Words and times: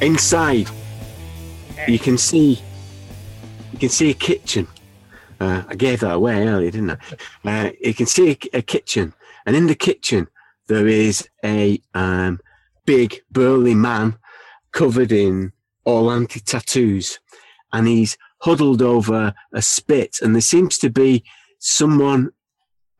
Inside, 0.00 0.68
you 1.86 1.98
can 1.98 2.16
see 2.16 2.58
you 3.72 3.78
can 3.78 3.90
see 3.90 4.10
a 4.10 4.14
kitchen. 4.14 4.66
Uh, 5.38 5.62
I 5.68 5.74
gave 5.74 6.00
that 6.00 6.14
away 6.14 6.46
earlier, 6.46 6.70
didn't 6.70 6.98
I? 7.44 7.66
Uh, 7.66 7.70
you 7.80 7.94
can 7.94 8.06
see 8.06 8.30
a, 8.30 8.58
a 8.58 8.62
kitchen, 8.62 9.12
and 9.44 9.54
in 9.54 9.66
the 9.66 9.74
kitchen 9.74 10.28
there 10.68 10.86
is 10.86 11.28
a 11.44 11.80
um, 11.94 12.40
big 12.86 13.20
burly 13.30 13.74
man 13.74 14.16
covered 14.72 15.12
in 15.12 15.52
Orlanthi 15.86 16.42
tattoos, 16.42 17.18
and 17.72 17.86
he's 17.86 18.16
huddled 18.38 18.80
over 18.80 19.34
a 19.52 19.62
spit, 19.62 20.16
and 20.22 20.34
there 20.34 20.40
seems 20.40 20.78
to 20.78 20.88
be 20.88 21.24
someone 21.58 22.30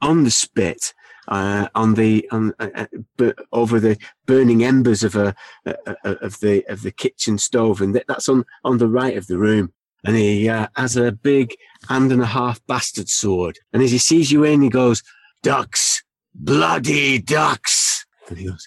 on 0.03 0.25
the 0.25 0.31
spit. 0.31 0.93
Uh, 1.31 1.69
on 1.77 1.95
the 1.95 2.29
on 2.33 2.53
uh, 2.59 2.87
uh, 3.21 3.33
over 3.53 3.79
the 3.79 3.97
burning 4.27 4.65
embers 4.65 5.05
of 5.05 5.15
a 5.15 5.33
uh, 5.65 5.75
uh, 5.87 6.17
of 6.23 6.41
the 6.41 6.65
of 6.69 6.83
the 6.83 6.91
kitchen 6.91 7.39
stove, 7.39 7.81
and 7.81 8.03
that's 8.09 8.29
on 8.29 8.45
on 8.65 8.79
the 8.79 8.89
right 8.89 9.17
of 9.17 9.29
the 9.29 9.39
room. 9.39 9.73
And 10.05 10.17
he 10.17 10.49
uh, 10.49 10.67
has 10.75 10.97
a 10.97 11.13
big 11.13 11.55
hand 11.89 12.11
and 12.11 12.21
a 12.21 12.27
half 12.27 12.61
bastard 12.67 13.09
sword. 13.09 13.59
And 13.73 13.81
as 13.81 13.93
he 13.93 13.99
sees 13.99 14.33
you 14.33 14.43
in, 14.43 14.61
he 14.61 14.69
goes, 14.69 15.05
"Ducks, 15.45 16.03
bloody 16.35 17.21
ducks!" 17.21 18.05
And 18.29 18.39
he 18.39 18.47
goes, 18.47 18.67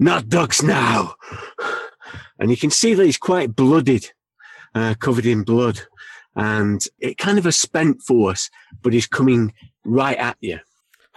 "Not 0.00 0.30
ducks 0.30 0.62
now." 0.62 1.14
And 2.38 2.50
you 2.50 2.56
can 2.56 2.70
see 2.70 2.94
that 2.94 3.04
he's 3.04 3.18
quite 3.18 3.56
blooded, 3.56 4.12
uh, 4.74 4.94
covered 4.98 5.26
in 5.26 5.42
blood, 5.42 5.82
and 6.36 6.82
it 7.00 7.18
kind 7.18 7.38
of 7.38 7.46
a 7.46 7.52
spent 7.52 8.00
force, 8.02 8.48
but 8.80 8.92
he's 8.92 9.08
coming 9.08 9.52
right 9.84 10.16
at 10.16 10.36
you. 10.40 10.60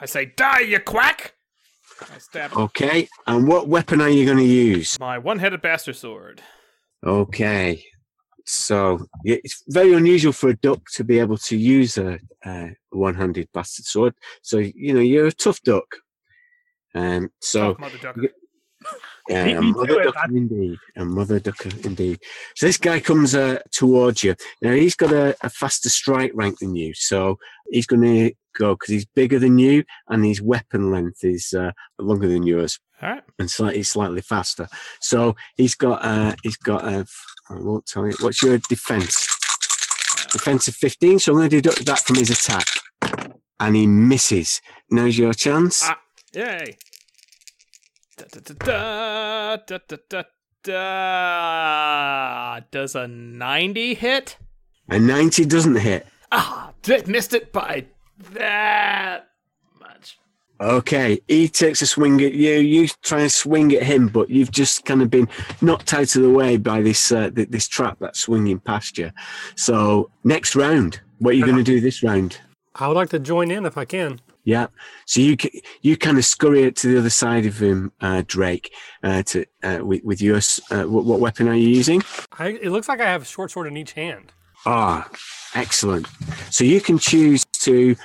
I 0.02 0.06
say, 0.06 0.34
die, 0.36 0.62
you 0.62 0.80
quack! 0.80 1.36
I 2.02 2.18
stab 2.18 2.58
Okay, 2.58 3.08
and 3.28 3.48
what 3.48 3.68
weapon 3.68 4.02
are 4.02 4.10
you 4.10 4.26
going 4.26 4.40
to 4.40 4.44
use? 4.44 5.00
my 5.00 5.20
one-headed 5.20 5.62
bastard 5.62 5.96
sword. 5.96 6.42
Okay, 7.06 7.84
so 8.44 9.06
it's 9.24 9.64
very 9.68 9.94
unusual 9.94 10.34
for 10.34 10.50
a 10.50 10.58
duck 10.58 10.82
to 10.96 11.04
be 11.04 11.20
able 11.20 11.38
to 11.38 11.56
use 11.56 12.00
a, 12.00 12.18
a 12.44 12.72
one-handed 12.90 13.50
bastard 13.54 13.86
sword. 13.86 14.16
So 14.42 14.58
you 14.58 14.96
know 14.96 15.02
you're 15.02 15.28
a 15.28 15.32
tough 15.32 15.62
duck. 15.62 15.86
Um, 16.96 17.30
so 17.40 17.74
Tough 17.74 17.80
mother 17.80 17.98
ducker. 18.02 18.22
yeah, 19.30 19.46
a 19.46 19.62
mother 19.62 20.02
it, 20.02 20.06
ducker 20.06 20.36
indeed, 20.36 20.78
a 20.96 21.06
mother 21.06 21.40
ducker 21.40 21.70
indeed. 21.84 22.20
So 22.56 22.66
this 22.66 22.78
guy 22.78 23.00
comes 23.02 23.36
uh, 23.36 23.60
towards 23.72 24.24
you. 24.24 24.34
Now 24.64 24.72
he's 24.72 24.96
got 24.96 25.14
a, 25.14 25.36
a 25.42 25.50
faster 25.52 25.90
strike 25.90 26.32
rank 26.34 26.58
than 26.58 26.76
you, 26.76 26.96
so 26.96 27.38
he's 27.70 27.86
going 27.86 28.02
to 28.02 28.36
go 28.58 28.76
because 28.76 28.90
he's 28.90 29.06
bigger 29.06 29.40
than 29.40 29.60
you 29.60 29.84
and 30.08 30.26
his 30.26 30.42
weapon 30.42 30.92
length 30.92 31.24
is 31.24 31.54
uh, 31.54 31.72
longer 32.00 32.28
than 32.28 32.44
yours 32.44 32.80
right. 33.02 33.24
and 33.40 33.50
slightly 33.50 33.84
slightly 33.84 34.22
faster. 34.22 34.68
So 35.00 35.36
he's 35.56 35.76
got 35.76 36.04
uh 36.04 36.36
he's 36.44 36.58
got 36.58 36.86
a 36.86 37.06
I 37.50 37.56
won't 37.56 37.86
tell 37.86 38.06
you 38.08 38.14
what's 38.22 38.42
your 38.42 38.58
defense. 38.70 39.28
Defense 40.32 40.68
of 40.68 40.76
fifteen, 40.76 41.20
so 41.20 41.34
I'm 41.34 41.40
gonna 41.40 41.50
deduct 41.50 41.86
that 41.86 42.00
from 42.00 42.16
his 42.18 42.30
attack. 42.30 42.68
And 43.60 43.76
he 43.76 43.86
misses. 43.86 44.62
Now's 44.90 45.18
your 45.18 45.34
chance. 45.34 45.84
Ah. 45.84 46.00
Yay. 46.34 46.78
Da, 48.18 48.26
da, 48.32 48.40
da. 50.64 52.60
Does 52.72 52.96
a 52.96 53.08
90 53.08 53.94
hit? 53.96 54.38
A 54.90 55.00
ninety 55.00 55.46
doesn't 55.46 55.76
hit. 55.76 56.08
Ah, 56.32 56.72
missed 57.08 57.34
it 57.34 57.52
by 57.52 57.86
that 58.34 59.30
much. 59.80 60.18
Okay, 60.60 61.20
he 61.28 61.48
takes 61.48 61.82
a 61.82 61.88
swing 61.88 62.22
at 62.22 62.34
you. 62.34 62.54
You 62.54 62.88
try 63.02 63.22
and 63.22 63.32
swing 63.32 63.74
at 63.74 63.84
him, 63.84 64.08
but 64.08 64.30
you've 64.30 64.52
just 64.52 64.86
kind 64.86 65.02
of 65.02 65.10
been 65.10 65.28
knocked 65.62 65.94
out 65.94 66.16
of 66.16 66.22
the 66.22 66.30
way 66.30 66.58
by 66.58 66.82
this 66.82 67.12
uh, 67.12 67.30
th- 67.32 67.50
this 67.50 67.68
trap 67.68 67.98
that's 68.00 68.20
swinging 68.20 68.60
past 68.60 68.98
you. 68.98 69.12
So 69.56 70.12
next 70.24 70.56
round, 70.56 71.02
what 71.20 71.32
are 71.32 71.38
you 71.38 71.46
going 71.46 71.58
to 71.58 71.64
do 71.64 71.82
this 71.82 72.04
round? 72.04 72.40
I 72.76 72.88
would 72.88 72.96
like 72.96 73.10
to 73.10 73.20
join 73.20 73.52
in 73.52 73.66
if 73.66 73.78
I 73.78 73.86
can. 73.86 74.20
Yeah. 74.44 74.68
So 75.06 75.22
you 75.22 75.38
you 75.82 75.98
kind 75.98 76.18
of 76.18 76.26
scurry 76.26 76.64
it 76.64 76.76
to 76.78 76.88
the 76.88 77.00
other 77.00 77.10
side 77.10 77.46
of 77.46 77.62
him, 77.62 77.92
uh, 78.02 78.24
Drake. 78.26 78.74
Uh, 79.04 79.24
to 79.24 79.46
uh, 79.64 79.80
with 79.82 80.04
with 80.04 80.22
your 80.22 80.38
uh, 80.70 80.84
what, 80.84 81.06
what 81.06 81.20
weapon 81.20 81.48
are 81.48 81.56
you 81.56 81.70
using? 81.70 82.02
I, 82.38 82.50
it 82.50 82.70
looks 82.70 82.88
like 82.88 83.02
I 83.02 83.10
have 83.10 83.24
a 83.24 83.26
short 83.26 83.52
sword 83.52 83.68
in 83.68 83.78
each 83.78 83.94
hand. 83.94 84.32
Ah, 84.66 85.10
excellent. 85.56 86.08
So 86.50 86.64
you 86.64 86.82
can 86.82 86.98
choose 86.98 87.46
to 87.62 87.96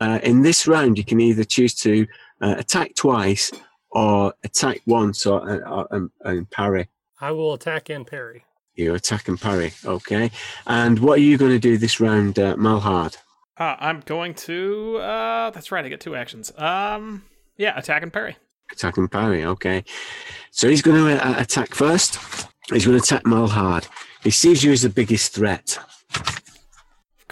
uh, 0.00 0.20
in 0.22 0.42
this 0.42 0.66
round. 0.66 0.98
You 0.98 1.04
can 1.04 1.20
either 1.20 1.44
choose 1.44 1.74
to 1.76 2.06
uh, 2.40 2.54
attack 2.58 2.94
twice 2.94 3.52
or 3.90 4.34
attack 4.44 4.80
once 4.86 5.26
or 5.26 5.48
uh, 5.48 5.80
uh, 5.80 5.86
and, 5.90 6.10
and 6.24 6.50
parry. 6.50 6.88
I 7.20 7.30
will 7.30 7.54
attack 7.54 7.88
and 7.88 8.06
parry. 8.06 8.44
You 8.74 8.94
attack 8.94 9.28
and 9.28 9.40
parry. 9.40 9.72
Okay. 9.84 10.30
And 10.66 10.98
what 10.98 11.18
are 11.18 11.22
you 11.22 11.38
going 11.38 11.52
to 11.52 11.60
do 11.60 11.78
this 11.78 12.00
round, 12.00 12.38
uh, 12.38 12.56
Malhard? 12.56 13.16
Uh, 13.56 13.76
I'm 13.78 14.00
going 14.00 14.34
to. 14.34 14.98
Uh, 14.98 15.50
that's 15.50 15.70
right. 15.70 15.84
I 15.84 15.88
get 15.88 16.00
two 16.00 16.16
actions. 16.16 16.52
Um, 16.58 17.24
yeah, 17.56 17.78
attack 17.78 18.02
and 18.02 18.12
parry. 18.12 18.36
Attack 18.72 18.96
and 18.96 19.10
parry. 19.10 19.44
Okay. 19.44 19.84
So 20.50 20.68
he's 20.68 20.82
going 20.82 20.96
to 20.96 21.24
uh, 21.24 21.40
attack 21.40 21.72
first. 21.74 22.18
He's 22.72 22.84
going 22.84 22.98
to 22.98 23.04
attack 23.04 23.22
Malhard. 23.22 23.86
He 24.24 24.30
sees 24.30 24.64
you 24.64 24.72
as 24.72 24.82
the 24.82 24.88
biggest 24.88 25.32
threat. 25.32 25.78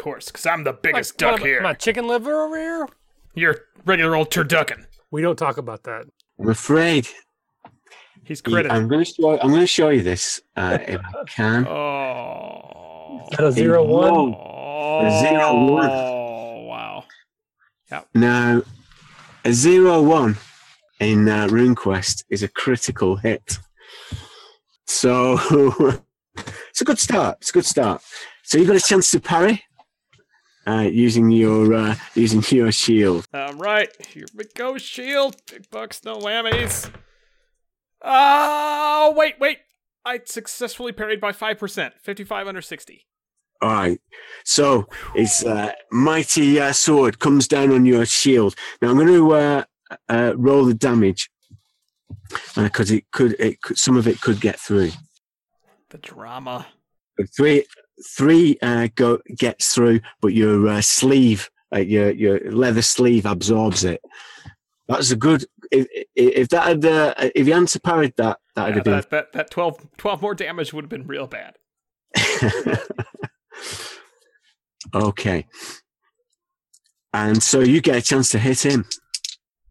Of 0.02 0.04
course, 0.04 0.26
because 0.32 0.46
I'm 0.46 0.64
the 0.64 0.72
biggest 0.72 1.12
Like, 1.12 1.18
duck 1.18 1.32
what 1.34 1.42
here. 1.42 1.62
My 1.62 1.74
chicken 1.74 2.08
liver 2.08 2.42
over 2.42 2.58
here? 2.58 2.88
You're 3.36 3.56
regular 3.84 4.16
old 4.16 4.32
turducken. 4.32 4.86
We 5.12 5.22
don't 5.22 5.36
talk 5.38 5.58
about 5.58 5.84
that. 5.84 6.06
I'm 6.40 6.48
afraid. 6.48 7.06
He's 8.24 8.41
he- 8.41 8.50
credited. 8.50 8.72
I'm 8.72 8.88
going 8.88 9.04
to 9.04 9.12
show. 9.12 9.38
I'm 9.38 9.50
going 9.50 9.60
to 9.60 9.66
show 9.68 9.91
you 9.91 10.02
this 10.02 10.41
uh, 10.56 10.78
if 10.88 11.00
I 11.00 11.24
can. 11.28 11.68
Oh. 11.68 13.20
Is 13.30 13.36
that 13.36 13.46
a 13.46 13.52
zero 13.52 13.84
one? 13.84 14.12
rolled 14.12 14.34
Oh. 14.36 15.20
zero 15.20 15.54
one. 15.70 15.88
wow. 16.66 17.04
Now, 18.12 18.62
a 19.44 19.52
zero 19.52 20.02
one 20.02 20.36
in 20.98 21.28
uh, 21.28 21.46
RuneQuest 21.46 22.24
is 22.28 22.42
a 22.42 22.48
critical 22.48 23.14
hit. 23.18 23.60
So 24.84 25.38
it's 26.70 26.80
a 26.80 26.84
good 26.84 26.98
start. 26.98 27.38
It's 27.41 27.50
a 27.50 27.52
good 27.52 27.66
start. 27.66 28.02
So 28.42 28.58
you've 28.58 28.66
got 28.66 28.74
a 28.74 28.80
chance 28.80 29.12
to 29.12 29.20
parry 29.20 29.62
uh, 30.66 30.88
using 30.90 31.30
your 31.30 31.74
uh, 31.74 31.94
using 32.14 32.42
your 32.56 32.72
shield. 32.72 33.26
All 33.32 33.54
right, 33.54 33.90
here 34.06 34.26
we 34.34 34.44
go. 34.54 34.78
Shield, 34.78 35.36
big 35.50 35.70
bucks, 35.70 36.04
no 36.04 36.18
whammies. 36.18 36.90
Oh, 38.02 39.14
wait, 39.16 39.38
wait. 39.38 39.58
I 40.04 40.20
successfully 40.24 40.90
parried 40.90 41.20
by 41.20 41.30
5%, 41.30 41.92
55 42.02 42.48
under 42.48 42.60
60. 42.60 43.06
All 43.60 43.70
right. 43.70 44.00
So 44.44 44.88
his 45.14 45.44
uh, 45.44 45.72
mighty 45.92 46.58
uh, 46.60 46.72
sword 46.72 47.20
comes 47.20 47.46
down 47.46 47.70
on 47.70 47.86
your 47.86 48.04
shield. 48.04 48.56
Now 48.80 48.90
I'm 48.90 48.96
going 48.96 49.06
to 49.06 49.32
uh, 49.32 49.64
uh, 50.08 50.32
roll 50.36 50.64
the 50.64 50.74
damage 50.74 51.30
because 52.56 52.90
it 52.90 53.04
could 53.12 53.36
it 53.38 53.62
could, 53.62 53.78
some 53.78 53.96
of 53.96 54.08
it 54.08 54.20
could 54.20 54.40
get 54.40 54.58
through. 54.58 54.90
The 55.90 55.98
drama. 55.98 56.66
Three 57.36 57.66
three 58.06 58.58
uh, 58.62 58.88
go 58.94 59.19
gets 59.36 59.75
through, 59.75 60.00
but 60.20 60.28
your 60.34 60.69
uh, 60.69 60.80
sleeve, 60.80 61.50
uh, 61.75 61.78
your 61.80 62.10
your 62.10 62.50
leather 62.50 62.82
sleeve 62.82 63.26
absorbs 63.26 63.84
it. 63.84 64.03
That's 64.88 65.10
a 65.10 65.16
good. 65.16 65.44
If, 65.70 65.86
if 66.14 66.48
that 66.50 66.64
had 66.66 66.84
uh, 66.84 67.14
if 67.34 67.47
you 67.47 67.53
hadn't 67.54 67.76
parried 67.82 68.14
that, 68.16 68.38
that 68.56 68.65
would 68.66 68.71
Yeah, 68.71 68.74
have 68.77 68.84
been 68.84 68.92
that, 68.92 69.10
that, 69.10 69.33
that 69.33 69.50
12, 69.50 69.97
12 69.97 70.21
more 70.22 70.34
damage 70.34 70.72
would 70.72 70.84
have 70.84 70.91
been 70.91 71.06
real 71.06 71.27
bad. 71.27 71.56
okay. 74.94 75.47
And 77.15 77.42
so 77.42 77.60
you 77.60 77.80
get 77.80 77.97
a 77.97 78.03
chance 78.03 78.30
to 78.30 78.39
hit 78.39 78.65
him. 78.65 78.86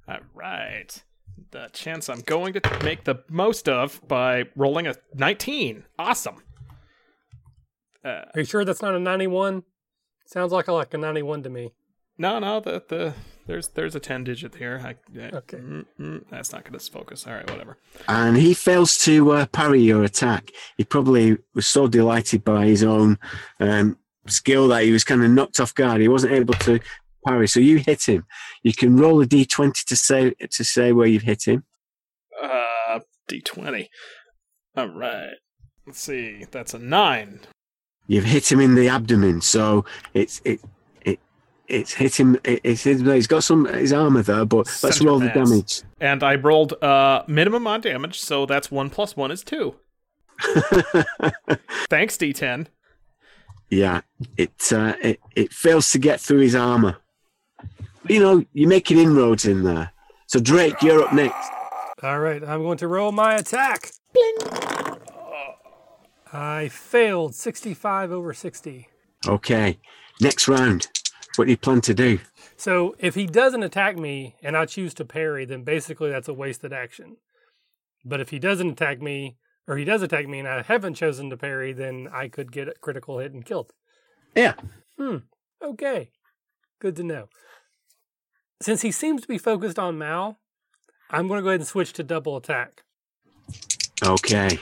All 0.07 0.17
right. 0.33 1.03
The 1.51 1.69
chance 1.73 2.07
I'm 2.09 2.21
going 2.21 2.53
to 2.53 2.61
make 2.83 3.03
the 3.03 3.23
most 3.29 3.67
of 3.67 4.01
by 4.07 4.45
rolling 4.55 4.87
a 4.87 4.95
19. 5.15 5.83
Awesome. 5.99 6.41
Uh, 8.03 8.25
Are 8.33 8.39
you 8.39 8.45
sure 8.45 8.65
that's 8.65 8.81
not 8.81 8.95
a 8.95 8.99
91? 8.99 9.63
Sounds 10.25 10.51
like 10.51 10.67
a, 10.67 10.73
like 10.73 10.93
a 10.93 10.97
91 10.97 11.43
to 11.43 11.49
me. 11.49 11.73
no, 12.17 12.39
no, 12.39 12.59
the, 12.59 12.83
the 12.87 13.13
there's 13.47 13.69
there's 13.69 13.95
a 13.95 13.99
10 13.99 14.23
digit 14.23 14.55
here. 14.55 14.79
I, 14.83 14.95
yeah, 15.11 15.31
Okay. 15.33 15.57
mm, 15.57 15.85
mm, 15.99 16.23
that's 16.29 16.51
not 16.53 16.63
going 16.63 16.77
to 16.77 16.91
focus. 16.91 17.25
All 17.27 17.33
right, 17.33 17.49
whatever. 17.49 17.77
and 18.07 18.37
he 18.37 18.53
fails 18.53 18.97
to 18.99 19.31
uh, 19.31 19.45
parry 19.47 19.81
your 19.81 20.03
attack. 20.03 20.51
He 20.77 20.83
probably 20.83 21.37
was 21.53 21.67
so 21.67 21.87
delighted 21.87 22.43
by 22.43 22.65
his 22.65 22.83
own 22.83 23.17
um, 23.59 23.97
skill 24.27 24.67
that 24.69 24.83
he 24.83 24.91
was 24.91 25.03
kind 25.03 25.23
of 25.23 25.31
knocked 25.31 25.59
off 25.59 25.73
guard. 25.75 26.01
He 26.01 26.07
wasn't 26.07 26.33
able 26.33 26.53
to 26.53 26.79
parry, 27.27 27.47
so 27.47 27.59
you 27.59 27.77
hit 27.79 28.03
him. 28.07 28.25
You 28.63 28.73
can 28.73 28.95
roll 28.97 29.21
a 29.21 29.25
d20 29.25 29.83
to 29.85 29.95
say 29.95 30.31
to 30.31 30.63
say 30.63 30.91
where 30.93 31.07
you've 31.07 31.23
hit 31.23 31.43
him. 31.47 31.63
Uh, 32.41 32.99
D20. 33.29 33.87
All 34.77 34.87
right. 34.89 35.33
Let's 35.85 36.01
see. 36.01 36.45
That's 36.51 36.73
a 36.73 36.79
nine. 36.79 37.39
You've 38.07 38.25
hit 38.25 38.51
him 38.51 38.59
in 38.59 38.75
the 38.75 38.89
abdomen, 38.89 39.41
so 39.41 39.85
it's 40.13 40.41
it 40.43 40.59
it 41.03 41.19
it's 41.67 41.93
hit 41.93 42.19
him. 42.19 42.35
It, 42.43 42.59
it's 42.63 42.83
hit, 42.83 43.01
he's 43.01 43.27
got 43.27 43.43
some 43.43 43.65
his 43.65 43.93
armor 43.93 44.21
there, 44.21 44.45
but 44.45 44.67
let's 44.67 44.97
Center 44.97 45.05
roll 45.05 45.19
the 45.19 45.29
damage. 45.29 45.83
And 45.99 46.23
I 46.23 46.35
rolled 46.35 46.73
uh 46.83 47.23
minimum 47.27 47.67
on 47.67 47.81
damage, 47.81 48.19
so 48.19 48.45
that's 48.45 48.69
one 48.69 48.89
plus 48.89 49.15
one 49.15 49.31
is 49.31 49.43
two. 49.43 49.75
Thanks, 51.89 52.17
D10. 52.17 52.67
yeah, 53.69 54.01
it, 54.37 54.51
uh, 54.73 54.93
it 55.01 55.19
it 55.35 55.53
fails 55.53 55.91
to 55.91 55.99
get 55.99 56.19
through 56.19 56.39
his 56.39 56.55
armor. 56.55 56.97
But, 58.01 58.11
you 58.11 58.19
know, 58.19 58.43
you're 58.53 58.67
making 58.67 58.97
inroads 58.97 59.45
in 59.45 59.63
there. 59.63 59.91
So 60.25 60.39
Drake, 60.39 60.81
you're 60.81 61.03
up 61.03 61.13
next. 61.13 61.51
All 62.01 62.19
right, 62.19 62.43
I'm 62.43 62.63
going 62.63 62.79
to 62.79 62.87
roll 62.87 63.11
my 63.11 63.35
attack. 63.35 63.91
I 66.33 66.69
failed 66.69 67.35
65 67.35 68.11
over 68.11 68.33
60. 68.33 68.87
Okay, 69.27 69.79
next 70.19 70.47
round. 70.47 70.87
What 71.35 71.45
do 71.45 71.51
you 71.51 71.57
plan 71.57 71.81
to 71.81 71.93
do? 71.93 72.19
So 72.57 72.95
if 72.99 73.15
he 73.15 73.25
doesn't 73.25 73.63
attack 73.63 73.97
me 73.97 74.35
and 74.41 74.55
I 74.55 74.65
choose 74.65 74.93
to 74.95 75.05
parry, 75.05 75.45
then 75.45 75.63
basically 75.63 76.09
that's 76.09 76.27
a 76.27 76.33
wasted 76.33 76.73
action. 76.73 77.17
But 78.05 78.19
if 78.19 78.29
he 78.29 78.39
doesn't 78.39 78.69
attack 78.69 79.01
me, 79.01 79.37
or 79.67 79.77
he 79.77 79.85
does 79.85 80.01
attack 80.01 80.27
me 80.27 80.39
and 80.39 80.47
I 80.47 80.61
haven't 80.61 80.95
chosen 80.95 81.29
to 81.29 81.37
parry, 81.37 81.73
then 81.73 82.07
I 82.11 82.27
could 82.27 82.51
get 82.51 82.67
a 82.67 82.73
critical 82.81 83.19
hit 83.19 83.33
and 83.33 83.45
killed. 83.45 83.73
Yeah. 84.35 84.53
Hmm. 84.97 85.17
Okay. 85.61 86.11
Good 86.79 86.95
to 86.97 87.03
know. 87.03 87.29
Since 88.61 88.81
he 88.81 88.91
seems 88.91 89.21
to 89.21 89.27
be 89.27 89.37
focused 89.37 89.79
on 89.79 89.97
Mal, 89.97 90.37
I'm 91.09 91.27
going 91.27 91.39
to 91.39 91.43
go 91.43 91.49
ahead 91.49 91.61
and 91.61 91.67
switch 91.67 91.93
to 91.93 92.03
double 92.03 92.37
attack. 92.37 92.83
Okay. 94.03 94.59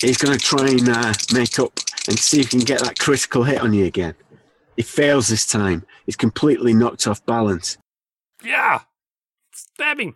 He's 0.00 0.16
going 0.16 0.36
to 0.36 0.44
try 0.44 0.68
and 0.68 0.88
uh, 0.88 1.12
make 1.32 1.58
up 1.58 1.72
and 2.08 2.18
see 2.18 2.40
if 2.40 2.50
he 2.50 2.58
can 2.58 2.64
get 2.64 2.80
that 2.80 2.98
critical 2.98 3.44
hit 3.44 3.60
on 3.60 3.74
you 3.74 3.84
again. 3.84 4.14
He 4.76 4.82
fails 4.82 5.28
this 5.28 5.46
time. 5.46 5.84
He's 6.06 6.16
completely 6.16 6.72
knocked 6.72 7.06
off 7.06 7.24
balance. 7.26 7.76
Yeah. 8.42 8.80
Stabbing. 9.52 10.14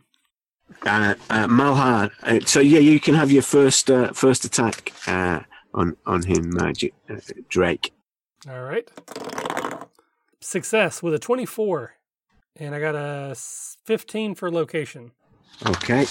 Uh, 0.87 1.15
uh, 1.29 1.47
Malhard, 1.47 2.11
uh, 2.23 2.41
so 2.47 2.61
yeah, 2.61 2.79
you 2.79 2.99
can 2.99 3.15
have 3.15 3.31
your 3.31 3.43
first 3.43 3.91
uh, 3.91 4.13
first 4.13 4.45
attack 4.45 4.93
uh, 5.07 5.41
on 5.75 5.97
on 6.07 6.23
him, 6.23 6.57
uh, 6.59 6.73
uh, 7.11 7.21
Drake. 7.49 7.93
All 8.49 8.63
right. 8.63 8.91
Success 10.41 11.03
with 11.03 11.15
a 11.15 11.19
24. 11.19 11.95
And 12.57 12.75
I 12.75 12.81
got 12.81 12.95
a 12.95 13.35
15 13.87 14.35
for 14.35 14.51
location. 14.51 15.13
Okay. 15.67 16.07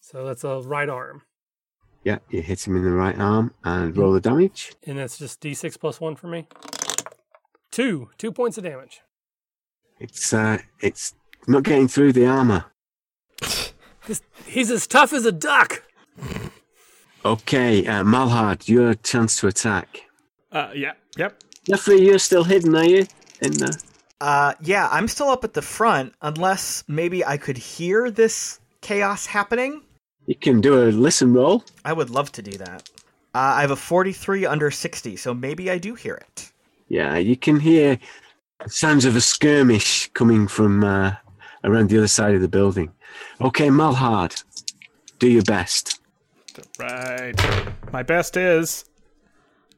So 0.00 0.24
that's 0.24 0.44
a 0.44 0.60
right 0.60 0.88
arm. 0.88 1.22
Yeah, 2.08 2.20
you 2.30 2.40
hit 2.40 2.66
him 2.66 2.74
in 2.74 2.84
the 2.84 2.90
right 2.90 3.18
arm 3.18 3.52
and 3.64 3.94
roll 3.94 4.12
the 4.14 4.20
damage. 4.20 4.72
And 4.86 4.96
that's 4.98 5.18
just 5.18 5.42
d6 5.42 5.78
plus 5.78 6.00
one 6.00 6.16
for 6.16 6.26
me. 6.26 6.46
Two. 7.70 8.08
Two 8.16 8.32
points 8.32 8.56
of 8.56 8.64
damage. 8.64 9.02
It's 10.00 10.32
uh, 10.32 10.56
it's 10.80 11.14
not 11.46 11.64
getting 11.64 11.86
through 11.86 12.14
the 12.14 12.26
armor. 12.26 12.64
This, 14.06 14.22
he's 14.46 14.70
as 14.70 14.86
tough 14.86 15.12
as 15.12 15.26
a 15.26 15.32
duck. 15.32 15.82
Okay, 17.26 17.86
uh, 17.86 18.02
Malhard, 18.02 18.66
your 18.66 18.94
chance 18.94 19.38
to 19.40 19.48
attack. 19.48 20.04
Uh, 20.50 20.70
yeah, 20.74 20.92
yep. 21.18 21.42
Jeffrey, 21.68 22.00
you're 22.00 22.18
still 22.18 22.44
hidden, 22.44 22.74
are 22.74 22.86
you? 22.86 23.06
In 23.42 23.52
the 23.52 23.78
Uh, 24.18 24.54
yeah, 24.62 24.88
I'm 24.90 25.08
still 25.08 25.28
up 25.28 25.44
at 25.44 25.52
the 25.52 25.60
front, 25.60 26.14
unless 26.22 26.84
maybe 26.88 27.22
I 27.22 27.36
could 27.36 27.58
hear 27.58 28.10
this 28.10 28.60
chaos 28.80 29.26
happening. 29.26 29.82
You 30.28 30.34
can 30.34 30.60
do 30.60 30.82
a 30.82 30.92
listen 30.92 31.32
roll. 31.32 31.64
I 31.86 31.94
would 31.94 32.10
love 32.10 32.30
to 32.32 32.42
do 32.42 32.58
that. 32.58 32.88
Uh, 33.34 33.38
I 33.56 33.62
have 33.62 33.70
a 33.70 33.76
43 33.76 34.44
under 34.44 34.70
60, 34.70 35.16
so 35.16 35.32
maybe 35.32 35.70
I 35.70 35.78
do 35.78 35.94
hear 35.94 36.14
it. 36.16 36.52
Yeah, 36.88 37.16
you 37.16 37.34
can 37.36 37.58
hear 37.60 37.98
sounds 38.66 39.06
of 39.06 39.16
a 39.16 39.20
skirmish 39.22 40.08
coming 40.12 40.46
from 40.46 40.84
uh, 40.84 41.14
around 41.64 41.88
the 41.88 41.96
other 41.96 42.08
side 42.08 42.34
of 42.34 42.42
the 42.42 42.48
building. 42.48 42.92
Okay, 43.40 43.70
Malhard, 43.70 44.42
do 45.18 45.28
your 45.30 45.42
best. 45.44 45.98
Right. 46.78 47.34
My 47.90 48.02
best 48.02 48.36
is 48.36 48.84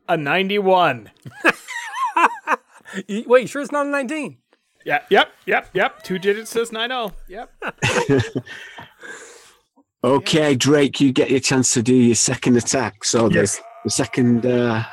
a 0.09 0.17
91. 0.17 1.11
Y- 3.09 3.23
Wait, 3.25 3.49
sure 3.49 3.63
it's 3.63 3.71
not 3.71 3.87
a 3.87 3.89
19. 3.89 4.37
Yeah, 4.85 5.03
yep, 5.11 5.31
yep, 5.47 5.69
yep. 5.75 6.03
Two 6.03 6.19
digits 6.19 6.51
says 6.51 6.73
90. 6.73 7.15
Yep. 7.29 7.53
Okay, 10.03 10.55
Drake, 10.55 11.01
you 11.01 11.13
get 11.13 11.31
your 11.31 11.41
chance 11.41 11.75
to 11.75 11.83
do 11.83 11.95
your 11.95 12.15
second 12.15 12.57
attack. 12.57 13.05
So 13.05 13.29
there's 13.29 13.61
the 13.85 13.91
second. 13.91 14.47
Uh, 14.47 14.85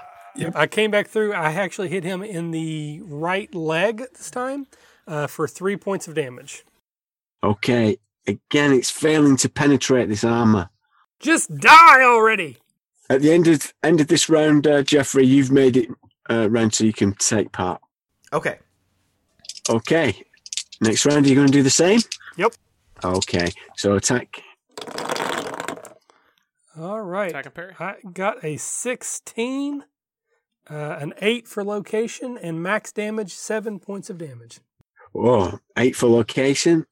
I 0.53 0.67
came 0.67 0.91
back 0.91 1.07
through. 1.07 1.33
I 1.33 1.53
actually 1.53 1.87
hit 1.89 2.03
him 2.03 2.21
in 2.21 2.51
the 2.51 3.01
right 3.05 3.53
leg 3.55 4.03
this 4.15 4.29
time 4.29 4.67
uh, 5.07 5.27
for 5.27 5.47
three 5.47 5.77
points 5.77 6.07
of 6.07 6.13
damage. 6.15 6.63
okay, 7.43 7.97
again, 8.27 8.73
it's 8.73 8.89
failing 8.91 9.37
to 9.37 9.47
penetrate 9.49 10.09
this 10.09 10.23
armor. 10.25 10.69
Just 11.19 11.55
die 11.57 12.03
already. 12.03 12.57
At 13.09 13.21
the 13.21 13.31
end 13.31 13.47
of 13.47 13.73
end 13.83 14.01
of 14.01 14.07
this 14.07 14.27
round, 14.27 14.67
uh, 14.67 14.83
Jeffrey, 14.83 15.25
you've 15.25 15.51
made 15.51 15.77
it 15.77 15.89
uh, 16.29 16.49
round 16.49 16.73
so 16.73 16.83
you 16.83 16.91
can 16.93 17.13
take 17.13 17.53
part. 17.53 17.81
Okay. 18.33 18.59
Okay, 19.69 20.21
next 20.81 21.05
round, 21.05 21.25
are 21.25 21.29
you 21.29 21.35
going 21.35 21.47
to 21.47 21.53
do 21.53 21.63
the 21.63 21.69
same? 21.69 21.99
Yep. 22.37 22.53
Okay, 23.03 23.51
so 23.75 23.95
attack. 23.95 24.41
All 26.77 27.01
right. 27.01 27.29
Attack 27.29 27.45
and 27.47 27.55
parry. 27.55 27.73
I 27.79 27.95
got 28.13 28.43
a 28.43 28.57
16, 28.57 29.83
uh, 30.69 30.73
an 30.99 31.13
8 31.21 31.47
for 31.47 31.63
location, 31.63 32.37
and 32.37 32.61
max 32.61 32.91
damage, 32.91 33.33
7 33.33 33.79
points 33.79 34.09
of 34.09 34.17
damage. 34.17 34.59
Oh, 35.15 35.59
eight 35.77 35.95
for 35.95 36.07
location. 36.07 36.85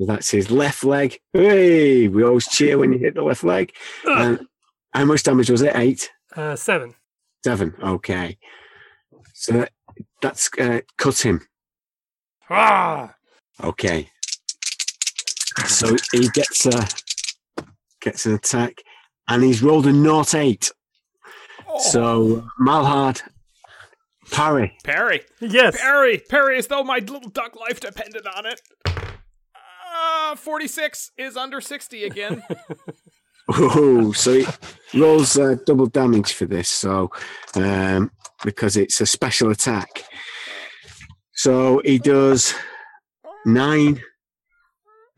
So 0.00 0.06
that's 0.06 0.30
his 0.30 0.50
left 0.50 0.84
leg. 0.84 1.20
Hey, 1.34 2.08
we 2.08 2.22
always 2.24 2.48
cheer 2.48 2.78
when 2.78 2.92
you 2.94 2.98
hit 2.98 3.14
the 3.14 3.22
left 3.22 3.44
leg. 3.44 3.72
And 4.06 4.46
how 4.94 5.04
much 5.04 5.22
damage 5.24 5.50
was 5.50 5.60
it? 5.60 5.76
Eight, 5.76 6.10
Uh, 6.34 6.56
7. 6.56 6.94
seven. 7.44 7.74
Okay, 7.82 8.38
so 9.34 9.52
that, 9.52 9.72
that's 10.22 10.48
uh, 10.58 10.80
cut 10.96 11.18
him. 11.26 11.42
Ah! 12.48 13.14
Okay, 13.62 14.08
so 15.66 15.94
he 16.12 16.28
gets 16.30 16.64
a 16.66 16.86
gets 18.02 18.26
an 18.26 18.34
attack, 18.34 18.82
and 19.28 19.42
he's 19.42 19.62
rolled 19.62 19.86
a 19.86 19.92
naught 19.92 20.34
eight. 20.34 20.70
So 21.78 22.46
Malhard, 22.60 23.22
parry. 24.30 24.76
Parry. 24.84 25.22
Yes. 25.40 25.80
Parry. 25.80 26.18
Parry 26.28 26.58
as 26.58 26.66
though 26.66 26.84
my 26.84 26.98
little 26.98 27.30
duck 27.30 27.56
life 27.58 27.80
depended 27.80 28.26
on 28.26 28.44
it. 28.46 28.60
Uh, 29.94 30.36
46 30.36 31.12
is 31.16 31.36
under 31.36 31.60
60 31.60 32.04
again. 32.04 32.42
Oh, 33.48 34.12
so 34.12 34.34
he 34.34 34.46
rolls 35.00 35.36
uh, 35.36 35.56
double 35.66 35.86
damage 35.86 36.32
for 36.32 36.46
this. 36.46 36.68
So 36.68 37.10
um, 37.56 38.12
because 38.44 38.76
it's 38.76 39.00
a 39.00 39.04
special 39.06 39.50
attack, 39.50 40.04
so 41.34 41.82
he 41.84 41.98
does 41.98 42.54
nine, 43.44 44.00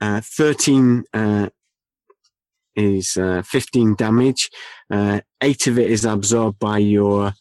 uh, 0.00 0.22
thirteen 0.24 1.04
uh, 1.12 1.50
is 2.76 3.16
uh, 3.16 3.42
fifteen 3.42 3.94
damage. 3.94 4.50
Uh, 4.90 5.20
eight 5.40 5.66
of 5.66 5.78
it 5.78 5.90
is 5.90 6.04
absorbed 6.04 6.58
by 6.58 6.78
your 6.78 7.34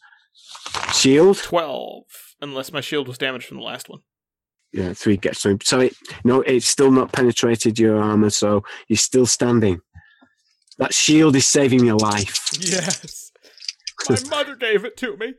shield. 0.92 1.38
12. 1.38 2.04
Unless 2.40 2.72
my 2.72 2.80
shield 2.80 3.08
was 3.08 3.18
damaged 3.18 3.46
from 3.46 3.58
the 3.58 3.62
last 3.62 3.88
one. 3.88 4.00
Yeah, 4.72 4.92
three 4.92 5.16
gets 5.16 5.40
through. 5.42 5.58
So 5.62 5.80
it, 5.80 5.94
no, 6.24 6.40
it's 6.40 6.66
still 6.66 6.90
not 6.90 7.12
penetrated 7.12 7.78
your 7.78 8.00
armor, 8.02 8.30
so 8.30 8.64
you're 8.88 8.96
still 8.96 9.26
standing. 9.26 9.80
That 10.78 10.92
shield 10.92 11.36
is 11.36 11.46
saving 11.46 11.84
your 11.84 11.96
life. 11.96 12.48
Yes. 12.58 13.30
My 14.08 14.18
mother 14.30 14.56
gave 14.56 14.84
it 14.84 14.96
to 14.98 15.16
me. 15.16 15.34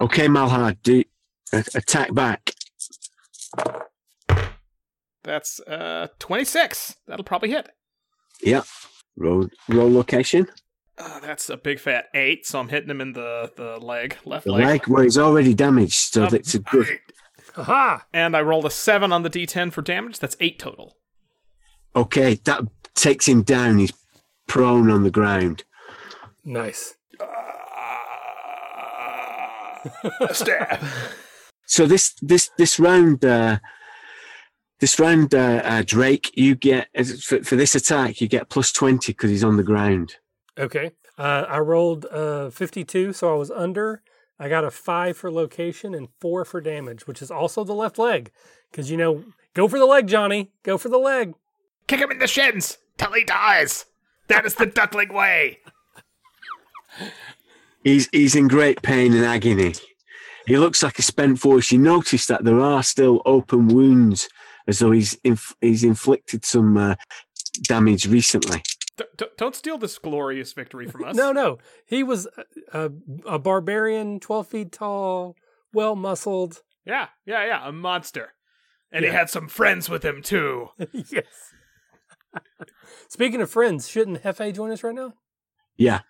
Okay, 0.00 0.28
Malhard, 0.28 0.78
do 0.82 1.02
attack 1.52 2.14
back. 2.14 2.54
That's 5.22 5.60
uh 5.60 6.08
26. 6.18 6.96
That'll 7.06 7.24
probably 7.24 7.50
hit. 7.50 7.68
Yeah. 8.42 8.62
Roll, 9.16 9.48
roll 9.68 9.92
location. 9.92 10.46
Uh, 10.96 11.18
that's 11.20 11.48
a 11.50 11.56
big 11.56 11.78
fat 11.80 12.06
8, 12.14 12.46
so 12.46 12.58
I'm 12.60 12.68
hitting 12.68 12.90
him 12.90 13.00
in 13.00 13.12
the, 13.14 13.50
the 13.56 13.78
leg, 13.78 14.16
left 14.24 14.44
The 14.44 14.52
leg. 14.52 14.64
leg 14.64 14.86
where 14.86 15.02
he's 15.02 15.16
already 15.18 15.54
damaged, 15.54 15.94
so 16.12 16.24
Um, 16.24 16.28
that's 16.30 16.54
a 16.54 16.58
good. 16.58 16.86
Aha! 17.56 18.04
And 18.12 18.36
I 18.36 18.42
rolled 18.42 18.66
a 18.66 18.70
7 18.70 19.10
on 19.12 19.22
the 19.22 19.30
d10 19.30 19.72
for 19.72 19.80
damage. 19.82 20.18
That's 20.18 20.36
8 20.40 20.58
total. 20.58 20.96
Okay, 21.96 22.34
that 22.44 22.62
takes 22.94 23.26
him 23.26 23.42
down. 23.42 23.78
He's 23.78 23.92
prone 24.46 24.90
on 24.90 25.02
the 25.02 25.10
ground. 25.10 25.64
Nice. 26.44 26.94
Stab. 30.32 30.80
So 31.66 31.86
this 31.86 32.14
this 32.20 32.50
this 32.58 32.80
round, 32.80 33.24
uh, 33.24 33.60
this 34.80 34.98
round, 34.98 35.34
uh, 35.34 35.62
uh, 35.64 35.82
Drake, 35.86 36.32
you 36.36 36.54
get 36.54 36.88
for, 37.22 37.42
for 37.42 37.56
this 37.56 37.74
attack, 37.74 38.20
you 38.20 38.28
get 38.28 38.48
plus 38.48 38.72
twenty 38.72 39.12
because 39.12 39.30
he's 39.30 39.44
on 39.44 39.56
the 39.56 39.62
ground. 39.62 40.16
Okay. 40.58 40.92
Uh, 41.18 41.44
I 41.48 41.58
rolled 41.58 42.06
uh, 42.06 42.48
52, 42.48 43.12
so 43.12 43.30
I 43.30 43.36
was 43.36 43.50
under. 43.50 44.02
I 44.38 44.48
got 44.48 44.64
a 44.64 44.70
5 44.70 45.18
for 45.18 45.30
location 45.30 45.94
and 45.94 46.08
4 46.18 46.46
for 46.46 46.62
damage, 46.62 47.06
which 47.06 47.20
is 47.20 47.30
also 47.30 47.62
the 47.62 47.74
left 47.74 47.98
leg. 47.98 48.30
Because, 48.70 48.90
you 48.90 48.96
know, 48.96 49.24
go 49.52 49.68
for 49.68 49.78
the 49.78 49.84
leg, 49.84 50.06
Johnny. 50.06 50.50
Go 50.62 50.78
for 50.78 50.88
the 50.88 50.96
leg. 50.98 51.34
Kick 51.86 52.00
him 52.00 52.10
in 52.10 52.20
the 52.20 52.26
shins 52.26 52.78
till 52.96 53.12
he 53.12 53.24
dies. 53.24 53.84
That 54.28 54.46
is 54.46 54.54
the 54.54 54.64
duckling 54.64 55.12
way. 55.12 55.58
He's 57.84 58.08
he's 58.12 58.34
in 58.34 58.48
great 58.48 58.80
pain 58.82 59.12
and 59.12 59.24
agony. 59.24 59.74
He 60.46 60.56
looks 60.56 60.82
like 60.82 60.98
a 60.98 61.02
spent 61.02 61.38
force. 61.38 61.72
You 61.72 61.78
notice 61.78 62.26
that 62.26 62.44
there 62.44 62.60
are 62.60 62.82
still 62.82 63.22
open 63.24 63.68
wounds, 63.68 64.28
as 64.70 64.78
though 64.78 64.92
he's 64.92 65.18
inf- 65.24 65.54
he's 65.60 65.84
inflicted 65.84 66.44
some 66.46 66.76
uh, 66.78 66.94
damage 67.64 68.06
recently. 68.06 68.62
D- 68.96 69.04
d- 69.18 69.26
don't 69.36 69.54
steal 69.54 69.76
this 69.76 69.98
glorious 69.98 70.52
victory 70.54 70.86
from 70.86 71.04
us. 71.06 71.14
No, 71.16 71.32
no. 71.32 71.58
He 71.86 72.02
was 72.02 72.26
a, 72.72 72.86
a, 72.86 72.90
a 73.34 73.38
barbarian, 73.38 74.20
12 74.20 74.46
feet 74.46 74.72
tall, 74.72 75.36
well 75.74 75.94
muscled. 75.96 76.62
Yeah, 76.86 77.08
yeah, 77.26 77.44
yeah. 77.44 77.68
A 77.68 77.72
monster. 77.72 78.32
And 78.92 79.04
he 79.04 79.10
had 79.10 79.28
some 79.30 79.46
friends 79.48 79.88
with 79.88 80.04
him 80.04 80.22
too. 80.22 80.70
yes. 80.92 81.26
Speaking 83.08 83.40
of 83.40 83.50
friends, 83.50 83.88
shouldn't 83.88 84.22
Hefe 84.22 84.54
join 84.54 84.70
us 84.70 84.82
right 84.82 84.94
now? 84.94 85.14
Yeah. 85.76 86.00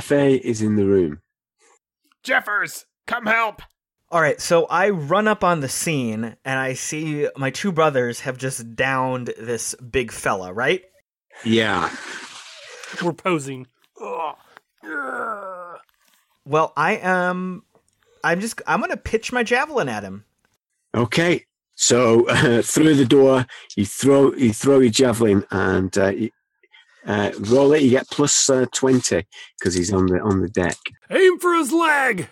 Fa 0.00 0.46
is 0.46 0.62
in 0.62 0.76
the 0.76 0.86
room. 0.86 1.20
Jeffers, 2.22 2.86
come 3.06 3.26
help. 3.26 3.62
All 4.12 4.20
right, 4.20 4.40
so 4.40 4.64
I 4.64 4.90
run 4.90 5.28
up 5.28 5.44
on 5.44 5.60
the 5.60 5.68
scene 5.68 6.36
and 6.44 6.58
I 6.58 6.72
see 6.72 7.28
my 7.36 7.50
two 7.50 7.70
brothers 7.70 8.20
have 8.20 8.38
just 8.38 8.74
downed 8.74 9.32
this 9.38 9.76
big 9.76 10.10
fella, 10.10 10.52
right? 10.52 10.82
Yeah. 11.44 11.94
We're 13.02 13.12
posing. 13.12 13.68
Ugh. 14.02 14.36
Ugh. 14.84 15.78
Well, 16.44 16.72
I 16.76 16.96
am. 16.96 17.62
I'm 18.24 18.40
just. 18.40 18.60
I'm 18.66 18.80
gonna 18.80 18.96
pitch 18.96 19.32
my 19.32 19.44
javelin 19.44 19.88
at 19.88 20.02
him. 20.02 20.24
Okay. 20.94 21.44
So 21.76 22.28
uh, 22.28 22.62
through 22.64 22.96
the 22.96 23.04
door, 23.04 23.46
you 23.76 23.86
throw 23.86 24.34
you 24.34 24.52
throw 24.52 24.80
your 24.80 24.90
javelin 24.90 25.44
and 25.50 25.96
uh, 25.96 26.08
you, 26.08 26.30
uh, 27.06 27.30
roll 27.38 27.72
it. 27.74 27.82
You 27.82 27.90
get 27.90 28.10
plus 28.10 28.50
uh, 28.50 28.66
twenty 28.72 29.24
because 29.58 29.74
he's 29.74 29.92
on 29.92 30.06
the 30.06 30.20
on 30.20 30.40
the 30.40 30.48
deck. 30.48 30.76
Aim 31.10 31.38
for 31.38 31.54
his 31.54 31.72
leg. 31.72 32.28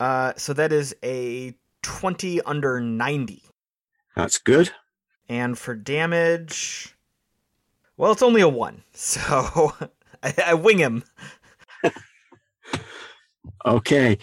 Uh, 0.00 0.32
so 0.36 0.52
that 0.52 0.72
is 0.72 0.94
a 1.04 1.54
twenty 1.82 2.40
under 2.42 2.80
ninety, 2.80 3.42
That's 4.14 4.38
good. 4.38 4.70
and 5.28 5.58
for 5.58 5.74
damage, 5.74 6.94
well, 7.96 8.12
it's 8.12 8.22
only 8.22 8.40
a 8.40 8.48
one. 8.48 8.82
So 8.94 9.72
I, 10.22 10.34
I 10.46 10.54
wing 10.54 10.78
him. 10.78 11.04
Okay. 13.66 14.18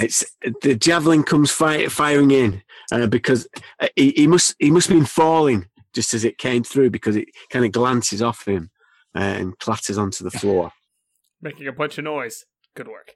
It's 0.00 0.24
the 0.62 0.74
javelin 0.74 1.22
comes 1.22 1.50
fi- 1.52 1.86
firing 1.86 2.32
in 2.32 2.62
uh, 2.90 3.06
because 3.06 3.46
uh, 3.78 3.86
he, 3.94 4.10
he 4.16 4.26
must 4.26 4.56
he 4.58 4.70
must 4.70 4.88
have 4.88 4.96
been 4.98 5.06
falling 5.06 5.66
just 5.92 6.12
as 6.14 6.24
it 6.24 6.38
came 6.38 6.64
through 6.64 6.90
because 6.90 7.14
it 7.14 7.28
kind 7.50 7.64
of 7.64 7.70
glances 7.70 8.20
off 8.20 8.46
him 8.46 8.70
uh, 9.14 9.20
and 9.20 9.58
clatters 9.60 9.96
onto 9.96 10.24
the 10.24 10.30
floor. 10.32 10.72
Making 11.40 11.68
a 11.68 11.72
bunch 11.72 11.98
of 11.98 12.04
noise. 12.04 12.44
Good 12.74 12.88
work. 12.88 13.14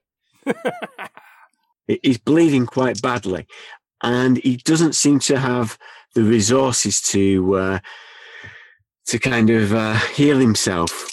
He- 1.89 1.99
He's 2.03 2.19
bleeding 2.19 2.67
quite 2.67 3.03
badly, 3.03 3.47
and 4.03 4.37
he 4.39 4.59
doesn't 4.59 4.95
seem 4.95 5.19
to 5.21 5.39
have 5.41 5.77
the 6.15 6.23
resources 6.23 7.01
to 7.03 7.55
uh, 7.57 7.79
to 9.07 9.19
kind 9.19 9.51
of 9.51 9.73
uh, 9.75 9.95
heal 10.15 10.39
himself. 10.39 11.11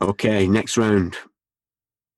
Okay, 0.00 0.46
next 0.46 0.76
round. 0.76 1.16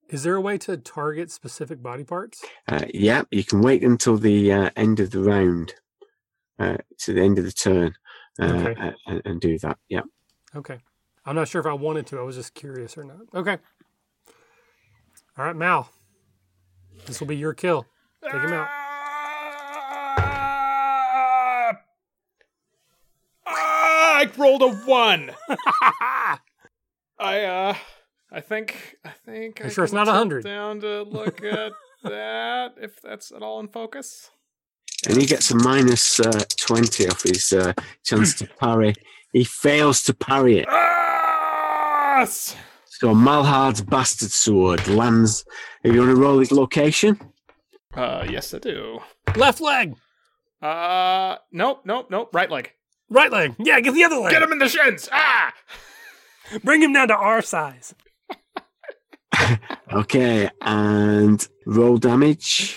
Is 0.09 0.23
there 0.23 0.35
a 0.37 0.41
way 0.41 0.59
to 0.59 0.77
target 0.77 1.31
specific 1.31 1.83
body 1.83 2.05
parts? 2.05 2.45
Uh, 2.69 2.85
yeah, 2.93 3.23
you 3.31 3.43
can 3.45 3.61
wait 3.63 3.83
until 3.83 4.17
the 4.17 4.53
uh, 4.53 4.71
end 4.77 5.01
of 5.01 5.11
the 5.11 5.21
round, 5.21 5.75
uh, 6.59 6.77
to 7.01 7.13
the 7.13 7.21
end 7.23 7.39
of 7.39 7.45
the 7.45 7.53
turn, 7.53 7.95
uh, 8.41 8.45
Okay. 8.45 8.93
and, 9.07 9.23
and 9.25 9.41
do 9.41 9.59
that. 9.61 9.79
Yeah. 9.89 10.03
Okay. 10.55 10.79
I'm 11.27 11.35
not 11.35 11.49
sure 11.49 11.61
if 11.61 11.67
I 11.67 11.73
wanted 11.73 12.07
to. 12.09 12.19
I 12.19 12.23
was 12.23 12.37
just 12.37 12.55
curious 12.55 12.97
or 12.99 13.05
not. 13.05 13.23
Okay. 13.35 13.59
All 15.37 15.45
right, 15.47 15.57
Mal. 15.57 15.91
This 17.07 17.21
will 17.21 17.27
be 17.27 17.37
your 17.37 17.55
kill. 17.55 17.87
Take 18.23 18.33
him 18.33 18.53
out. 18.53 18.67
Ah! 18.69 18.85
Ah, 23.47 24.19
I 24.21 24.31
rolled 24.37 24.63
a 24.63 24.73
one. 24.87 25.31
I 27.19 27.45
uh, 27.45 27.75
I 28.33 28.41
think 28.41 28.97
I 29.05 29.11
think. 29.11 29.61
You 29.61 29.67
I 29.67 29.69
sure 29.69 29.85
it's 29.85 29.93
not 29.93 30.09
a 30.09 30.13
hundred? 30.13 30.45
Down 30.45 30.81
to 30.81 31.03
look 31.03 31.43
at 31.45 31.73
that, 32.03 32.75
if 32.81 33.01
that's 33.03 33.31
at 33.33 33.43
all 33.43 33.61
in 33.61 33.69
focus. 33.69 34.31
And 35.07 35.21
he 35.21 35.27
gets 35.27 35.51
a 35.51 35.57
minus 35.57 36.19
uh, 36.19 36.45
20 36.57 37.09
off 37.09 37.25
his 37.25 37.53
uh, 37.53 37.75
chance 38.05 38.35
to 38.37 38.47
parry. 38.59 38.95
He 39.33 39.45
fails 39.45 40.03
to 40.05 40.15
parry 40.15 40.61
it. 40.61 40.67
Yes. 40.71 42.57
So 42.99 43.13
Malhard's 43.15 43.83
bastard 43.83 44.31
sword 44.31 44.87
lands. 44.89 45.45
If 45.83 45.93
you 45.95 46.01
want 46.01 46.15
to 46.15 46.21
roll 46.21 46.39
his 46.39 46.53
location, 46.53 47.19
Uh, 47.95 48.27
yes, 48.29 48.53
I 48.55 48.59
do. 48.59 49.01
Left 49.37 49.61
leg. 49.61 49.95
Uh, 50.63 51.37
nope, 51.53 51.83
nope, 51.85 52.07
nope. 52.11 52.31
Right 52.33 52.51
leg. 52.51 52.73
Right 53.11 53.31
leg. 53.31 53.55
Yeah, 53.59 53.81
get 53.81 53.95
the 53.95 54.05
other 54.05 54.17
leg. 54.17 54.31
Get 54.33 54.43
him 54.43 54.53
in 54.53 54.59
the 54.59 54.69
shins. 54.69 55.09
Ah. 55.13 55.53
Bring 56.65 56.83
him 56.83 56.93
down 56.93 57.09
to 57.09 57.15
our 57.15 57.43
size. 57.43 57.95
okay, 59.93 60.49
and 60.61 61.47
roll 61.67 61.97
damage. 61.99 62.77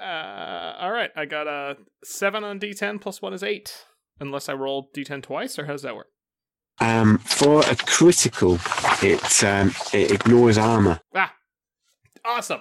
Uh, 0.00 0.74
all 0.80 0.90
right. 0.90 1.10
I 1.16 1.24
got 1.26 1.46
a 1.46 1.76
seven 2.02 2.44
on 2.44 2.58
D10 2.58 3.00
plus 3.00 3.20
one 3.22 3.32
is 3.34 3.42
eight. 3.42 3.84
Unless 4.20 4.48
I 4.48 4.52
roll 4.54 4.90
D10 4.96 5.22
twice, 5.22 5.58
or 5.58 5.66
how 5.66 5.72
does 5.72 5.82
that 5.82 5.96
work? 5.96 6.06
Um, 6.80 7.18
for 7.18 7.60
a 7.60 7.76
critical, 7.76 8.58
it 9.02 9.44
um, 9.44 9.72
it 9.92 10.10
ignores 10.10 10.58
armor. 10.58 11.00
Ah, 11.14 11.32
awesome. 12.24 12.60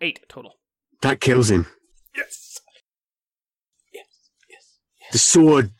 Eight 0.00 0.20
total. 0.28 0.54
That 1.02 1.20
kills 1.20 1.50
him. 1.50 1.66
Yes. 2.16 2.60
Yes. 3.92 4.06
Yes. 4.48 4.78
yes. 5.00 5.12
The 5.12 5.18
sword 5.18 5.70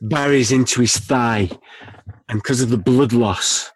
buries 0.00 0.50
into 0.50 0.80
his 0.80 0.96
thigh, 0.96 1.50
and 2.28 2.42
because 2.42 2.60
of 2.60 2.70
the 2.70 2.78
blood 2.78 3.12
loss, 3.12 3.70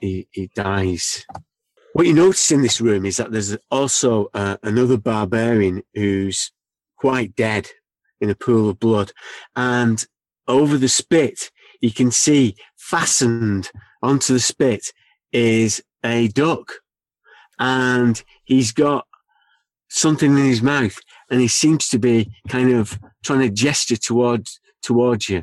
he, 0.00 0.28
he 0.30 0.50
dies. 0.54 1.26
What 1.92 2.06
you 2.06 2.14
notice 2.14 2.50
in 2.50 2.62
this 2.62 2.80
room 2.80 3.04
is 3.04 3.16
that 3.16 3.32
there's 3.32 3.56
also 3.70 4.28
uh, 4.34 4.56
another 4.62 4.96
barbarian 4.96 5.82
who's 5.94 6.52
quite 6.96 7.34
dead 7.34 7.68
in 8.20 8.30
a 8.30 8.34
pool 8.34 8.70
of 8.70 8.78
blood, 8.78 9.12
and 9.56 10.04
over 10.46 10.78
the 10.78 10.88
spit, 10.88 11.50
you 11.80 11.92
can 11.92 12.10
see 12.10 12.56
fastened 12.76 13.70
onto 14.02 14.32
the 14.32 14.40
spit 14.40 14.92
is 15.32 15.82
a 16.04 16.28
duck, 16.28 16.72
and 17.58 18.22
he's 18.44 18.72
got 18.72 19.06
something 19.88 20.32
in 20.32 20.44
his 20.44 20.62
mouth, 20.62 20.96
and 21.30 21.40
he 21.40 21.48
seems 21.48 21.88
to 21.88 21.98
be 21.98 22.30
kind 22.48 22.72
of 22.72 22.98
trying 23.24 23.40
to 23.40 23.50
gesture 23.50 23.96
towards 23.96 24.60
towards 24.82 25.28
you. 25.28 25.42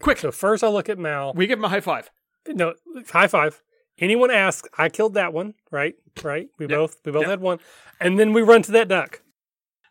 Quick. 0.00 0.18
So 0.18 0.32
first 0.32 0.64
I'll 0.64 0.72
look 0.72 0.88
at 0.88 0.98
Mal. 0.98 1.32
We 1.34 1.46
give 1.46 1.58
him 1.58 1.64
a 1.64 1.68
high 1.68 1.80
five. 1.80 2.10
No, 2.48 2.74
high 3.10 3.28
five. 3.28 3.62
Anyone 3.98 4.30
asks, 4.30 4.68
I 4.76 4.88
killed 4.90 5.14
that 5.14 5.32
one, 5.32 5.54
right? 5.70 5.94
Right? 6.22 6.48
We 6.58 6.64
Yep. 6.66 6.70
both 6.70 6.96
we 7.04 7.12
both 7.12 7.22
Yep. 7.22 7.30
had 7.30 7.40
one. 7.40 7.58
And 8.00 8.18
then 8.18 8.32
we 8.32 8.42
run 8.42 8.62
to 8.62 8.72
that 8.72 8.88
duck. 8.88 9.22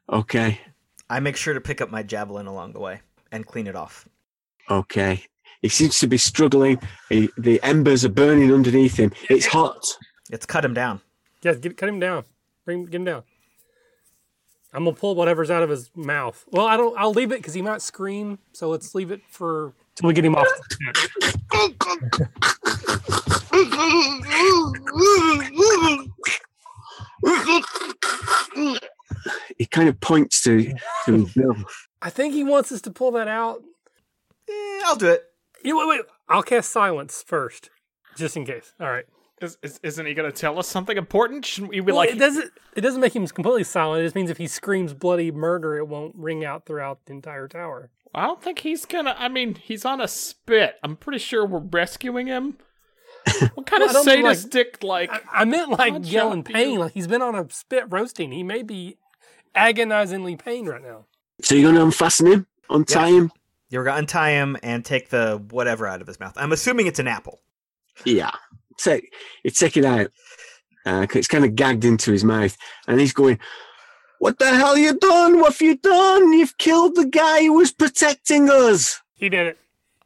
Okay, 0.10 0.60
I 1.10 1.20
make 1.20 1.36
sure 1.38 1.54
to 1.56 1.62
pick 1.62 1.82
up 1.82 1.90
my 1.90 2.04
javelin 2.04 2.46
along 2.46 2.74
the 2.74 2.80
way 2.80 3.02
and 3.32 3.46
clean 3.46 3.66
it 3.68 3.76
off. 3.76 4.08
Okay. 4.70 5.24
He 5.62 5.70
seems 5.70 6.00
to 6.00 6.08
be 6.08 6.18
struggling. 6.18 6.80
He, 7.10 7.30
the 7.38 7.62
embers 7.64 8.06
are 8.06 8.10
burning 8.10 8.54
underneath 8.54 8.98
him. 8.98 9.12
It's 9.30 9.46
hot. 9.46 9.98
It's 10.30 10.46
cut 10.46 10.64
him 10.64 10.74
down. 10.74 11.02
Yeah, 11.42 11.54
get 11.54 11.78
cut 11.78 11.90
him 11.90 12.00
down. 12.00 12.24
Bring 12.66 12.86
get 12.86 12.96
him 12.96 13.06
down. 13.06 13.24
I'm 14.74 14.84
gonna 14.84 14.96
pull 14.96 15.16
whatever's 15.16 15.50
out 15.50 15.64
of 15.64 15.70
his 15.70 15.90
mouth. 15.96 16.44
Well, 16.52 16.68
I 16.68 16.76
don't. 16.76 16.98
I'll 16.98 17.14
leave 17.14 17.32
it 17.32 17.38
because 17.38 17.54
he 17.54 17.62
might 17.62 17.82
scream. 17.82 18.40
So 18.52 18.70
let's 18.70 18.94
leave 18.94 19.10
it 19.10 19.22
for 19.30 19.74
till 19.96 20.08
we 20.08 20.14
get 20.14 20.26
him 20.26 20.36
off. 20.36 20.48
He 29.58 29.66
kind 29.66 29.88
of 29.88 30.00
points 30.02 30.44
to 30.44 30.74
to 31.06 31.14
his 31.14 31.34
bill. 31.34 31.56
I 32.02 32.10
think 32.10 32.34
he 32.34 32.44
wants 32.44 32.72
us 32.72 32.82
to 32.82 32.92
pull 32.92 33.12
that 33.12 33.28
out. 33.28 33.64
Eh, 34.50 34.82
I'll 34.86 34.96
do 34.96 35.08
it. 35.10 35.24
You 35.64 35.78
wait, 35.78 35.88
wait. 35.88 36.02
I'll 36.30 36.44
cast 36.44 36.72
silence 36.72 37.24
first, 37.26 37.70
just 38.16 38.36
in 38.38 38.46
case. 38.46 38.74
All 38.80 38.90
right. 38.92 39.06
Is, 39.42 39.58
is, 39.62 39.80
isn't 39.84 40.06
he 40.06 40.14
going 40.14 40.32
to 40.32 40.36
tell 40.38 40.58
us 40.58 40.68
something 40.68 40.96
important? 40.98 41.46
Shouldn't 41.46 41.72
we 41.72 41.80
be 41.82 41.88
Well, 41.88 41.96
like, 41.98 42.12
it 42.12 42.18
doesn't. 42.20 42.52
It 42.76 42.82
doesn't 42.82 43.02
make 43.02 43.16
him 43.16 43.28
completely 43.28 43.64
silent. 43.66 44.02
It 44.02 44.06
just 44.06 44.16
means 44.16 44.30
if 44.30 44.38
he 44.38 44.48
screams 44.48 44.94
bloody 44.94 45.32
murder, 45.32 45.78
it 45.78 45.88
won't 45.88 46.16
ring 46.16 46.46
out 46.46 46.66
throughout 46.66 47.00
the 47.06 47.14
entire 47.14 47.48
tower. 47.48 47.90
I 48.14 48.26
don't 48.28 48.42
think 48.42 48.60
he's 48.60 48.86
gonna. 48.86 49.14
I 49.18 49.28
mean, 49.28 49.56
he's 49.56 49.84
on 49.84 50.00
a 50.00 50.08
spit. 50.08 50.76
I'm 50.84 50.96
pretty 50.96 51.20
sure 51.20 51.46
we're 51.46 51.60
rescuing 51.60 52.28
him. 52.28 52.58
What 53.56 53.66
kind 53.66 53.82
Well, 53.82 53.90
of 53.90 53.94
don't 53.94 54.06
mean, 54.06 54.24
like- 54.24 54.38
sadistic, 54.38 54.84
like, 54.84 55.12
I, 55.12 55.42
I 55.42 55.46
meant 55.46 55.70
like 55.72 56.10
yelling 56.10 56.44
pain. 56.44 56.74
you. 56.74 56.80
Like 56.80 56.94
he's 56.94 57.08
been 57.08 57.22
on 57.24 57.36
a 57.36 57.46
spit 57.50 57.86
roasting. 57.90 58.32
He 58.32 58.44
may 58.44 58.62
be 58.62 58.98
agonizingly 59.56 60.36
pain 60.38 60.66
right 60.68 60.82
now. 60.82 61.06
So 61.42 61.56
you're 61.56 61.64
going 61.64 61.76
to 61.76 61.84
unfasten 61.84 62.28
him, 62.28 62.48
untie 62.70 63.10
him. 63.10 63.32
You're 63.76 63.84
gonna 63.84 63.98
untie 64.00 64.32
him 64.32 64.56
and 64.64 64.86
take 64.86 65.10
the 65.10 65.44
whatever 65.52 65.86
out 65.86 66.00
of 66.00 66.08
his 66.08 66.18
mouth. 66.18 66.32
I'm 66.38 66.54
assuming 66.54 66.88
it's 66.88 67.00
an 67.00 67.10
apple. 67.10 67.42
Yeah, 68.06 68.32
take 68.78 69.14
it, 69.44 69.54
take 69.56 69.76
it 69.76 69.84
out. 69.84 70.12
Uh, 70.86 71.06
'cause 71.06 71.18
it's 71.18 71.28
kind 71.28 71.44
of 71.44 71.56
gagged 71.56 71.84
into 71.84 72.14
his 72.14 72.24
mouth, 72.24 72.56
and 72.88 73.02
he's 73.02 73.12
going, 73.12 73.38
"What 74.20 74.40
the 74.40 74.56
hell 74.56 74.78
you 74.78 74.98
done? 74.98 75.40
What 75.42 75.52
have 75.52 75.62
you 75.62 75.76
done? 75.76 76.32
You've 76.32 76.58
killed 76.58 76.96
the 76.96 77.06
guy 77.06 77.42
who 77.44 77.52
was 77.54 77.74
protecting 77.74 78.50
us." 78.50 79.02
He 79.16 79.28
did 79.28 79.48
it. 79.48 79.58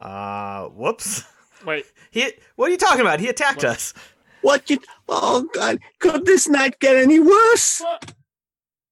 Uh, 0.02 0.66
whoops. 0.70 1.24
Wait, 1.64 1.86
He, 2.12 2.32
what 2.56 2.70
are 2.70 2.72
you 2.72 2.78
talking 2.78 3.02
about? 3.02 3.20
He 3.20 3.28
attacked 3.28 3.58
What? 3.64 3.66
us. 3.76 3.94
What 4.42 4.70
you? 4.72 4.80
Oh 5.08 5.48
God! 5.54 5.80
Could 6.00 6.26
this 6.26 6.48
night 6.48 6.80
get 6.80 6.96
any 6.96 7.20
worse? 7.20 7.82
what? 7.82 8.14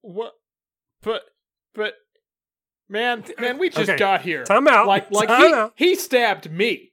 What? 0.02 0.34
But, 1.02 1.24
but, 1.74 1.94
man, 2.90 3.24
man, 3.40 3.58
we 3.58 3.70
just 3.70 3.90
Okay, 3.90 3.98
got 3.98 4.22
here. 4.22 4.44
Time 4.44 4.68
out. 4.68 4.88
Like, 4.88 5.12
like 5.12 5.28
Time 5.28 5.42
he, 5.48 5.54
out. 5.54 5.74
he 5.76 5.96
stabbed 5.96 6.52
me. 6.52 6.92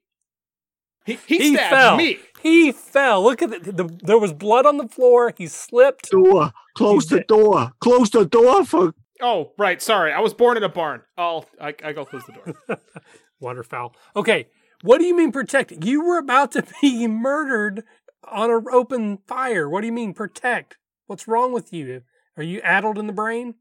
He, 1.06 1.18
he, 1.26 1.38
He 1.38 1.54
stabbed 1.54 1.70
fell. 1.70 1.96
me. 1.96 2.18
He 2.42 2.72
fell. 2.72 3.22
Look 3.22 3.42
at 3.42 3.50
the, 3.50 3.72
the. 3.72 3.98
There 4.02 4.18
was 4.18 4.32
blood 4.32 4.66
on 4.66 4.76
the 4.78 4.88
floor. 4.88 5.32
He 5.36 5.46
slipped. 5.46 6.10
Door. 6.10 6.52
Close 6.76 7.06
the 7.06 7.20
door. 7.20 7.72
Close 7.80 8.10
the 8.10 8.24
door 8.24 8.64
for. 8.64 8.94
Oh, 9.20 9.52
right. 9.58 9.80
Sorry, 9.80 10.12
I 10.12 10.20
was 10.20 10.34
born 10.34 10.56
in 10.56 10.62
a 10.62 10.68
barn. 10.68 11.02
I'll, 11.16 11.46
I, 11.60 11.74
I 11.84 11.92
go 11.92 12.04
close 12.04 12.24
the 12.26 12.32
door. 12.32 12.78
Waterfowl. 13.40 13.94
Okay. 14.16 14.48
What 14.82 14.98
do 14.98 15.04
you 15.06 15.16
mean 15.16 15.32
protect? 15.32 15.72
You 15.84 16.04
were 16.04 16.18
about 16.18 16.52
to 16.52 16.64
be 16.82 17.06
murdered 17.06 17.84
on 18.30 18.50
an 18.50 18.64
open 18.72 19.18
fire. 19.26 19.68
What 19.68 19.80
do 19.82 19.86
you 19.86 19.92
mean 19.92 20.12
protect? 20.14 20.76
What's 21.06 21.28
wrong 21.28 21.52
with 21.52 21.72
you? 21.72 22.02
Are 22.36 22.42
you 22.42 22.60
addled 22.62 22.98
in 22.98 23.06
the 23.06 23.12
brain? 23.12 23.54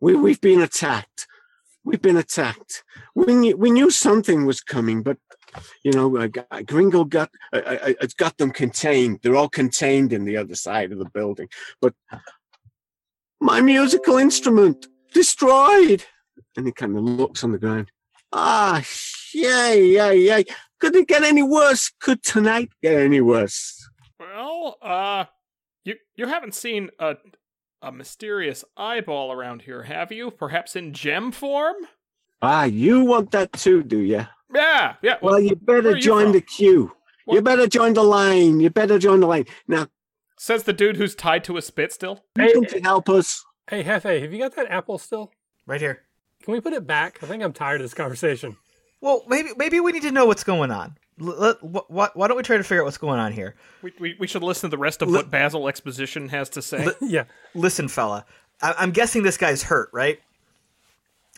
We 0.00 0.14
we've 0.14 0.40
been 0.40 0.60
attacked. 0.60 1.26
We've 1.84 2.02
been 2.02 2.16
attacked. 2.16 2.84
We 3.14 3.34
knew, 3.34 3.56
we 3.56 3.70
knew 3.70 3.90
something 3.90 4.44
was 4.44 4.60
coming, 4.60 5.02
but 5.02 5.16
you 5.82 5.92
know, 5.92 6.16
uh, 6.16 6.28
Gringle 6.66 7.04
got 7.04 7.30
it's 7.52 8.14
got 8.14 8.36
them 8.38 8.50
contained. 8.50 9.20
They're 9.22 9.36
all 9.36 9.48
contained 9.48 10.12
in 10.12 10.24
the 10.24 10.36
other 10.36 10.54
side 10.54 10.92
of 10.92 10.98
the 10.98 11.08
building. 11.08 11.48
But 11.80 11.94
my 13.40 13.60
musical 13.60 14.18
instrument 14.18 14.86
destroyed. 15.12 16.04
And 16.56 16.66
he 16.66 16.72
kind 16.72 16.96
of 16.96 17.02
looks 17.02 17.42
on 17.42 17.52
the 17.52 17.58
ground. 17.58 17.90
Ah, 18.32 18.84
yeah, 19.34 19.72
yeah, 19.72 20.10
yeah. 20.10 20.42
Could 20.78 20.94
it 20.96 21.08
get 21.08 21.24
any 21.24 21.42
worse? 21.42 21.90
Could 22.00 22.22
tonight 22.22 22.70
get 22.82 22.94
any 22.94 23.20
worse? 23.20 23.88
Well, 24.18 24.76
uh, 24.82 25.24
you 25.84 25.96
you 26.14 26.26
haven't 26.26 26.54
seen 26.54 26.90
a 26.98 27.16
a 27.82 27.90
mysterious 27.92 28.64
eyeball 28.76 29.32
around 29.32 29.62
here, 29.62 29.84
have 29.84 30.12
you? 30.12 30.30
Perhaps 30.30 30.76
in 30.76 30.92
gem 30.92 31.32
form? 31.32 31.76
Ah, 32.42 32.64
you 32.64 33.04
want 33.04 33.30
that 33.32 33.52
too, 33.52 33.82
do 33.82 33.98
you? 33.98 34.26
Yeah, 34.54 34.94
yeah. 35.02 35.16
Well, 35.22 35.34
Well, 35.34 35.40
you 35.40 35.56
better 35.56 35.90
are 35.90 35.96
you 35.96 36.02
join 36.02 36.24
from? 36.26 36.32
the 36.32 36.40
queue. 36.40 36.92
You 37.28 37.40
better 37.42 37.66
join 37.68 37.94
the 37.94 38.02
line. 38.02 38.58
You 38.60 38.70
better 38.70 38.98
join 38.98 39.20
the 39.20 39.26
line. 39.26 39.44
Now, 39.68 39.86
says 40.36 40.64
the 40.64 40.72
dude 40.72 40.96
who's 40.96 41.14
tied 41.14 41.44
to 41.44 41.56
a 41.56 41.62
spit 41.62 41.92
still. 41.92 42.24
you 42.36 42.44
Hey, 42.44 42.66
can 42.66 42.82
help 42.82 43.08
us. 43.08 43.44
hey, 43.68 43.84
Hefe, 43.84 44.20
have 44.20 44.32
you 44.32 44.38
got 44.38 44.56
that 44.56 44.70
apple 44.70 44.98
still? 44.98 45.30
Right 45.66 45.80
here. 45.80 46.00
Can 46.42 46.52
we 46.54 46.60
put 46.60 46.72
it 46.72 46.86
back? 46.86 47.22
I 47.22 47.26
think 47.26 47.42
I'm 47.42 47.52
tired 47.52 47.80
of 47.80 47.84
this 47.84 47.94
conversation. 47.94 48.56
Well, 49.02 49.22
maybe 49.28 49.50
maybe 49.56 49.78
we 49.80 49.92
need 49.92 50.02
to 50.02 50.10
know 50.10 50.26
what's 50.26 50.42
going 50.44 50.70
on. 50.70 50.96
L- 51.20 51.26
let- 51.26 51.56
wh- 51.58 51.86
wh- 51.88 52.16
why 52.16 52.28
don't 52.28 52.36
we 52.36 52.42
try 52.42 52.56
to 52.56 52.62
figure 52.64 52.82
out 52.82 52.86
what's 52.86 52.98
going 52.98 53.20
on 53.20 53.32
here? 53.32 53.54
We, 53.82 53.92
we, 54.00 54.16
we 54.18 54.26
should 54.26 54.42
listen 54.42 54.70
to 54.70 54.76
the 54.76 54.80
rest 54.80 55.02
of 55.02 55.08
Li- 55.08 55.16
what 55.16 55.30
Basil 55.30 55.68
Exposition 55.68 56.28
has 56.30 56.48
to 56.50 56.62
say. 56.62 56.88
yeah. 57.00 57.24
Listen, 57.54 57.88
fella, 57.88 58.24
I- 58.62 58.74
I'm 58.78 58.90
guessing 58.90 59.22
this 59.22 59.36
guy's 59.36 59.62
hurt, 59.64 59.90
right? 59.92 60.18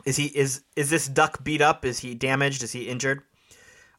Is 0.05 0.17
he 0.17 0.27
is 0.27 0.63
is 0.75 0.91
this 0.91 1.07
duck 1.07 1.45
beat 1.45 1.61
up? 1.61 1.85
Is 1.85 1.99
he 2.01 2.15
damaged? 2.15 2.63
Is 2.63 2.73
he 2.73 2.89
injured? 2.89 3.23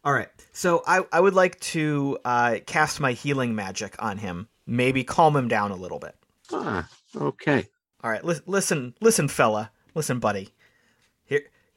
All 0.04 0.12
right. 0.12 0.28
So 0.52 0.84
I 0.86 1.02
I 1.12 1.20
would 1.20 1.34
like 1.34 1.60
to 1.62 2.18
uh, 2.26 2.58
cast 2.66 3.00
my 3.00 3.14
healing 3.14 3.56
magic 3.56 3.96
on 4.00 4.18
him. 4.18 4.48
Maybe 4.66 5.04
calm 5.04 5.36
him 5.36 5.48
down 5.48 5.72
a 5.72 5.76
little 5.76 6.00
bit. 6.00 6.16
Ah, 6.52 6.90
okay. 7.16 7.68
All 8.04 8.10
right. 8.12 8.24
Li- 8.26 8.40
listen, 8.46 8.96
listen, 9.02 9.28
fella. 9.30 9.72
Listen, 9.96 10.20
buddy. 10.20 10.50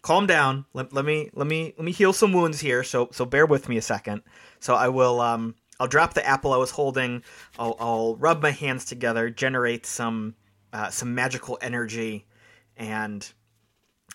Calm 0.07 0.25
down. 0.25 0.65
Let, 0.73 0.93
let 0.93 1.05
me 1.05 1.31
let 1.35 1.49
me 1.49 1.75
let 1.77 1.85
me 1.85 1.91
heal 1.91 2.13
some 2.13 2.33
wounds 2.33 2.61
here. 2.61 2.85
So 2.85 3.09
so 3.11 3.25
bear 3.25 3.45
with 3.45 3.69
me 3.69 3.77
a 3.77 3.83
second. 3.83 4.23
So 4.61 4.77
I 4.77 4.87
will 4.87 5.21
um 5.21 5.57
I'll 5.81 5.89
drop 5.89 6.15
the 6.15 6.25
apple 6.25 6.53
I 6.53 6.59
was 6.59 6.71
holding. 6.71 7.25
I'll 7.59 7.75
I'll 7.81 8.15
rub 8.15 8.41
my 8.41 8.53
hands 8.53 8.85
together, 8.85 9.31
generate 9.31 9.85
some 9.85 10.37
uh, 10.73 10.91
some 10.91 11.13
magical 11.13 11.59
energy, 11.61 12.25
and 12.77 13.29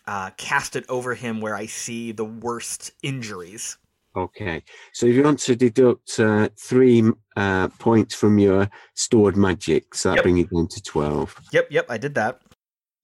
uh, 0.08 0.30
cast 0.38 0.78
it 0.78 0.86
over 0.88 1.14
him 1.14 1.42
where 1.42 1.58
I 1.58 1.66
see 1.66 2.14
the 2.14 2.24
worst 2.24 2.92
injuries. 3.04 3.78
Okay. 4.16 4.64
So 4.94 5.08
if 5.08 5.16
you 5.16 5.24
want 5.24 5.40
to 5.40 5.58
deduct 5.58 6.18
uh, 6.22 6.48
three 6.58 7.04
uh, 7.36 7.68
points 7.80 8.16
from 8.16 8.40
your 8.40 8.70
stored 8.94 9.36
magic, 9.36 9.94
so 9.94 10.12
that 10.12 10.16
Yep. 10.16 10.24
bring 10.24 10.38
it 10.38 10.50
down 10.50 10.70
to 10.70 10.82
12. 10.82 11.36
Yep, 11.52 11.68
yep, 11.70 11.86
I 11.90 11.98
did 11.98 12.16
that. 12.16 12.42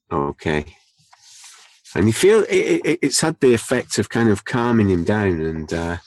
Okay. 0.09 0.65
And 1.97 2.05
you 2.07 2.13
feel 2.13 2.43
it, 2.47 2.81
it, 2.85 2.99
it's 3.01 3.19
had 3.21 3.39
the 3.39 3.53
effect 3.53 3.97
of 3.97 4.09
kind 4.09 4.29
of 4.29 4.45
calming 4.45 4.89
him 4.89 5.03
down. 5.03 5.41
And 5.41 5.73
uh, 5.73 5.97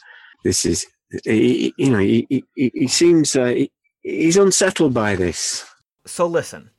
this 0.45 0.65
is, 0.65 0.87
he, 1.25 1.75
he- 1.75 1.75
you 1.77 1.91
know, 1.91 1.99
he, 1.99 2.27
he, 2.31 2.45
he 2.55 2.71
he 2.75 2.87
seems, 2.89 3.35
uh, 3.37 3.47
he, 3.47 3.73
he's 4.03 4.37
unsettled 4.37 4.95
by 4.95 5.17
this. 5.17 5.67
so 6.07 6.27
listen 6.27 6.71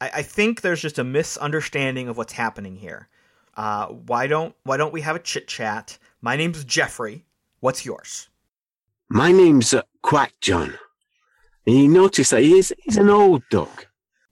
I, 0.00 0.10
I 0.16 0.22
think 0.22 0.60
there's 0.60 0.82
just 0.82 0.98
a 0.98 1.04
misunderstanding 1.04 2.08
of 2.08 2.16
what's 2.18 2.32
happening 2.34 2.76
here 2.76 3.08
uh, 3.56 3.86
why 3.86 4.26
don't 4.26 4.54
why 4.64 4.76
don't 4.76 4.92
we 4.92 5.00
have 5.00 5.16
a 5.16 5.20
chit 5.20 5.46
chat 5.48 5.96
my 6.20 6.36
name's 6.36 6.62
jeffrey 6.64 7.24
what's 7.60 7.86
yours 7.86 8.28
My 9.08 9.30
name's 9.32 9.72
uh, 9.72 9.82
Quack 10.02 10.32
John. 10.40 10.74
And 11.66 11.76
you 11.76 11.88
notice 11.88 12.30
that 12.30 12.42
he 12.42 12.58
is, 12.58 12.74
he's 12.84 12.96
an 12.98 13.08
old 13.08 13.42
duck. 13.50 13.86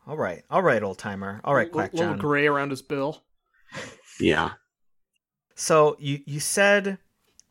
all 0.07 0.17
right 0.19 0.43
all 0.51 0.63
right 0.63 0.83
old 0.83 0.99
timer 0.99 1.41
all 1.45 1.55
right 1.55 1.69
L- 1.69 1.73
quack 1.73 1.95
little 1.95 2.15
gray 2.17 2.47
around 2.49 2.71
his 2.71 2.83
bill. 2.83 3.23
Yeah. 4.21 4.51
so 5.55 5.97
you 5.99 6.21
you 6.27 6.41
said 6.41 6.99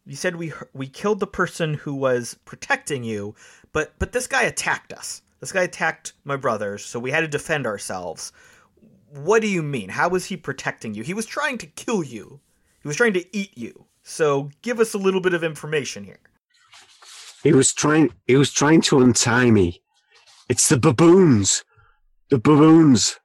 you 0.06 0.16
said 0.16 0.36
we 0.36 0.54
we 0.74 0.88
killed 0.88 1.20
the 1.20 1.28
person 1.28 1.74
who 1.74 1.94
was 1.94 2.38
protecting 2.46 3.04
you 3.04 3.36
but 3.72 3.94
but 4.00 4.12
this 4.12 4.28
guy 4.28 4.44
attacked 4.44 4.94
us 4.94 5.22
this 5.40 5.52
guy 5.52 5.64
attacked 5.64 6.14
my 6.24 6.36
brothers 6.38 6.84
so 6.86 7.00
we 7.00 7.12
had 7.12 7.22
to 7.22 7.28
defend 7.28 7.66
ourselves 7.66 8.32
what 9.12 9.42
do 9.42 9.48
you 9.48 9.62
mean 9.64 9.90
how 9.90 10.10
was 10.10 10.26
he 10.26 10.38
protecting 10.38 10.94
you 10.94 11.04
he 11.04 11.14
was 11.14 11.26
trying 11.26 11.58
to 11.58 11.68
kill 11.68 12.04
you 12.04 12.40
he 12.82 12.88
was 12.88 12.98
trying 12.98 13.14
to 13.14 13.26
eat 13.38 13.58
you 13.58 13.86
so 14.04 14.50
give 14.62 14.80
us 14.80 14.94
a 14.94 14.98
little 14.98 15.22
bit 15.22 15.34
of 15.34 15.44
information 15.44 16.04
here 16.04 16.20
He 17.44 17.52
was 17.52 17.74
trying. 17.74 18.10
He 18.26 18.38
was 18.38 18.52
trying 18.54 18.82
to 18.88 19.00
untie 19.02 19.52
me. 19.52 19.82
It's 20.50 20.70
the 20.70 20.78
baboons. 20.78 21.64
The 22.30 22.38
baboons. 22.40 23.20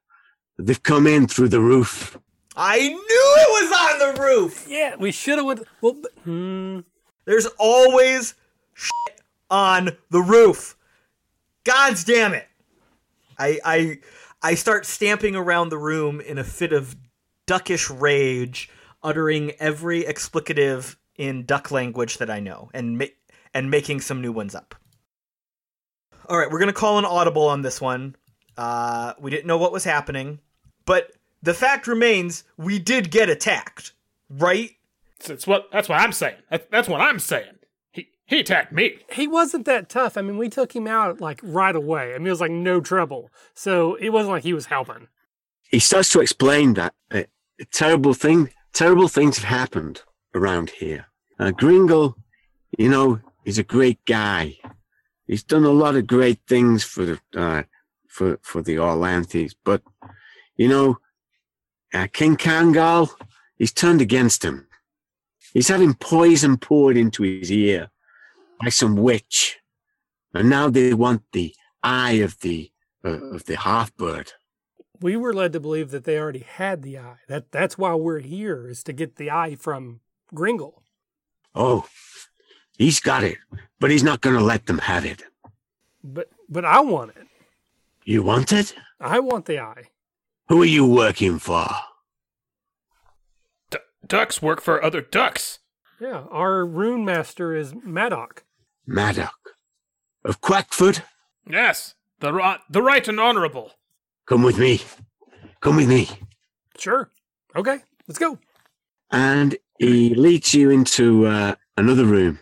They've 0.59 0.83
come 0.83 1.07
in 1.07 1.29
through 1.29 1.51
the 1.51 1.61
roof. 1.61 2.19
I 2.61 2.79
knew 2.89 2.97
it 2.99 3.71
was 3.71 3.73
on 3.73 4.17
the 4.17 4.21
roof. 4.23 4.67
Yeah, 4.69 4.97
we 4.97 5.13
should 5.13 5.39
have 5.39 5.47
went. 5.47 5.63
Well, 5.81 5.95
but- 5.95 6.13
hmm. 6.25 6.81
There's 7.25 7.47
always 7.59 8.35
shit 8.75 9.21
on 9.51 9.91
the 10.11 10.21
roof. 10.21 10.77
God's 11.65 12.03
damn 12.05 12.33
it. 12.35 12.49
I 13.39 13.61
I 13.65 13.99
I 14.43 14.55
start 14.55 14.87
stamping 14.87 15.37
around 15.37 15.69
the 15.69 15.79
room 15.79 16.21
in 16.21 16.39
a 16.39 16.45
fit 16.45 16.73
of 16.73 16.97
duckish 17.47 17.91
rage, 17.91 18.71
uttering 19.03 19.53
every 19.61 20.03
explicative 20.05 20.97
in 21.17 21.45
duck 21.45 21.71
language 21.71 22.17
that 22.19 22.31
I 22.31 22.41
know 22.41 22.71
and 22.73 22.97
ma- 22.99 23.05
and 23.53 23.71
making 23.71 24.01
some 24.01 24.23
new 24.23 24.33
ones 24.33 24.55
up. 24.55 24.75
All 26.29 26.39
right, 26.39 26.51
we're 26.51 26.59
to 26.69 26.73
call 26.73 26.99
an 26.99 27.05
audible 27.05 27.47
on 27.47 27.61
this 27.63 27.81
one. 27.81 28.17
Uh, 28.57 29.13
we 29.21 29.31
didn't 29.31 29.47
know 29.47 29.59
what 29.59 29.73
was 29.73 29.85
happening, 29.85 30.41
but 30.87 31.13
the 31.43 31.55
fact 31.55 31.87
remains 31.87 32.45
we 32.57 32.79
did 32.79 33.11
get 33.11 33.29
attacked, 33.29 33.93
right? 34.29 34.71
That's 35.27 35.47
what 35.47 35.71
that's 35.73 35.89
what 35.89 36.01
I'm 36.01 36.13
saying. 36.13 36.37
That, 36.51 36.71
that's 36.71 36.89
what 36.89 37.01
I'm 37.01 37.19
saying. 37.19 37.59
He 37.91 38.09
he 38.27 38.41
attacked 38.41 38.73
me. 38.73 38.99
he 39.13 39.27
wasn't 39.27 39.65
that 39.67 39.89
tough. 39.89 40.17
I 40.17 40.23
mean, 40.23 40.39
we 40.39 40.49
took 40.49 40.75
him 40.75 40.87
out 40.87 41.21
like 41.21 41.41
right 41.43 41.75
away. 41.75 42.15
I 42.15 42.19
mean, 42.19 42.29
it 42.29 42.31
was 42.31 42.41
like 42.41 42.51
no 42.51 42.81
trouble. 42.81 43.31
So 43.55 43.95
it 43.97 44.11
wasn't 44.11 44.33
like 44.33 44.45
he 44.45 44.53
was 44.53 44.67
helping. 44.67 45.09
He 45.71 45.79
starts 45.79 46.11
to 46.13 46.21
explain 46.21 46.75
that 46.75 46.95
uh, 47.11 47.25
terrible 47.73 48.15
thing. 48.15 48.51
Terrible 48.73 49.09
things 49.09 49.39
have 49.39 49.49
happened 49.49 50.03
around 50.35 50.71
here. 50.71 51.07
Uh, 51.39 51.51
Gringle, 51.51 52.17
you 52.79 52.89
know, 52.89 53.21
he's 53.45 53.59
a 53.59 53.65
great 53.65 54.05
guy. 54.05 54.57
He's 55.27 55.43
done 55.43 55.65
a 55.65 55.71
lot 55.71 55.97
of 55.97 56.07
great 56.07 56.41
things 56.47 56.85
for 56.85 57.05
the 57.05 57.21
uh, 57.37 57.63
for 58.09 58.39
for 58.43 58.63
the 58.63 58.77
Orlanthi, 58.77 59.55
but 59.65 59.83
you 60.57 60.69
know, 60.69 60.99
uh, 61.95 62.07
King 62.13 62.37
Kangal, 62.37 63.11
he's 63.57 63.73
turned 63.73 64.01
against 64.01 64.45
him. 64.45 64.67
He's 65.53 65.69
having 65.69 65.95
poison 65.95 66.57
poured 66.59 66.97
into 66.97 67.23
his 67.23 67.51
ear 67.51 67.91
by 68.61 68.69
some 68.69 68.97
witch, 68.97 69.59
and 70.35 70.51
now 70.51 70.69
they 70.69 70.93
want 70.95 71.23
the 71.33 71.55
eye 71.83 72.13
of 72.13 72.41
the 72.41 72.71
uh, 73.05 73.21
of 73.33 73.45
the 73.47 73.57
half 73.57 73.97
bird. 73.97 74.33
We 75.01 75.17
were 75.17 75.33
led 75.33 75.53
to 75.53 75.61
believe 75.61 75.91
that 75.91 76.05
they 76.05 76.19
already 76.19 76.41
had 76.41 76.83
the 76.83 76.99
eye. 76.99 77.19
That 77.29 77.51
that's 77.53 77.79
why 77.79 77.95
we're 77.95 78.19
here 78.19 78.69
is 78.69 78.83
to 78.85 78.93
get 78.93 79.17
the 79.17 79.31
eye 79.31 79.55
from 79.55 80.01
Gringle. 80.35 80.83
Oh, 81.55 81.87
he's 82.77 83.01
got 83.01 83.25
it, 83.25 83.39
but 83.81 83.91
he's 83.91 84.03
not 84.03 84.21
going 84.21 84.37
to 84.37 84.45
let 84.45 84.67
them 84.67 84.79
have 84.79 85.05
it. 85.05 85.23
But 86.05 86.29
but 86.49 86.65
I 86.65 86.81
want 86.81 87.13
it. 87.17 87.27
You 88.05 88.23
want 88.23 88.53
it? 88.53 88.75
I 89.01 89.21
want 89.21 89.47
the 89.47 89.61
eye. 89.61 89.85
Who 90.49 90.63
are 90.63 90.67
you 90.67 90.87
working 90.87 91.39
for? 91.39 91.67
D- 93.71 93.79
ducks 94.07 94.41
work 94.41 94.61
for 94.63 94.83
other 94.83 95.01
ducks. 95.01 95.59
Yeah, 96.01 96.25
our 96.31 96.65
rune 96.65 97.05
master 97.05 97.55
is 97.55 97.75
Maddock. 97.85 98.45
Maddock. 98.87 99.35
Of 100.25 100.41
Quackfoot? 100.41 101.03
Yes, 101.49 101.95
the 102.21 102.33
ri- 102.33 102.59
the 102.71 102.83
right 102.83 103.07
and 103.07 103.21
honorable. 103.21 103.73
Come 104.27 104.43
with 104.43 104.59
me. 104.59 104.81
Come 105.61 105.77
with 105.77 105.89
me. 105.89 106.09
Sure. 106.79 107.11
Okay, 107.57 107.79
let's 108.07 108.19
go. 108.19 108.39
And 109.11 109.57
he 109.79 110.15
leads 110.15 110.55
you 110.55 110.71
into 110.71 111.27
uh, 111.27 111.55
another 111.77 112.05
room. 112.05 112.39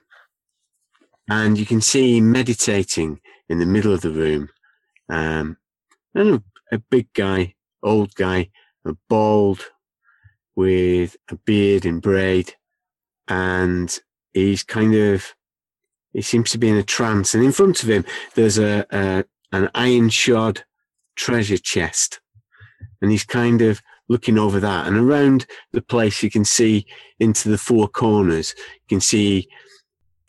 And 1.29 1.59
you 1.59 1.67
can 1.67 1.81
see 1.81 2.19
him 2.19 2.31
meditating 2.31 3.21
in 3.49 3.59
the 3.59 3.67
middle 3.67 3.93
of 3.93 4.01
the 4.03 4.11
room. 4.11 4.49
Um, 5.09 5.57
and 6.15 6.43
a, 6.73 6.77
a 6.77 6.79
big 6.79 7.13
guy, 7.15 7.55
old 7.83 8.15
guy, 8.15 8.51
bald, 9.09 9.65
with 10.55 11.17
a 11.31 11.37
beard 11.37 11.85
and 11.85 12.01
braid. 12.01 12.55
And 13.29 13.97
he's 14.33 14.63
kind 14.63 14.95
of, 14.95 15.35
he 16.13 16.23
seems 16.23 16.51
to 16.53 16.59
be 16.59 16.69
in 16.69 16.77
a 16.77 16.83
trance. 16.83 17.35
And 17.35 17.45
in 17.45 17.53
front 17.53 17.83
of 17.83 17.91
him, 17.91 18.05
there's 18.35 18.59
a, 18.59 18.87
a 18.91 19.25
an 19.53 19.71
iron 19.75 20.09
shod 20.09 20.65
treasure 21.15 21.59
chest. 21.59 22.21
And 23.01 23.11
he's 23.11 23.25
kind 23.25 23.63
of 23.63 23.83
looking 24.09 24.39
over 24.39 24.61
that. 24.61 24.87
And 24.87 24.97
around 24.97 25.47
the 25.73 25.83
place, 25.83 26.23
you 26.23 26.31
can 26.31 26.45
see 26.45 26.87
into 27.19 27.49
the 27.49 27.59
four 27.59 27.89
corners, 27.89 28.55
you 28.75 28.89
can 28.89 29.01
see 29.01 29.49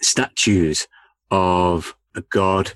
statues 0.01 0.87
of 1.31 1.95
a 2.15 2.21
god, 2.21 2.73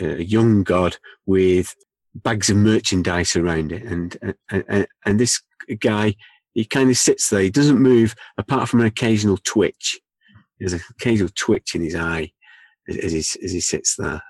a 0.00 0.22
young 0.22 0.62
god 0.62 0.96
with 1.26 1.74
bags 2.14 2.50
of 2.50 2.56
merchandise 2.56 3.36
around 3.36 3.72
it. 3.72 3.82
And, 3.82 4.36
and, 4.50 4.86
and 5.04 5.20
this 5.20 5.42
guy, 5.80 6.14
he 6.52 6.64
kind 6.64 6.90
of 6.90 6.96
sits 6.96 7.28
there. 7.28 7.40
He 7.40 7.50
doesn't 7.50 7.80
move 7.80 8.14
apart 8.38 8.68
from 8.68 8.80
an 8.80 8.86
occasional 8.86 9.38
twitch. 9.38 10.00
There's 10.58 10.72
an 10.72 10.80
occasional 10.90 11.30
twitch 11.34 11.74
in 11.74 11.82
his 11.82 11.94
eye 11.94 12.32
as 12.88 13.12
he, 13.12 13.18
as 13.18 13.52
he 13.52 13.60
sits 13.60 13.96
there. 13.96 14.22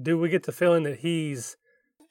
Do 0.00 0.18
we 0.18 0.28
get 0.28 0.44
the 0.44 0.52
feeling 0.52 0.84
that 0.84 1.00
he's 1.00 1.56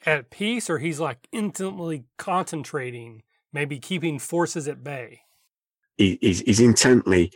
at 0.06 0.30
peace 0.30 0.70
or 0.70 0.80
he's 0.80 1.00
like 1.00 1.28
instantly 1.32 2.06
concentrating, 2.18 3.24
maybe 3.54 3.80
keeping 3.80 4.20
forces 4.20 4.68
at 4.68 4.84
bay? 4.84 5.22
He, 5.98 6.18
he's, 6.22 6.42
he's 6.42 6.60
intently 6.60 7.32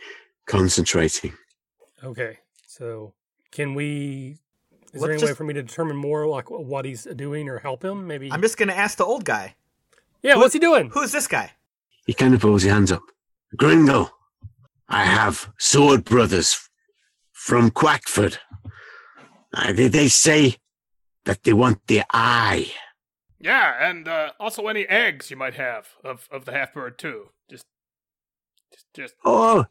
concentrating. 0.46 1.32
Okay. 2.04 2.38
So 2.66 3.14
can 3.50 3.74
we 3.74 4.38
is 4.92 5.00
Let's 5.00 5.04
there 5.04 5.12
any 5.12 5.24
way 5.24 5.34
for 5.34 5.44
me 5.44 5.54
to 5.54 5.62
determine 5.62 5.96
more 5.96 6.26
like 6.26 6.50
what 6.50 6.84
he's 6.84 7.04
doing 7.04 7.48
or 7.48 7.58
help 7.58 7.84
him? 7.84 8.06
Maybe 8.06 8.30
I'm 8.32 8.42
just 8.42 8.56
gonna 8.56 8.72
ask 8.72 8.98
the 8.98 9.04
old 9.04 9.24
guy. 9.24 9.54
Yeah, 10.22 10.36
what's 10.36 10.52
he 10.52 10.58
doing? 10.58 10.90
Who's 10.90 11.12
this 11.12 11.26
guy? 11.26 11.52
He 12.06 12.12
kind 12.12 12.34
of 12.34 12.40
pulls 12.40 12.62
his 12.62 12.72
hands 12.72 12.90
up. 12.92 13.02
Gringle, 13.56 14.10
I 14.88 15.04
have 15.04 15.52
sword 15.58 16.04
brothers 16.04 16.68
from 17.32 17.70
Quackford. 17.70 18.38
Uh, 19.54 19.72
they, 19.72 19.88
they 19.88 20.08
say 20.08 20.56
that 21.24 21.42
they 21.44 21.52
want 21.52 21.86
the 21.86 22.02
eye. 22.12 22.72
Yeah, 23.40 23.88
and 23.88 24.06
uh, 24.06 24.32
also 24.38 24.66
any 24.66 24.86
eggs 24.86 25.30
you 25.30 25.36
might 25.36 25.54
have 25.54 25.88
of, 26.04 26.28
of 26.30 26.44
the 26.44 26.52
half 26.52 26.74
bird 26.74 26.98
too. 26.98 27.30
Just, 27.48 27.64
just, 28.72 28.86
just. 28.94 29.14
Oh, 29.24 29.66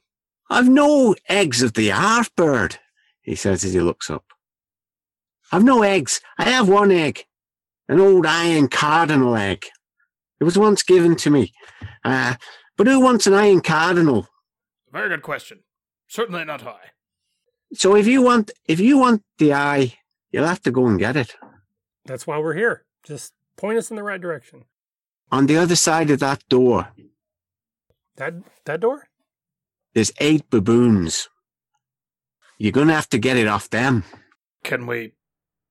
I've 0.50 0.70
no 0.70 1.16
eggs 1.28 1.62
of 1.62 1.74
the 1.74 1.90
half 1.90 2.34
bird, 2.36 2.80
he 3.22 3.36
says 3.36 3.64
as 3.64 3.74
he 3.74 3.80
looks 3.80 4.10
up. 4.10 4.26
I've 5.52 5.64
no 5.64 5.82
eggs. 5.84 6.22
I 6.38 6.46
have 6.46 6.70
one 6.70 6.92
egg, 6.92 7.26
an 7.88 8.00
old 8.00 8.26
iron 8.26 8.68
cardinal 8.68 9.36
egg. 9.36 9.66
It 10.40 10.44
was 10.44 10.58
once 10.58 10.84
given 10.84 11.16
to 11.18 11.30
me. 11.30 11.52
Uh, 12.04 12.36
but 12.78 12.88
who 12.88 13.00
wants 13.00 13.28
an 13.28 13.34
iron 13.34 13.62
cardinal? 13.62 14.28
Very 14.92 15.10
good 15.10 15.22
question. 15.24 15.60
Certainly 16.08 16.46
not 16.46 16.66
I. 16.66 16.78
So 17.74 17.96
if 17.96 18.08
you 18.08 18.22
want, 18.22 18.52
if 18.66 18.80
you 18.80 18.98
want 18.98 19.24
the 19.38 19.54
eye, 19.54 19.96
you'll 20.32 20.48
have 20.48 20.62
to 20.64 20.72
go 20.72 20.88
and 20.88 20.98
get 20.98 21.16
it. 21.16 21.36
That's 22.06 22.26
why 22.26 22.38
we're 22.40 22.56
here. 22.56 22.86
Just 23.04 23.34
point 23.58 23.78
us 23.78 23.90
in 23.92 23.96
the 23.96 24.04
right 24.04 24.20
direction. 24.22 24.66
On 25.32 25.46
the 25.46 25.58
other 25.58 25.76
side 25.76 26.10
of 26.10 26.20
that 26.20 26.44
door, 26.50 26.88
That 28.16 28.34
that 28.66 28.80
door? 28.80 29.10
there's 29.94 30.12
eight 30.20 30.50
baboons. 30.50 31.30
You're 32.58 32.72
gonna 32.72 32.94
have 32.96 33.10
to 33.10 33.18
get 33.20 33.38
it 33.38 33.48
off 33.48 33.70
them. 33.70 34.04
Can 34.64 34.88
we 34.88 35.14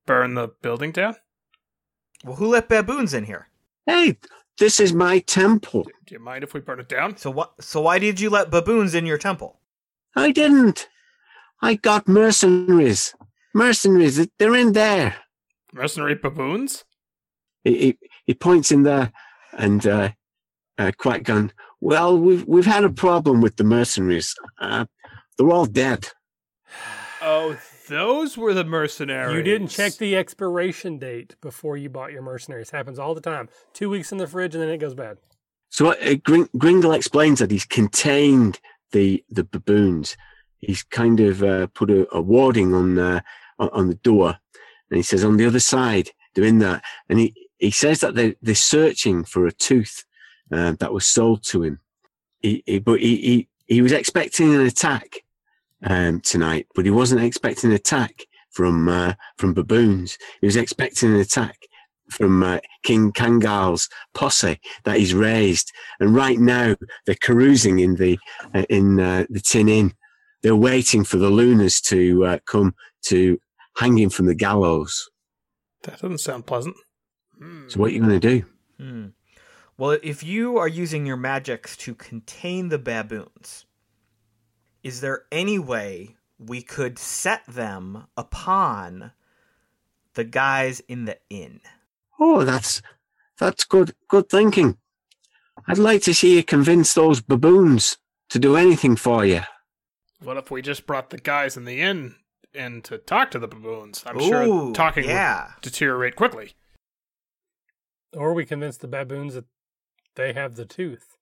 burn 0.09 0.35
the 0.35 0.49
building 0.63 0.91
down? 0.91 1.15
Well, 2.25 2.37
who 2.37 2.49
let 2.49 2.69
baboons 2.69 3.15
in 3.15 3.25
here? 3.25 3.49
Hey, 3.87 4.17
this 4.59 4.81
is 4.81 4.93
my 4.93 5.21
temple. 5.21 5.85
Do 6.07 6.15
you 6.15 6.19
mind 6.19 6.43
if 6.43 6.55
we 6.55 6.61
burn 6.61 6.81
it 6.81 6.89
down? 6.89 7.17
So 7.17 7.31
what? 7.31 7.53
So 7.63 7.83
why 7.83 7.99
did 8.01 8.19
you 8.19 8.31
let 8.31 8.51
baboons 8.51 8.95
in 8.95 9.07
your 9.07 9.19
temple? 9.19 9.61
I 10.17 10.33
didn't. 10.33 10.89
I 11.61 11.75
got 11.75 12.09
mercenaries. 12.09 13.15
Mercenaries, 13.55 14.27
they're 14.39 14.55
in 14.55 14.73
there. 14.73 15.17
Mercenary 15.73 16.15
baboons? 16.15 16.85
He, 17.65 17.79
he, 17.79 17.99
he 18.25 18.35
points 18.35 18.73
in 18.73 18.85
there 18.85 19.13
and 19.53 19.87
uh, 19.87 20.11
uh, 20.79 20.93
Quack 20.97 21.25
John. 21.25 21.53
Well, 21.81 22.19
we've 22.19 22.47
we've 22.47 22.67
had 22.67 22.85
a 22.85 22.91
problem 22.91 23.41
with 23.43 23.57
the 23.57 23.65
mercenaries. 23.65 24.35
Uh, 24.59 24.87
they're 25.37 25.51
all 25.51 25.67
dead. 25.67 26.09
Oh, 27.21 27.59
those 27.89 28.37
were 28.37 28.55
the 28.55 28.65
mercenaries. 28.65 29.37
You 29.37 29.43
didn't 29.43 29.69
check 29.69 29.95
the 29.95 30.17
expiration 30.17 30.99
date 30.99 31.35
before 31.41 31.77
you 31.77 31.89
bought 31.89 32.13
your 32.13 32.23
mercenaries. 32.23 32.71
Happens 32.71 32.99
all 32.99 33.15
the 33.15 33.21
time. 33.21 33.49
Two 33.73 33.91
weeks 33.91 34.13
in 34.13 34.19
the 34.19 34.27
fridge 34.27 34.55
and 34.55 34.63
then 34.63 34.71
it 34.71 34.79
goes 34.79 34.95
bad. 34.95 35.19
So 35.71 35.93
uh, 35.93 36.15
Gring- 36.25 36.49
Gringle 36.57 36.93
explains 36.93 37.41
that 37.41 37.51
he's 37.51 37.67
contained 37.67 38.61
the 38.93 39.25
the 39.29 39.45
baboons. 39.45 40.17
He's 40.61 40.83
kind 40.83 41.21
of 41.21 41.43
uh, 41.43 41.67
put 41.69 41.91
a, 41.91 42.09
a 42.15 42.21
warding 42.21 42.75
on 42.75 42.99
uh, 42.99 43.21
on 43.59 43.69
on 43.71 43.89
the 43.89 43.95
door, 43.95 44.39
and 44.91 44.97
he 44.97 45.03
says 45.03 45.25
on 45.25 45.37
the 45.37 45.47
other 45.47 45.61
side 45.61 46.11
they're 46.35 46.45
in 46.45 46.59
there, 46.59 46.81
and 47.09 47.19
he 47.19 47.35
he 47.59 47.71
says 47.71 48.01
that 48.01 48.15
they 48.15 48.37
they're 48.41 48.55
searching 48.55 49.25
for 49.25 49.47
a 49.47 49.53
tooth 49.53 50.05
uh, 50.53 50.73
that 50.79 50.93
was 50.93 51.07
sold 51.07 51.43
to 51.45 51.63
him. 51.63 51.81
He, 52.41 52.63
he 52.67 52.79
but 52.79 53.01
he, 53.01 53.17
he 53.17 53.49
he 53.67 53.83
was 53.83 53.93
expecting 53.93 54.55
an 54.55 54.63
attack 54.63 55.23
um, 55.85 56.21
tonight, 56.21 56.67
but 56.75 56.85
he 56.85 56.91
wasn't 56.91 57.23
expecting 57.23 57.71
an 57.71 57.77
attack 57.77 58.25
from 58.51 58.89
uh, 58.89 59.15
from 59.37 59.55
baboons. 59.55 60.19
He 60.41 60.47
was 60.47 60.57
expecting 60.57 61.15
an 61.15 61.21
attack 61.21 61.59
from 62.11 62.43
uh, 62.43 62.59
King 62.83 63.13
Kangal's 63.13 63.89
posse 64.15 64.61
that 64.85 64.97
he's 64.97 65.15
raised, 65.15 65.73
and 66.01 66.15
right 66.15 66.39
now 66.39 66.75
they're 67.07 67.15
carousing 67.17 67.79
in 67.79 67.97
the 67.97 68.19
uh, 68.55 68.65
in 68.69 69.01
uh, 69.01 69.27
the 69.29 69.41
Tin 69.41 69.69
Inn. 69.69 69.95
They're 70.43 70.57
waiting 70.57 71.05
for 71.05 71.17
the 71.17 71.31
Lunars 71.31 71.81
to 71.83 72.25
uh, 72.25 72.39
come 72.47 72.75
to 73.07 73.41
hang 73.77 73.99
him 73.99 74.11
from 74.11 74.27
the 74.27 74.35
gallows. 74.35 75.09
That 75.83 76.01
doesn't 76.01 76.19
sound 76.19 76.47
pleasant. 76.47 76.77
Hmm. 77.39 77.69
So 77.69 77.81
what 77.81 77.91
are 77.91 77.95
you 77.95 78.01
going 78.01 78.21
to 78.21 78.41
do? 78.41 78.47
Hmm. 78.79 79.07
Well, 79.77 79.99
if 80.03 80.25
you 80.25 80.59
are 80.59 80.67
using 80.67 81.07
your 81.07 81.17
magics 81.17 81.77
to 81.79 81.95
contain 81.95 82.69
the 82.69 82.79
baboons, 82.79 83.65
is 84.89 85.03
there 85.03 85.25
any 85.31 85.59
way 85.59 86.17
we 86.39 86.63
could 86.63 86.99
set 86.99 87.45
them 87.47 88.07
upon 88.17 89.13
the 90.15 90.25
guys 90.25 90.81
in 90.89 91.05
the 91.05 91.19
inn? 91.29 91.61
Oh, 92.19 92.43
that's 92.43 92.81
that's 93.37 93.65
good 93.65 93.95
good 94.09 94.31
thinking. 94.31 94.79
I'd 95.67 95.77
like 95.77 96.01
to 96.05 96.15
see 96.15 96.37
you 96.37 96.43
convince 96.43 96.95
those 96.95 97.21
baboons 97.21 97.99
to 98.31 98.39
do 98.39 98.57
anything 98.57 98.97
for 98.97 99.27
you. 99.27 99.43
What 100.23 100.39
if 100.39 100.51
we 100.51 100.63
just 100.63 100.87
brought 100.87 101.11
the 101.11 101.19
guys 101.19 101.59
in 101.59 101.67
the 101.67 101.83
inn 101.83 102.15
in 102.55 102.81
to 102.83 102.97
talk 102.97 103.31
to 103.33 103.39
the 103.39 103.47
baboons? 103.47 104.03
I'm 104.07 104.17
Ooh, 104.17 104.27
sure 104.27 104.73
talking 104.73 105.05
yeah. 105.05 105.49
would 105.57 105.61
deteriorate 105.61 106.17
quickly. 106.17 106.55
Or 108.17 108.33
we 108.33 108.47
convince 108.47 108.79
the 108.79 108.89
baboons 108.89 109.35
that 109.35 109.45
they 110.15 110.33
have 110.33 110.55
the 110.55 110.65
tooth. 110.65 111.19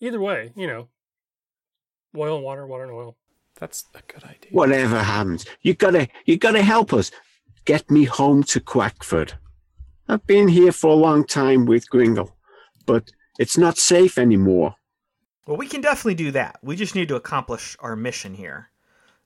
Either 0.00 0.20
way, 0.20 0.52
you 0.54 0.66
know. 0.66 0.88
Oil 2.18 2.36
and 2.36 2.44
water, 2.44 2.66
water 2.66 2.82
and 2.84 2.92
oil. 2.92 3.16
That's 3.58 3.84
a 3.94 4.00
good 4.12 4.24
idea. 4.24 4.50
Whatever 4.50 4.98
happens, 5.02 5.46
you 5.62 5.74
gotta 5.74 6.08
you 6.26 6.36
gotta 6.36 6.62
help 6.62 6.92
us. 6.92 7.10
Get 7.64 7.90
me 7.90 8.04
home 8.04 8.42
to 8.44 8.60
Quackford. 8.60 9.32
I've 10.08 10.26
been 10.26 10.48
here 10.48 10.72
for 10.72 10.90
a 10.90 10.94
long 10.96 11.24
time 11.24 11.66
with 11.66 11.88
Gringle, 11.90 12.34
but 12.86 13.10
it's 13.38 13.58
not 13.58 13.76
safe 13.76 14.16
anymore. 14.16 14.74
Well, 15.46 15.56
we 15.56 15.66
can 15.66 15.80
definitely 15.80 16.14
do 16.14 16.30
that. 16.32 16.58
We 16.62 16.76
just 16.76 16.94
need 16.94 17.08
to 17.08 17.16
accomplish 17.16 17.76
our 17.80 17.94
mission 17.96 18.34
here. 18.34 18.70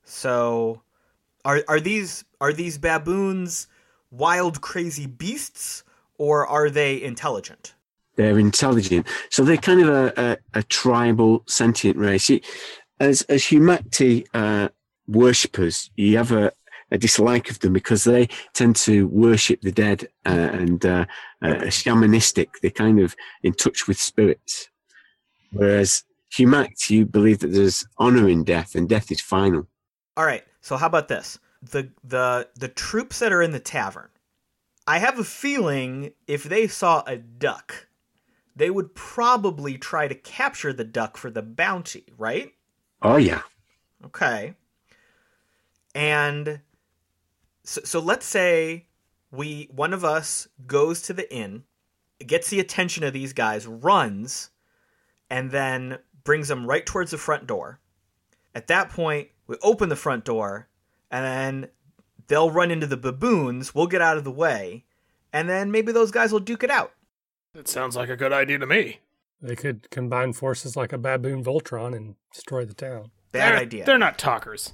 So, 0.05 0.83
are 1.45 1.63
are 1.69 1.81
these 1.81 2.25
are 2.41 2.53
these 2.53 2.79
baboons 2.79 3.69
wild, 4.11 4.61
crazy 4.61 5.07
beasts, 5.07 5.85
or 6.19 6.47
are 6.47 6.69
they 6.69 7.01
intelligent? 7.03 7.75
They're 8.17 8.39
intelligent, 8.39 9.07
so 9.31 9.43
they're 9.43 9.57
kind 9.57 9.81
of 9.81 9.89
a, 9.89 10.39
a, 10.55 10.59
a 10.59 10.63
tribal 10.65 11.45
sentient 11.47 11.97
race. 11.97 12.29
You- 12.29 12.41
As 13.03 13.23
as 13.23 13.43
Humakti 13.43 14.27
uh, 14.33 14.69
worshippers, 15.09 15.91
you 15.97 16.17
have 16.19 16.31
a, 16.31 16.53
a 16.93 16.99
dislike 16.99 17.51
of 17.51 17.59
them 17.59 17.73
because 17.73 18.05
they 18.05 18.29
tend 18.55 18.77
to 18.77 19.09
worship 19.09 19.61
the 19.61 19.73
dead 19.73 20.07
uh, 20.25 20.51
and 20.53 20.87
uh, 20.87 21.07
uh, 21.43 21.67
shamanistic. 21.67 22.51
They're 22.63 22.71
kind 22.71 23.01
of 23.01 23.17
in 23.43 23.55
touch 23.55 23.89
with 23.89 23.99
spirits. 23.99 24.69
Whereas 25.51 26.05
Humakti, 26.33 26.91
you 26.91 27.05
believe 27.05 27.41
that 27.41 27.49
there's 27.49 27.85
honor 27.99 28.29
in 28.29 28.45
death 28.45 28.77
and 28.77 28.89
death 28.89 29.11
is 29.11 29.21
final. 29.21 29.67
All 30.17 30.25
right. 30.25 30.45
So 30.61 30.77
how 30.77 30.87
about 30.87 31.09
this? 31.09 31.41
The 31.61 31.91
the 32.05 32.49
the 32.55 32.69
troops 32.69 33.19
that 33.19 33.33
are 33.33 33.43
in 33.43 33.51
the 33.51 33.59
tavern. 33.59 34.11
I 34.87 34.99
have 34.99 35.19
a 35.19 35.25
feeling 35.25 36.13
if 36.29 36.45
they 36.45 36.69
saw 36.69 37.03
a 37.05 37.17
duck, 37.17 37.89
they 38.55 38.71
would 38.71 38.95
probably 38.95 39.77
try 39.77 40.07
to 40.07 40.15
capture 40.15 40.73
the 40.73 40.85
duck 40.85 41.17
for 41.17 41.33
the 41.33 41.43
bounty, 41.43 42.05
right? 42.17 42.53
Oh 43.03 43.17
yeah, 43.17 43.43
Okay. 44.05 44.55
And 45.95 46.61
so, 47.65 47.81
so 47.85 48.01
let's 48.01 48.27
say 48.27 48.87
we 49.31 49.69
one 49.71 49.93
of 49.93 50.05
us 50.05 50.49
goes 50.67 51.03
to 51.03 51.13
the 51.13 51.33
inn, 51.35 51.65
gets 52.27 52.51
the 52.51 52.61
attention 52.61 53.05
of 53.05 53.13
these 53.13 53.33
guys, 53.33 53.67
runs, 53.67 54.51
and 55.31 55.51
then 55.51 55.99
brings 56.25 56.49
them 56.49 56.67
right 56.67 56.85
towards 56.87 57.11
the 57.11 57.19
front 57.19 57.47
door. 57.47 57.81
At 58.55 58.69
that 58.69 58.91
point, 58.91 59.29
we 59.47 59.57
open 59.63 59.89
the 59.89 59.97
front 59.97 60.25
door, 60.25 60.69
and 61.11 61.25
then 61.25 61.71
they'll 62.29 62.51
run 62.51 62.71
into 62.71 62.87
the 62.87 62.97
baboons. 62.97 63.75
We'll 63.75 63.87
get 63.87 64.03
out 64.03 64.19
of 64.19 64.25
the 64.25 64.31
way, 64.31 64.85
and 65.33 65.49
then 65.49 65.71
maybe 65.71 65.93
those 65.93 66.11
guys 66.11 66.33
will 66.33 66.41
duke 66.41 66.63
it 66.63 66.71
out. 66.71 66.93
That 67.55 67.69
sounds 67.69 67.97
like 67.97 68.09
a 68.09 68.17
good 68.17 68.33
idea 68.33 68.59
to 68.59 68.67
me. 68.67 69.01
They 69.43 69.57
could 69.57 69.91
combine 69.91 70.33
forces 70.33 70.77
like 70.77 70.93
a 70.93 70.99
baboon 70.99 71.43
Voltron 71.43 71.97
and 71.97 72.15
destroy 72.33 72.65
the 72.65 72.75
town. 72.75 73.11
Bad 73.33 73.53
they're, 73.53 73.59
idea. 73.59 73.85
They're 73.85 73.99
not 73.99 74.19
talkers. 74.19 74.73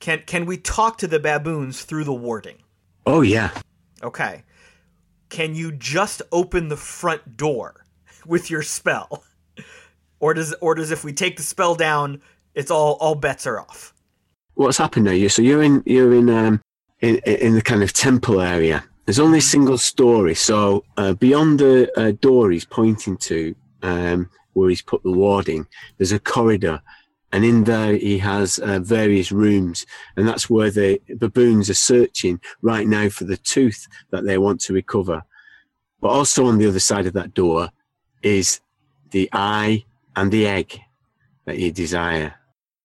Can 0.00 0.22
can 0.26 0.46
we 0.46 0.56
talk 0.56 0.98
to 0.98 1.06
the 1.06 1.18
baboons 1.18 1.82
through 1.82 2.04
the 2.04 2.14
warding? 2.14 2.58
oh 3.06 3.22
yeah. 3.22 3.50
Okay. 4.02 4.44
Can 5.30 5.54
you 5.54 5.72
just 5.72 6.22
open 6.30 6.68
the 6.68 6.76
front 6.76 7.36
door 7.36 7.84
with 8.26 8.50
your 8.50 8.62
spell? 8.62 9.24
Or 10.20 10.32
does 10.32 10.54
or 10.60 10.74
does 10.74 10.90
if 10.90 11.04
we 11.04 11.12
take 11.12 11.36
the 11.36 11.42
spell 11.42 11.74
down, 11.74 12.22
it's 12.54 12.70
all 12.70 12.96
all 13.00 13.14
bets 13.14 13.46
are 13.46 13.60
off? 13.60 13.92
What's 14.54 14.78
happened 14.78 15.04
now? 15.04 15.10
You 15.10 15.28
so 15.28 15.42
you're 15.42 15.62
in 15.62 15.82
you're 15.84 16.14
in 16.14 16.30
um 16.30 16.62
in 17.00 17.16
in 17.26 17.54
the 17.54 17.62
kind 17.62 17.82
of 17.82 17.92
temple 17.92 18.40
area. 18.40 18.84
There's 19.04 19.18
only 19.18 19.38
a 19.38 19.42
single 19.42 19.76
story, 19.76 20.34
so 20.34 20.82
uh, 20.96 21.12
beyond 21.12 21.58
the 21.58 21.92
uh, 22.00 22.12
door 22.12 22.50
he's 22.50 22.64
pointing 22.64 23.18
to, 23.18 23.54
um, 23.84 24.30
where 24.54 24.70
he's 24.70 24.82
put 24.82 25.02
the 25.02 25.12
warding, 25.12 25.66
there's 25.98 26.12
a 26.12 26.18
corridor, 26.18 26.80
and 27.32 27.44
in 27.44 27.64
there 27.64 27.94
he 27.96 28.18
has 28.18 28.58
uh, 28.58 28.78
various 28.80 29.30
rooms, 29.32 29.86
and 30.16 30.26
that's 30.26 30.48
where 30.48 30.70
the 30.70 31.00
baboons 31.18 31.68
are 31.68 31.74
searching 31.74 32.40
right 32.62 32.86
now 32.86 33.08
for 33.08 33.24
the 33.24 33.36
tooth 33.36 33.86
that 34.10 34.24
they 34.24 34.38
want 34.38 34.60
to 34.62 34.72
recover. 34.72 35.22
But 36.00 36.08
also 36.08 36.46
on 36.46 36.58
the 36.58 36.68
other 36.68 36.80
side 36.80 37.06
of 37.06 37.12
that 37.14 37.34
door 37.34 37.70
is 38.22 38.60
the 39.10 39.28
eye 39.32 39.84
and 40.16 40.30
the 40.30 40.46
egg 40.46 40.80
that 41.44 41.58
you 41.58 41.72
desire. 41.72 42.34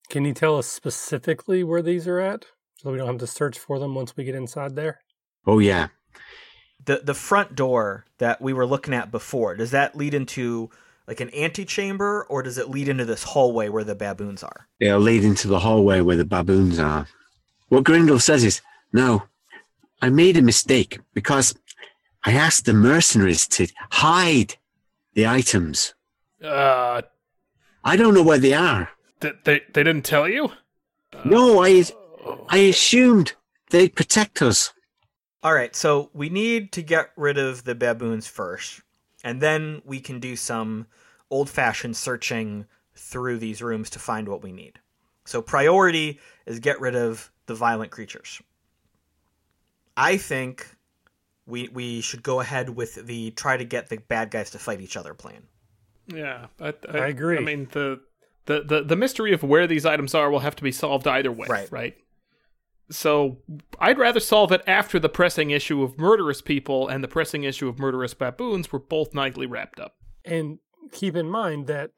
Can 0.09 0.25
you 0.25 0.33
tell 0.33 0.57
us 0.57 0.67
specifically 0.67 1.63
where 1.63 1.83
these 1.83 2.07
are 2.07 2.19
at? 2.19 2.45
So 2.77 2.91
we 2.91 2.97
don't 2.97 3.07
have 3.07 3.19
to 3.19 3.27
search 3.27 3.59
for 3.59 3.77
them 3.77 3.93
once 3.93 4.15
we 4.17 4.23
get 4.23 4.35
inside 4.35 4.75
there? 4.75 4.99
Oh 5.45 5.59
yeah, 5.59 5.87
The 6.85 7.01
the 7.03 7.13
front 7.13 7.55
door 7.55 8.05
that 8.17 8.41
we 8.41 8.53
were 8.53 8.65
looking 8.65 8.93
at 8.93 9.11
before, 9.11 9.55
does 9.55 9.71
that 9.71 9.95
lead 9.95 10.13
into 10.13 10.69
like 11.09 11.19
an 11.21 11.33
antechamber 11.33 12.23
or 12.29 12.43
does 12.43 12.59
it 12.59 12.69
lead 12.69 12.87
into 12.87 13.03
this 13.03 13.23
hallway 13.23 13.67
where 13.67 13.83
the 13.83 13.95
baboons 13.95 14.43
are? 14.43 14.67
They'll 14.79 14.99
lead 14.99 15.23
into 15.23 15.47
the 15.47 15.59
hallway 15.59 16.01
where 16.01 16.15
the 16.15 16.23
baboons 16.23 16.77
are. 16.77 17.07
What 17.69 17.83
Gringle 17.83 18.19
says 18.19 18.43
is, 18.43 18.61
no, 18.93 19.23
I 20.03 20.09
made 20.09 20.37
a 20.37 20.41
mistake 20.43 20.99
because 21.15 21.55
I 22.23 22.33
asked 22.33 22.65
the 22.65 22.73
mercenaries 22.73 23.47
to 23.47 23.65
hide 23.89 24.55
the 25.15 25.25
items. 25.25 25.95
Uh, 26.43 27.01
I 27.83 27.95
don't 27.95 28.13
know 28.13 28.21
where 28.23 28.37
they 28.37 28.53
are. 28.53 28.89
th- 29.19 29.33
they 29.45 29.61
they 29.73 29.81
didn't 29.83 30.05
tell 30.05 30.29
you? 30.29 30.51
No, 31.25 31.63
I, 31.63 31.85
I 32.49 32.57
assumed 32.57 33.33
they'd 33.71 33.95
protect 33.95 34.43
us. 34.43 34.73
All 35.41 35.55
right, 35.55 35.75
so 35.75 36.11
we 36.13 36.29
need 36.29 36.71
to 36.73 36.83
get 36.83 37.09
rid 37.17 37.39
of 37.39 37.63
the 37.63 37.73
baboons 37.73 38.27
first, 38.27 38.81
and 39.23 39.41
then 39.41 39.81
we 39.85 39.99
can 39.99 40.19
do 40.19 40.35
some 40.35 40.87
old-fashioned 41.29 41.95
searching 41.95 42.65
through 42.95 43.37
these 43.37 43.61
rooms 43.61 43.89
to 43.91 43.99
find 43.99 44.27
what 44.27 44.43
we 44.43 44.51
need. 44.51 44.79
So 45.25 45.41
priority 45.41 46.19
is 46.45 46.59
get 46.59 46.79
rid 46.81 46.95
of 46.95 47.31
the 47.45 47.53
violent 47.53 47.91
creatures. 47.91 48.41
I 49.95 50.17
think 50.17 50.67
we 51.45 51.67
we 51.69 52.01
should 52.01 52.23
go 52.23 52.39
ahead 52.39 52.69
with 52.69 53.05
the 53.05 53.31
try 53.31 53.57
to 53.57 53.65
get 53.65 53.89
the 53.89 53.97
bad 53.97 54.31
guys 54.31 54.51
to 54.51 54.59
fight 54.59 54.81
each 54.81 54.95
other 54.97 55.13
plan. 55.13 55.43
Yeah, 56.07 56.47
I, 56.59 56.73
I 56.89 57.07
agree. 57.07 57.37
I 57.37 57.41
mean 57.41 57.67
the, 57.71 57.99
the 58.45 58.61
the 58.61 58.83
the 58.83 58.95
mystery 58.95 59.33
of 59.33 59.43
where 59.43 59.67
these 59.67 59.85
items 59.85 60.15
are 60.15 60.31
will 60.31 60.39
have 60.39 60.55
to 60.55 60.63
be 60.63 60.71
solved 60.71 61.07
either 61.07 61.31
way, 61.31 61.47
Right. 61.49 61.71
Right. 61.71 61.97
So 62.91 63.37
I'd 63.79 63.99
rather 63.99 64.19
solve 64.19 64.51
it 64.51 64.61
after 64.65 64.99
the 64.99 65.09
pressing 65.09 65.51
issue 65.51 65.83
of 65.83 65.99
murderous 65.99 66.41
people 66.41 66.87
and 66.87 67.03
the 67.03 67.07
pressing 67.07 67.43
issue 67.43 67.67
of 67.67 67.77
murderous 67.77 68.13
baboons 68.13 68.71
were 68.71 68.79
both 68.79 69.13
nicely 69.13 69.45
wrapped 69.45 69.79
up. 69.79 69.95
And 70.25 70.59
keep 70.91 71.15
in 71.15 71.29
mind 71.29 71.67
that 71.67 71.91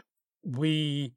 we 0.44 1.14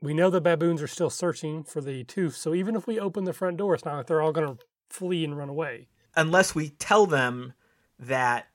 we 0.00 0.14
know 0.14 0.30
the 0.30 0.40
baboons 0.40 0.82
are 0.82 0.88
still 0.88 1.10
searching 1.10 1.62
for 1.62 1.80
the 1.80 2.02
tooth. 2.02 2.34
So 2.34 2.54
even 2.54 2.74
if 2.74 2.88
we 2.88 2.98
open 2.98 3.22
the 3.22 3.32
front 3.32 3.56
door, 3.56 3.74
it's 3.74 3.84
not 3.84 3.96
like 3.96 4.06
they're 4.08 4.20
all 4.20 4.32
going 4.32 4.56
to 4.56 4.64
flee 4.90 5.24
and 5.24 5.36
run 5.36 5.48
away. 5.48 5.88
Unless 6.16 6.56
we 6.56 6.70
tell 6.70 7.06
them 7.06 7.52
that 8.00 8.48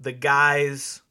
the 0.00 0.12
guys 0.12 1.02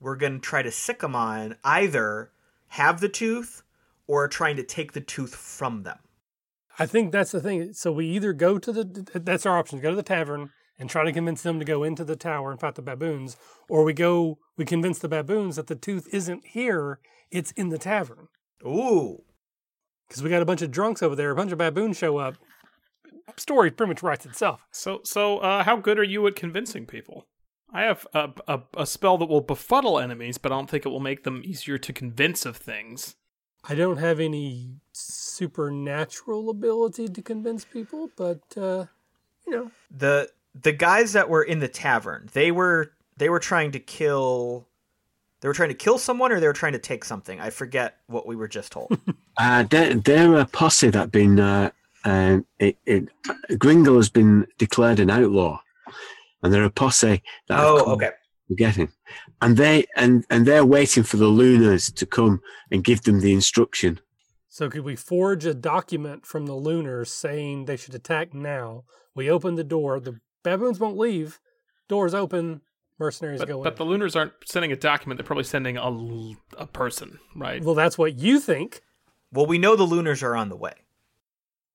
we're 0.00 0.16
going 0.16 0.34
to 0.34 0.40
try 0.40 0.62
to 0.62 0.70
sick 0.72 0.98
them 0.98 1.14
on 1.14 1.56
either 1.62 2.32
have 2.68 3.00
the 3.00 3.08
tooth 3.08 3.62
or 4.08 4.24
are 4.24 4.28
trying 4.28 4.56
to 4.56 4.64
take 4.64 4.92
the 4.92 5.00
tooth 5.00 5.34
from 5.34 5.84
them. 5.84 5.98
I 6.82 6.86
think 6.86 7.12
that's 7.12 7.30
the 7.30 7.40
thing. 7.40 7.72
So 7.74 7.92
we 7.92 8.08
either 8.08 8.32
go 8.32 8.58
to 8.58 8.72
the 8.72 9.20
that's 9.20 9.46
our 9.46 9.56
option: 9.56 9.78
go 9.78 9.90
to 9.90 9.96
the 9.96 10.02
tavern 10.02 10.50
and 10.80 10.90
try 10.90 11.04
to 11.04 11.12
convince 11.12 11.40
them 11.40 11.60
to 11.60 11.64
go 11.64 11.84
into 11.84 12.02
the 12.02 12.16
tower 12.16 12.50
and 12.50 12.58
fight 12.58 12.74
the 12.74 12.82
baboons, 12.82 13.36
or 13.68 13.84
we 13.84 13.92
go 13.92 14.38
we 14.56 14.64
convince 14.64 14.98
the 14.98 15.08
baboons 15.08 15.54
that 15.54 15.68
the 15.68 15.76
tooth 15.76 16.08
isn't 16.12 16.44
here; 16.44 16.98
it's 17.30 17.52
in 17.52 17.68
the 17.68 17.78
tavern. 17.78 18.26
Ooh. 18.66 19.22
Because 20.08 20.24
we 20.24 20.30
got 20.30 20.42
a 20.42 20.44
bunch 20.44 20.60
of 20.60 20.72
drunks 20.72 21.04
over 21.04 21.14
there. 21.14 21.30
A 21.30 21.36
bunch 21.36 21.52
of 21.52 21.58
baboons 21.58 21.98
show 21.98 22.16
up. 22.16 22.34
Story 23.36 23.70
pretty 23.70 23.90
much 23.90 24.02
writes 24.02 24.26
itself. 24.26 24.66
So 24.72 25.02
so 25.04 25.38
uh, 25.38 25.62
how 25.62 25.76
good 25.76 26.00
are 26.00 26.04
you 26.04 26.26
at 26.26 26.34
convincing 26.34 26.86
people? 26.86 27.28
I 27.72 27.82
have 27.82 28.08
a, 28.12 28.30
a 28.48 28.60
a 28.78 28.86
spell 28.86 29.18
that 29.18 29.28
will 29.28 29.40
befuddle 29.40 30.00
enemies, 30.00 30.36
but 30.36 30.50
I 30.50 30.56
don't 30.56 30.68
think 30.68 30.84
it 30.84 30.88
will 30.90 30.98
make 30.98 31.22
them 31.22 31.42
easier 31.44 31.78
to 31.78 31.92
convince 31.92 32.44
of 32.44 32.56
things. 32.56 33.14
I 33.62 33.76
don't 33.76 33.98
have 33.98 34.18
any 34.18 34.80
supernatural 34.92 36.50
ability 36.50 37.08
to 37.08 37.22
convince 37.22 37.64
people, 37.64 38.10
but 38.16 38.40
uh, 38.56 38.86
you 39.46 39.52
know, 39.52 39.70
the 39.90 40.30
the 40.54 40.72
guys 40.72 41.12
that 41.14 41.28
were 41.28 41.42
in 41.42 41.60
the 41.60 41.68
tavern 41.68 42.28
they 42.34 42.50
were 42.50 42.92
they 43.16 43.30
were 43.30 43.38
trying 43.38 43.72
to 43.72 43.78
kill 43.78 44.66
they 45.40 45.48
were 45.48 45.54
trying 45.54 45.70
to 45.70 45.74
kill 45.74 45.96
someone 45.96 46.30
or 46.30 46.40
they 46.40 46.46
were 46.46 46.52
trying 46.52 46.74
to 46.74 46.78
take 46.78 47.06
something 47.06 47.40
i 47.40 47.48
forget 47.48 47.96
what 48.06 48.26
we 48.26 48.36
were 48.36 48.48
just 48.48 48.70
told 48.70 49.00
Uh, 49.38 49.62
they're, 49.64 49.94
they're 49.94 50.34
a 50.36 50.46
posse 50.46 50.90
that 50.90 51.10
been, 51.10 51.40
uh, 51.40 51.70
um, 52.04 52.44
it, 52.58 52.76
it, 52.84 53.08
Gringle 53.58 53.96
has 53.96 54.10
been 54.10 54.46
declared 54.58 55.00
an 55.00 55.10
outlaw. 55.10 55.60
And 56.42 56.52
they're 56.52 56.64
a 56.64 56.70
posse 56.70 57.22
that 57.48 57.58
oh 57.58 57.78
come 57.78 57.88
okay 57.94 58.10
to 58.48 58.54
get 58.54 58.76
him. 58.76 58.92
And 59.40 59.56
they, 59.56 59.86
and, 59.96 60.24
and 60.28 60.44
they're 60.44 60.66
waiting 60.66 61.02
for 61.02 61.16
the 61.16 61.28
Lunars 61.28 61.90
to 61.92 62.04
come 62.04 62.42
and 62.70 62.84
give 62.84 63.02
them 63.02 63.20
the 63.20 63.32
instruction. 63.32 64.00
So 64.52 64.68
could 64.68 64.84
we 64.84 64.96
forge 64.96 65.46
a 65.46 65.54
document 65.54 66.26
from 66.26 66.44
the 66.44 66.54
Lunars 66.54 67.10
saying 67.10 67.64
they 67.64 67.76
should 67.78 67.94
attack 67.94 68.34
now? 68.34 68.84
We 69.14 69.30
open 69.30 69.54
the 69.54 69.64
door. 69.64 69.98
The 69.98 70.20
baboons 70.42 70.78
won't 70.78 70.98
leave. 70.98 71.40
Doors 71.88 72.12
open. 72.12 72.60
Mercenaries 72.98 73.40
But, 73.40 73.48
go 73.48 73.62
but 73.62 73.72
in. 73.72 73.78
the 73.78 73.84
Lunars 73.86 74.14
aren't 74.14 74.34
sending 74.44 74.70
a 74.70 74.76
document; 74.76 75.16
they're 75.16 75.24
probably 75.24 75.44
sending 75.44 75.78
a, 75.78 76.34
a 76.58 76.66
person, 76.66 77.18
right? 77.34 77.64
well, 77.64 77.74
that's 77.74 77.96
what 77.96 78.18
you 78.18 78.38
think. 78.38 78.82
well 79.32 79.46
we 79.46 79.56
know 79.56 79.74
the 79.74 79.86
lunars 79.86 80.22
are 80.22 80.36
on 80.36 80.50
the 80.50 80.56
way 80.56 80.74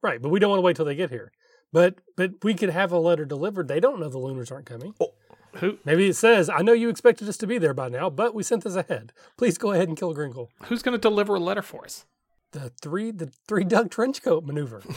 Right, 0.04 0.22
but 0.22 0.30
we 0.30 0.40
don't 0.40 0.52
want 0.52 0.60
to 0.60 0.64
wait 0.66 0.76
till 0.76 0.86
they 0.86 0.96
get 0.96 1.10
here. 1.10 1.32
But 1.74 1.96
but 2.16 2.44
we 2.44 2.54
could 2.54 2.70
have 2.70 2.92
a 2.92 3.00
letter 3.00 3.26
delivered. 3.26 3.68
They 3.68 3.80
don't 3.80 4.00
know 4.00 4.08
the 4.10 4.20
Lunars 4.20 4.52
aren't 4.52 4.68
coming. 4.68 4.94
Oh. 5.02 5.14
Who 5.56 5.80
Maybe 5.84 6.08
it 6.08 6.16
says, 6.16 6.48
"I 6.50 6.62
know 6.62 6.74
you 6.74 6.90
expected 6.90 7.28
us 7.28 7.38
to 7.38 7.48
be 7.48 7.58
there 7.58 7.74
by 7.74 7.90
now, 7.90 8.12
but 8.12 8.36
we 8.36 8.44
sent 8.44 8.64
this 8.64 8.76
ahead. 8.76 9.12
Please 9.38 9.58
go 9.58 9.72
ahead 9.72 9.88
and 9.88 9.98
kill 9.98 10.14
Gringle." 10.14 10.52
who's 10.66 10.84
going 10.84 10.94
to 10.94 11.02
deliver 11.02 11.34
a 11.36 11.40
letter 11.40 11.64
for 11.64 11.84
us? 11.84 12.06
The 12.52 12.72
three 12.82 13.12
the 13.12 13.32
three 13.48 13.64
duck 13.64 13.90
trench 13.92 14.22
coat 14.24 14.46
maneuver. 14.46 14.82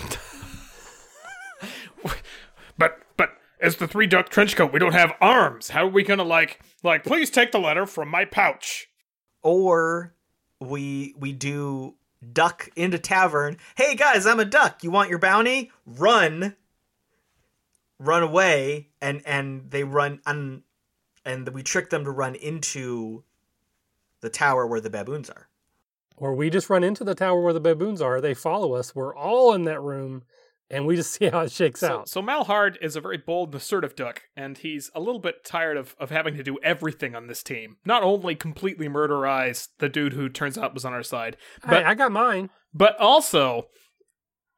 But 2.81 2.99
but 3.17 3.37
As 3.61 3.77
the 3.77 3.87
three 3.87 4.07
duck 4.07 4.31
trench 4.31 4.57
coat, 4.57 4.73
we 4.73 4.79
don't 4.79 4.95
have 4.95 5.13
arms. 5.21 5.69
How 5.69 5.85
are 5.85 5.91
we 5.91 6.03
gonna 6.03 6.25
like 6.25 6.61
like? 6.83 7.05
Please 7.05 7.29
take 7.29 7.53
the 7.53 7.59
letter 7.61 7.85
from 7.85 8.09
my 8.09 8.25
pouch. 8.25 8.89
Or 9.43 10.15
we 10.61 11.15
we 11.19 11.33
do 11.35 11.97
duck 12.33 12.71
into 12.75 12.99
tavern. 12.99 13.59
Hey 13.77 13.95
guys, 13.95 14.27
I'm 14.27 14.41
a 14.41 14.47
duck. 14.47 14.83
You 14.83 14.91
want 14.91 15.11
your 15.11 15.19
bounty? 15.19 15.71
Run. 15.85 16.57
Run 17.99 18.23
away 18.23 18.89
and 19.03 19.21
and 19.27 19.71
they 19.71 19.85
run 19.85 20.23
and 20.25 20.63
and 21.23 21.47
we 21.51 21.63
trick 21.63 21.91
them 21.91 22.05
to 22.05 22.11
run 22.11 22.35
into 22.35 23.25
the 24.23 24.31
tower 24.31 24.67
where 24.67 24.81
the 24.81 24.89
baboons 24.89 25.29
are. 25.29 25.50
Or 26.21 26.35
we 26.35 26.51
just 26.51 26.69
run 26.71 26.85
into 26.85 27.03
the 27.03 27.15
tower 27.15 27.41
where 27.41 27.55
the 27.55 27.61
baboons 27.61 28.01
are. 28.03 28.21
They 28.21 28.35
follow 28.35 28.75
us. 28.75 28.95
We're 28.95 29.17
all 29.17 29.55
in 29.55 29.65
that 29.65 29.81
room, 29.81 30.23
and 30.71 30.87
we 30.87 30.95
just 30.95 31.13
see 31.19 31.27
how 31.31 31.41
it 31.41 31.51
shakes 31.51 31.81
So, 31.81 32.01
out. 32.01 32.09
so 32.11 32.21
Malhard 32.21 32.77
is 32.83 32.95
a 32.95 33.01
very 33.01 33.17
bold 33.17 33.49
and 33.49 33.55
assertive 33.57 33.97
duck, 33.97 34.23
and 34.37 34.59
he's 34.59 34.91
a 34.95 35.01
little 35.01 35.19
bit 35.19 35.45
tired 35.47 35.79
of, 35.79 35.97
of 35.99 36.11
having 36.11 36.37
to 36.37 36.43
do 36.43 36.59
everything 36.63 37.15
on 37.17 37.27
this 37.27 37.43
team. 37.43 37.79
Not 37.87 38.03
only 38.03 38.35
completely 38.35 38.87
murderize 38.87 39.69
the 39.79 39.89
dude 39.89 40.13
who 40.13 40.29
turns 40.29 40.59
out 40.59 40.75
was 40.75 40.85
on 40.85 40.93
our 40.93 41.03
side, 41.03 41.39
but 41.67 41.79
Hey, 41.83 41.85
I 41.85 41.95
got 41.95 42.13
mine. 42.13 42.51
but 42.75 42.97
also 43.01 43.69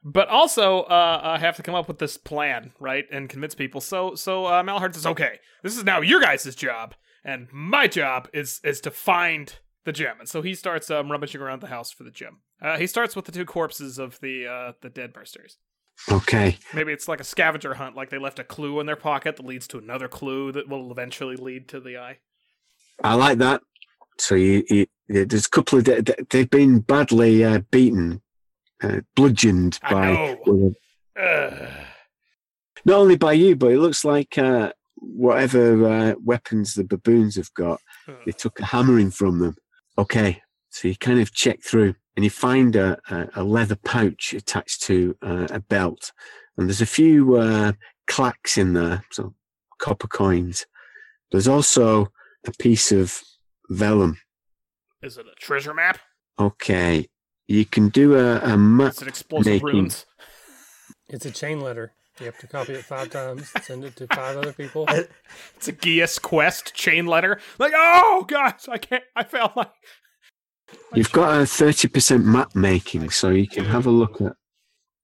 but 0.05 0.27
also 0.27 0.81
uh, 0.81 1.21
uh 1.23 1.39
have 1.39 1.55
to 1.55 1.63
come 1.63 1.77
up 1.77 1.87
with 1.87 1.99
this 2.01 2.17
plan 2.17 2.73
right 2.81 3.05
and 3.13 3.29
convince 3.29 3.55
people 3.55 3.81
so 3.81 4.17
so 4.17 4.47
uh, 4.47 4.61
malhard 4.61 4.93
says 4.95 5.07
okay 5.07 5.39
this 5.63 5.77
is 5.77 5.85
now 5.85 6.01
your 6.01 6.21
guys' 6.21 6.57
job 6.57 6.97
and 7.25 7.47
my 7.53 7.87
job 7.87 8.29
is 8.35 8.61
is 8.65 8.81
to 8.81 8.91
find 8.91 9.61
the 9.85 9.93
gym, 9.93 10.17
and 10.21 10.29
so 10.29 10.43
he 10.43 10.55
starts 10.55 10.91
um, 10.91 11.11
rummaging 11.11 11.41
around 11.41 11.61
the 11.61 11.67
house 11.69 11.91
for 11.91 12.05
the 12.05 12.11
gym. 12.11 12.39
uh, 12.61 12.77
he 12.79 12.87
starts 12.87 13.17
with 13.17 13.25
the 13.25 13.33
two 13.33 13.45
corpses 13.45 13.99
of 13.99 14.19
the 14.21 14.47
uh 14.47 14.73
the 14.81 14.89
dead 14.91 15.13
mercenaries 15.15 15.59
Okay. 16.11 16.57
maybe 16.73 16.91
it's 16.93 17.07
like 17.07 17.21
a 17.21 17.25
scavenger 17.25 17.75
hunt 17.75 17.95
like 17.95 18.09
they 18.11 18.19
left 18.19 18.39
a 18.39 18.45
clue 18.45 18.81
in 18.81 18.87
their 18.87 18.97
pocket 18.97 19.37
that 19.37 19.45
leads 19.47 19.69
to 19.69 19.79
another 19.79 20.09
clue 20.09 20.51
that 20.53 20.69
will 20.69 20.91
eventually 20.91 21.37
lead 21.37 21.69
to 21.69 21.81
the 21.81 21.99
eye 21.99 22.19
I 23.05 23.15
like 23.15 23.39
that. 23.39 23.63
So 24.19 24.35
you, 24.37 24.63
you 24.69 24.87
there's 25.09 25.47
a 25.47 25.51
couple 25.51 25.79
of 25.79 25.85
de- 25.85 26.03
de- 26.03 26.27
they've 26.31 26.49
been 26.49 26.81
badly 26.81 27.45
uh, 27.45 27.61
beaten, 27.71 28.23
uh, 28.83 29.01
bludgeoned 29.17 29.79
by 29.91 30.37
not 32.85 32.99
only 32.99 33.17
by 33.17 33.33
you, 33.33 33.57
but 33.57 33.73
it 33.73 33.79
looks 33.79 34.05
like 34.05 34.39
uh, 34.39 34.73
whatever 34.97 35.87
uh, 35.87 36.15
weapons 36.25 36.75
the 36.75 36.85
baboons 36.85 37.37
have 37.37 37.53
got, 37.55 37.81
they 38.27 38.33
took 38.33 38.59
a 38.61 38.65
hammering 38.65 39.11
from 39.11 39.39
them. 39.39 39.57
Okay, 39.99 40.41
so 40.71 40.89
you 40.89 40.97
kind 40.97 41.21
of 41.21 41.33
check 41.35 41.63
through 41.63 41.95
and 42.17 42.25
you 42.25 42.31
find 42.31 42.77
a, 42.77 42.99
a, 43.11 43.29
a 43.37 43.45
leather 43.45 43.77
pouch 43.77 44.33
attached 44.35 44.83
to 44.83 45.17
uh, 45.23 45.47
a 45.51 45.61
belt, 45.61 46.13
and 46.57 46.69
there's 46.69 46.81
a 46.81 46.87
few 46.87 47.37
uh, 47.37 47.73
clacks 48.07 48.59
in 48.59 48.73
there, 48.75 49.05
so 49.11 49.35
copper 49.79 50.09
coins. 50.09 50.67
There's 51.31 51.49
also 51.49 52.13
a 52.47 52.53
piece 52.59 52.93
of 52.93 53.21
vellum. 53.71 54.19
is 55.03 55.17
it 55.19 55.27
a 55.27 55.35
treasure 55.41 55.73
map 55.75 55.99
Okay, 56.39 57.09
you 57.47 57.65
can 57.65 57.89
do 57.91 58.17
a, 58.17 58.39
a 58.41 58.57
map. 58.57 58.93
is 58.93 59.03
it 59.03 59.09
explosive 59.09 59.47
Making- 59.63 59.67
runes 59.67 60.07
It's 61.09 61.27
a 61.27 61.31
chain 61.31 61.61
letter. 61.61 61.93
You 62.23 62.27
have 62.27 62.39
to 62.39 62.47
copy 62.47 62.75
it 62.75 62.85
five 62.85 63.11
times, 63.11 63.51
send 63.63 63.85
it 63.85 63.97
to 63.97 64.07
five 64.07 64.37
other 64.37 64.53
people. 64.53 64.87
It's 65.57 65.67
a 65.67 65.73
Geas 65.73 66.21
quest 66.21 66.73
chain 66.73 67.07
letter. 67.07 67.41
Like, 67.59 67.73
oh 67.75 68.25
gosh, 68.29 68.69
I 68.69 68.79
can't. 68.79 69.03
I 69.17 69.25
failed 69.25 69.51
my. 69.57 69.67
You've 70.95 71.11
got 71.11 71.41
a 71.41 71.47
thirty 71.47 71.89
percent 71.89 72.25
map 72.25 72.55
making, 72.55 73.11
so 73.11 73.31
you 73.31 73.49
can 73.49 73.65
have 73.65 73.87
a 73.87 73.91
look 73.91 74.21
at. 74.21 74.37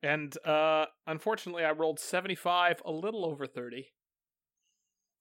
And 0.00 0.38
uh 0.46 0.87
unfortunately, 1.09 1.64
I 1.64 1.72
rolled 1.72 1.98
seventy-five, 1.98 2.83
a 2.85 2.92
little 2.92 3.24
over 3.24 3.48
thirty. 3.48 3.88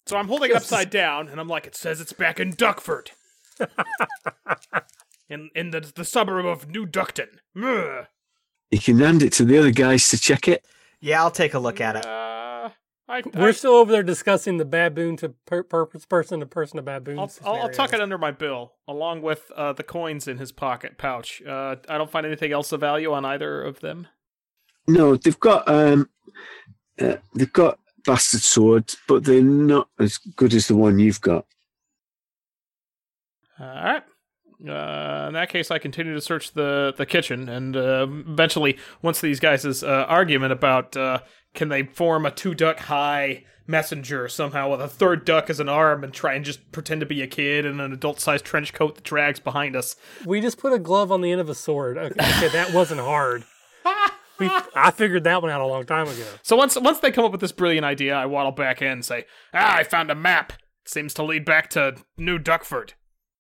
So 0.06 0.18
I'm 0.18 0.28
holding 0.28 0.52
it 0.52 0.56
upside 0.56 0.92
down, 0.92 1.28
and 1.28 1.40
I'm 1.40 1.48
like, 1.48 1.66
it 1.66 1.76
says 1.76 2.00
it's 2.00 2.14
back 2.14 2.40
in 2.40 2.52
Duckford, 2.52 3.10
in 5.30 5.50
in 5.56 5.72
the 5.72 5.92
the 5.96 6.06
suburb 6.06 6.46
of 6.46 6.70
New 6.70 6.86
Duckton. 6.86 7.40
You 8.70 8.80
can 8.80 9.00
hand 9.00 9.24
it 9.24 9.34
to 9.34 9.46
the 9.46 9.58
other 9.58 9.72
guys 9.72 10.10
to 10.10 10.20
check 10.20 10.48
it. 10.48 10.64
Yeah, 11.00 11.22
I'll 11.22 11.32
take 11.32 11.54
a 11.54 11.60
look 11.60 11.80
at 11.80 11.96
it. 11.96 12.06
Uh, 12.06 12.70
I, 13.10 13.22
We're 13.34 13.50
I, 13.50 13.52
still 13.52 13.74
over 13.74 13.92
there 13.92 14.04
discussing 14.04 14.58
the 14.58 14.66
baboon 14.66 15.16
to 15.18 15.30
per- 15.46 15.64
purpose 15.64 16.06
person 16.06 16.42
to 16.42 16.46
person 16.46 16.78
to 16.78 16.84
baboon. 16.84 17.20
I'll, 17.20 17.32
I'll, 17.46 17.56
I'll 17.62 17.70
tuck 17.70 17.94
it 17.94 18.02
under 18.02 18.18
my 18.18 18.32
bill, 18.32 18.74
along 18.88 19.22
with 19.22 19.50
uh, 19.56 19.74
the 19.74 19.84
coins 19.84 20.28
in 20.28 20.38
his 20.38 20.52
pocket 20.52 20.98
pouch. 20.98 21.42
Uh, 21.42 21.78
I 21.88 21.98
don't 21.98 22.12
find 22.12 22.26
anything 22.26 22.52
else 22.52 22.72
of 22.72 22.82
value 22.82 23.14
on 23.14 23.24
either 23.24 23.64
of 23.64 23.80
them. 23.80 24.08
No, 24.88 25.16
they've 25.16 25.40
got 25.40 25.68
um, 25.70 26.10
uh, 27.00 27.18
they've 27.34 27.54
got 27.54 27.80
bastard 28.06 28.42
swords, 28.42 28.98
but 29.08 29.24
they're 29.24 29.42
not 29.42 29.90
as 30.00 30.18
good 30.18 30.54
as 30.54 30.68
the 30.68 30.76
one 30.76 31.00
you've 31.00 31.22
got. 31.22 31.46
All 33.60 33.68
right. 33.68 34.04
Uh, 34.62 35.26
in 35.28 35.34
that 35.34 35.50
case, 35.50 35.70
I 35.70 35.78
continue 35.78 36.16
to 36.16 36.22
search 36.22 36.54
the, 36.54 36.94
the 36.98 37.06
kitchen, 37.06 37.48
and 37.48 37.78
uh, 37.78 38.08
eventually, 38.10 38.78
once 39.02 39.22
these 39.22 39.40
guys' 39.40 39.84
uh, 39.84 40.06
argument 40.08 40.52
about 40.52 40.98
uh, 40.98 41.20
can 41.54 41.70
they 41.70 41.84
form 41.84 42.26
a 42.26 42.32
two 42.32 42.56
duck 42.56 42.80
high 42.80 43.44
messenger 43.68 44.28
somehow 44.28 44.72
with 44.72 44.82
a 44.82 44.88
third 44.88 45.26
duck 45.26 45.50
as 45.50 45.60
an 45.60 45.70
arm 45.70 46.04
and 46.04 46.14
try 46.14 46.34
and 46.34 46.46
just 46.46 46.72
pretend 46.72 47.02
to 47.02 47.06
be 47.06 47.22
a 47.22 47.28
kid 47.28 47.66
in 47.66 47.80
an 47.80 47.92
adult 47.92 48.20
sized 48.20 48.46
trench 48.46 48.74
coat 48.74 48.96
that 48.96 49.04
drags 49.04 49.40
behind 49.40 49.76
us. 49.76 49.96
We 50.26 50.42
just 50.42 50.58
put 50.58 50.74
a 50.74 50.80
glove 50.80 51.12
on 51.12 51.22
the 51.22 51.32
end 51.32 51.42
of 51.42 51.50
a 51.50 51.56
sword. 51.56 51.98
Okay, 51.98 52.16
okay, 52.38 52.48
that 52.50 52.74
wasn't 52.74 53.02
hard. 53.02 53.44
We, 54.40 54.50
I 54.76 54.92
figured 54.92 55.24
that 55.24 55.42
one 55.42 55.50
out 55.50 55.62
a 55.62 55.66
long 55.66 55.86
time 55.86 56.08
ago. 56.08 56.26
So 56.44 56.56
once 56.56 56.80
once 56.80 57.00
they 57.00 57.12
come 57.12 57.26
up 57.26 57.32
with 57.32 57.42
this 57.42 57.52
brilliant 57.52 57.86
idea, 57.86 58.16
I 58.16 58.28
waddle 58.28 58.52
back 58.52 58.82
in 58.82 58.88
and 58.88 59.06
say, 59.06 59.26
"Ah, 59.54 59.78
I 59.78 59.84
found 59.84 60.12
a 60.12 60.16
map. 60.16 60.54
It 60.86 60.90
seems 60.90 61.14
to 61.16 61.24
lead 61.24 61.44
back 61.44 61.70
to 61.72 61.96
New 62.18 62.38
Duckford." 62.38 62.94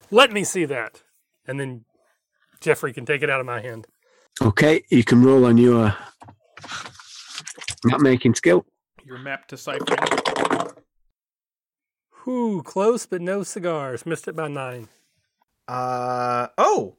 Let 0.09 0.31
me 0.31 0.43
see 0.43 0.65
that. 0.65 1.03
And 1.47 1.59
then 1.59 1.85
Jeffrey 2.61 2.93
can 2.93 3.05
take 3.05 3.23
it 3.23 3.29
out 3.29 3.39
of 3.39 3.45
my 3.45 3.61
hand. 3.61 3.87
Okay, 4.41 4.83
you 4.89 5.03
can 5.03 5.23
roll 5.23 5.45
on 5.45 5.57
your 5.57 5.95
map 7.83 8.01
making 8.01 8.35
skill. 8.35 8.65
Your 9.05 9.17
map 9.17 9.47
deciphering. 9.47 9.97
Whew, 12.23 12.61
close 12.63 13.05
but 13.05 13.21
no 13.21 13.43
cigars. 13.43 14.05
Missed 14.05 14.27
it 14.27 14.35
by 14.35 14.47
nine. 14.47 14.89
Uh 15.67 16.47
oh, 16.57 16.97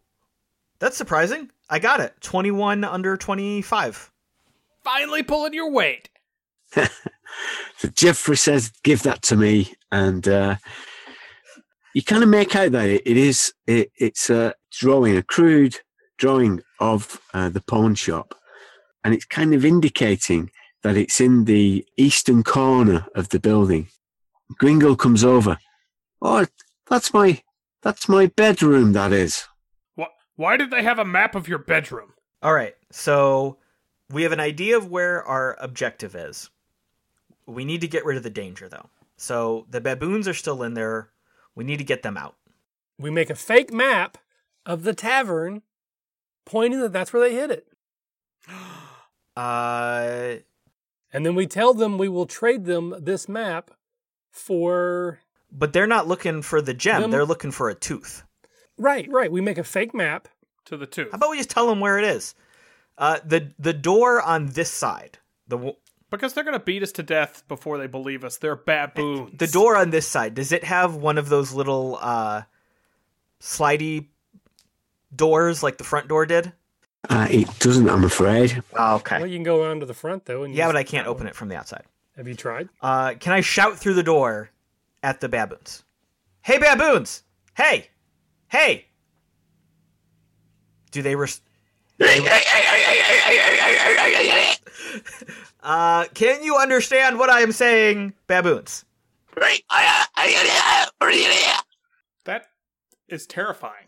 that's 0.79 0.97
surprising. 0.97 1.51
I 1.71 1.79
got 1.79 2.01
it. 2.01 2.15
Twenty-one 2.21 2.83
under 2.85 3.17
twenty-five. 3.17 4.11
Finally 4.83 5.23
pulling 5.23 5.55
your 5.55 5.71
weight. 5.71 6.09
So 7.77 7.89
Jeffrey 7.89 8.37
says, 8.37 8.73
"Give 8.83 9.03
that 9.05 9.23
to 9.23 9.37
me," 9.37 9.75
and 9.93 10.27
uh, 10.27 10.57
you 11.99 12.03
kind 12.05 12.23
of 12.23 12.29
make 12.29 12.55
out 12.55 12.71
that 12.71 12.89
it, 12.89 13.03
it 13.05 13.17
is 13.17 13.53
it, 13.67 13.91
it's 13.97 14.31
a 14.31 14.55
drawing, 14.71 15.17
a 15.17 15.23
crude 15.25 15.81
drawing 16.17 16.63
of 16.79 17.21
uh, 17.35 17.49
the 17.49 17.61
pawn 17.61 17.97
shop, 17.97 18.37
and 19.03 19.13
it's 19.13 19.25
kind 19.25 19.53
of 19.53 19.65
indicating 19.65 20.49
that 20.85 20.97
it's 20.97 21.21
in 21.21 21.47
the 21.47 21.85
eastern 21.97 22.45
corner 22.45 23.05
of 23.17 23.31
the 23.31 23.41
building. 23.41 23.89
Gringle 24.59 24.95
comes 24.95 25.25
over. 25.25 25.59
Oh, 26.23 26.47
that's 26.89 27.13
my 27.13 27.43
that's 27.83 28.09
my 28.09 28.27
bedroom. 28.27 28.93
That 28.93 29.13
is. 29.13 29.49
What? 29.97 30.13
Why 30.37 30.57
did 30.57 30.71
they 30.71 30.85
have 30.85 31.01
a 31.01 31.05
map 31.05 31.35
of 31.35 31.49
your 31.49 31.59
bedroom? 31.59 32.13
All 32.45 32.55
right, 32.55 32.77
so 32.93 33.59
we 34.09 34.23
have 34.23 34.31
an 34.31 34.39
idea 34.39 34.77
of 34.77 34.89
where 34.89 35.25
our 35.25 35.57
objective 35.59 36.15
is. 36.15 36.49
We 37.47 37.65
need 37.65 37.81
to 37.81 37.89
get 37.89 38.05
rid 38.05 38.17
of 38.17 38.23
the 38.23 38.31
danger, 38.31 38.69
though. 38.69 38.89
So 39.17 39.67
the 39.69 39.81
baboons 39.81 40.29
are 40.29 40.35
still 40.35 40.63
in 40.63 40.75
there. 40.75 41.11
We 41.59 41.65
need 41.65 41.79
to 41.79 41.85
get 41.85 42.03
them 42.05 42.17
out. 42.17 42.37
We 42.99 43.11
make 43.11 43.31
a 43.31 43.35
fake 43.35 43.73
map 43.73 44.17
of 44.65 44.85
the 44.85 44.95
tavern, 44.95 45.63
pointing 46.47 46.79
that 46.81 46.93
that's 46.93 47.13
where 47.13 47.21
they 47.29 47.35
hid 47.35 47.51
it. 47.51 47.67
Uh, 49.37 50.37
And 51.13 51.25
then 51.25 51.35
we 51.37 51.47
tell 51.47 51.73
them 51.73 51.97
we 51.97 52.09
will 52.09 52.27
trade 52.27 52.65
them 52.65 52.93
this 52.99 53.29
map 53.29 53.71
for. 54.33 55.21
but 55.53 55.73
they're 55.73 55.87
not 55.87 56.09
looking 56.09 56.43
for 56.43 56.61
the 56.61 56.75
gem. 56.75 57.03
Them- 57.03 57.11
They're 57.13 57.25
looking 57.25 57.53
for 57.53 57.69
a 57.69 57.75
tooth. 57.75 58.25
Right, 58.77 59.09
right. 59.11 59.31
We 59.31 59.41
make 59.41 59.57
a 59.59 59.65
fake 59.65 59.95
map. 59.95 60.27
To 60.67 60.77
the 60.77 60.87
tooth. 60.87 61.11
How 61.13 61.17
about 61.17 61.31
we 61.31 61.37
just 61.39 61.51
tell 61.51 61.67
them 61.69 61.79
where 61.81 61.99
it 61.99 62.05
is? 62.05 62.35
Uh, 62.99 63.19
the 63.25 63.53
the 63.61 63.73
door 63.73 64.21
on 64.21 64.47
this 64.49 64.71
side. 64.71 65.19
The 65.47 65.57
w- 65.57 65.77
Because 66.11 66.33
they're 66.33 66.45
gonna 66.45 66.59
beat 66.59 66.83
us 66.83 66.93
to 66.93 67.03
death 67.03 67.43
before 67.49 67.77
they 67.79 67.87
believe 67.87 68.25
us. 68.25 68.39
They're 68.39 68.57
baboons. 68.57 69.37
the 69.37 69.47
door 69.47 69.77
on 69.77 69.91
this 69.91 70.07
side. 70.09 70.35
Does 70.35 70.53
it 70.53 70.65
have 70.65 70.95
one 70.95 71.19
of 71.19 71.29
those 71.29 71.53
little 71.53 71.99
uh, 72.01 72.43
slidey 73.41 74.07
doors 75.15 75.63
like 75.63 75.77
the 75.79 75.85
front 75.85 76.09
door 76.09 76.25
did? 76.27 76.53
Uh, 77.09 77.29
it 77.31 77.59
doesn't, 77.61 77.89
I'm 77.89 78.05
afraid. 78.05 78.63
Oh, 78.75 78.97
okay. 78.97 79.19
Well, 79.19 79.27
you 79.27 79.37
can 79.37 79.45
go 79.45 79.63
around 79.63 79.81
to 79.81 79.87
the 79.87 79.95
front 79.95 80.25
though. 80.25 80.43
And 80.45 80.55
Yeah, 80.55 80.67
but 80.67 80.77
I 80.77 80.83
can't 80.83 81.07
open 81.07 81.25
one. 81.25 81.29
it 81.29 81.37
from 81.37 81.49
the 81.49 81.57
outside. 81.57 81.85
Have 82.17 82.27
you 82.27 82.35
tried? 82.35 82.69
Uh, 82.81 83.15
can 83.21 83.33
I 83.33 83.41
shout 83.41 83.79
through 83.79 83.95
the 83.95 84.03
door 84.03 84.51
at 85.03 85.21
the 85.21 85.29
baboons? 85.29 85.85
Hey, 86.43 86.59
baboons! 86.59 87.23
Hey, 87.55 87.91
hey! 88.49 88.87
Do 90.91 91.03
they 91.03 91.15
res- 91.15 91.41
Uh, 95.63 96.05
can 96.15 96.43
you 96.43 96.57
understand 96.57 97.19
what 97.19 97.31
I 97.31 97.41
am 97.41 97.53
saying, 97.53 98.15
baboons? 98.27 98.85
That 102.25 102.47
is 103.09 103.27
terrifying. 103.27 103.87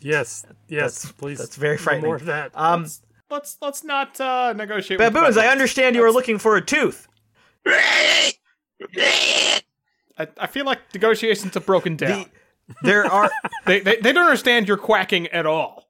Yes, 0.00 0.44
yes, 0.68 1.02
That's- 1.02 1.12
please. 1.12 1.38
that's 1.38 1.56
very 1.56 1.76
frightening. 1.78 2.06
More 2.06 2.16
of 2.16 2.26
that. 2.26 2.52
Um, 2.54 2.86
Let's 3.28 3.56
let's 3.60 3.82
not 3.82 4.20
uh, 4.20 4.52
negotiate. 4.52 5.00
with 5.00 5.12
baboons, 5.12 5.36
I 5.36 5.48
understand 5.48 5.96
you 5.96 6.04
are 6.04 6.12
looking 6.12 6.38
for 6.38 6.56
a 6.56 6.64
tooth. 6.64 7.08
I, 7.66 8.32
I 10.38 10.46
feel 10.46 10.64
like 10.64 10.78
negotiations 10.94 11.54
have 11.54 11.66
broken 11.66 11.96
down. 11.96 12.26
The, 12.68 12.74
there 12.82 13.04
are. 13.04 13.28
they, 13.66 13.80
they 13.80 13.96
they 13.96 14.12
don't 14.12 14.26
understand 14.26 14.68
you're 14.68 14.76
quacking 14.76 15.26
at 15.28 15.44
all, 15.44 15.85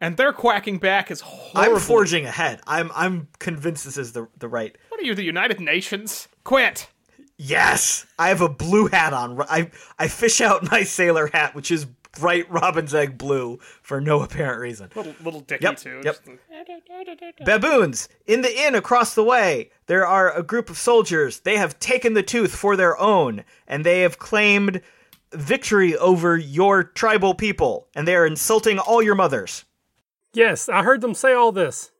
and 0.00 0.16
their 0.16 0.32
quacking 0.32 0.78
back 0.78 1.10
is 1.10 1.20
horrible. 1.20 1.74
I'm 1.76 1.80
forging 1.80 2.26
ahead. 2.26 2.60
I'm 2.66 2.90
I'm 2.94 3.28
convinced 3.38 3.84
this 3.84 3.96
is 3.98 4.12
the 4.12 4.28
the 4.38 4.48
right. 4.48 4.76
What 4.88 5.00
are 5.00 5.04
you, 5.04 5.14
the 5.14 5.22
United 5.24 5.60
Nations? 5.60 6.28
Quit. 6.44 6.88
Yes, 7.38 8.06
I 8.18 8.28
have 8.28 8.40
a 8.40 8.48
blue 8.48 8.86
hat 8.88 9.12
on. 9.12 9.40
I 9.42 9.70
I 9.98 10.08
fish 10.08 10.40
out 10.40 10.70
my 10.70 10.82
sailor 10.84 11.28
hat, 11.32 11.54
which 11.54 11.70
is 11.70 11.86
bright 12.18 12.50
robin's 12.50 12.94
egg 12.94 13.18
blue 13.18 13.58
for 13.82 14.00
no 14.00 14.22
apparent 14.22 14.58
reason. 14.60 14.88
Little 14.94 15.14
little 15.22 15.40
dicky 15.40 15.64
Yep, 15.64 15.76
too. 15.76 16.00
yep. 16.02 16.16
Baboons 17.44 18.08
in 18.26 18.40
the 18.42 18.58
inn 18.66 18.74
across 18.74 19.14
the 19.14 19.22
way. 19.24 19.70
There 19.86 20.06
are 20.06 20.32
a 20.34 20.42
group 20.42 20.70
of 20.70 20.78
soldiers. 20.78 21.40
They 21.40 21.56
have 21.58 21.78
taken 21.78 22.14
the 22.14 22.22
tooth 22.22 22.54
for 22.54 22.76
their 22.76 22.98
own, 22.98 23.44
and 23.66 23.84
they 23.84 24.00
have 24.00 24.18
claimed 24.18 24.80
victory 25.32 25.96
over 25.96 26.36
your 26.38 26.82
tribal 26.84 27.34
people, 27.34 27.88
and 27.94 28.08
they 28.08 28.16
are 28.16 28.26
insulting 28.26 28.78
all 28.78 29.02
your 29.02 29.14
mothers. 29.14 29.64
Yes, 30.36 30.68
I 30.68 30.84
heard 30.84 31.00
them 31.00 31.14
say 31.14 31.32
all 31.32 31.50
this. 31.50 31.90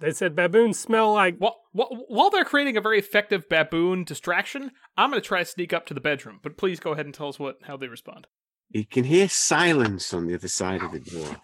They 0.00 0.12
said 0.12 0.36
baboons 0.36 0.78
smell 0.78 1.12
like. 1.12 1.38
While, 1.38 1.56
while, 1.72 2.04
while 2.08 2.30
they're 2.30 2.44
creating 2.44 2.76
a 2.76 2.80
very 2.80 2.98
effective 2.98 3.48
baboon 3.48 4.04
distraction, 4.04 4.70
I'm 4.96 5.10
going 5.10 5.20
to 5.20 5.26
try 5.26 5.40
to 5.40 5.44
sneak 5.44 5.72
up 5.72 5.86
to 5.86 5.94
the 5.94 6.00
bedroom. 6.00 6.40
But 6.42 6.56
please 6.56 6.80
go 6.80 6.92
ahead 6.92 7.06
and 7.06 7.14
tell 7.14 7.28
us 7.28 7.38
what 7.38 7.58
how 7.64 7.76
they 7.76 7.88
respond. 7.88 8.26
You 8.70 8.84
can 8.84 9.04
hear 9.04 9.28
silence 9.28 10.12
on 10.14 10.26
the 10.26 10.34
other 10.34 10.48
side 10.48 10.82
of 10.82 10.92
the 10.92 11.00
door. 11.00 11.36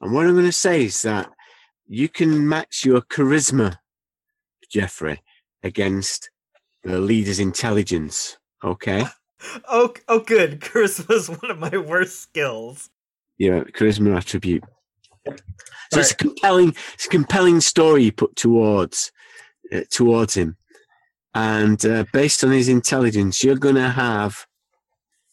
And 0.00 0.12
what 0.12 0.26
I'm 0.26 0.34
going 0.34 0.46
to 0.46 0.52
say 0.52 0.84
is 0.84 1.02
that 1.02 1.30
you 1.86 2.08
can 2.08 2.48
match 2.48 2.84
your 2.84 3.02
charisma, 3.02 3.76
Jeffrey, 4.70 5.22
against 5.62 6.30
the 6.82 6.98
leader's 6.98 7.40
intelligence. 7.40 8.38
Okay? 8.62 9.06
Oh, 9.68 9.92
oh, 10.08 10.20
good. 10.20 10.60
Charisma 10.60 11.10
is 11.10 11.28
one 11.28 11.50
of 11.50 11.58
my 11.58 11.76
worst 11.76 12.18
skills. 12.18 12.88
Yeah, 13.36 13.60
charisma 13.64 14.16
attribute. 14.16 14.64
So 15.26 16.00
it's 16.00 16.12
a 16.12 16.16
compelling, 16.16 16.74
it's 16.94 17.06
a 17.06 17.10
compelling 17.10 17.60
story 17.60 18.04
you 18.04 18.12
put 18.12 18.36
towards 18.36 19.12
uh, 19.72 19.82
towards 19.90 20.34
him, 20.34 20.56
and 21.34 21.84
uh, 21.84 22.04
based 22.12 22.42
on 22.44 22.50
his 22.50 22.68
intelligence, 22.68 23.42
you're 23.44 23.56
going 23.56 23.76
to 23.76 23.90
have 23.90 24.46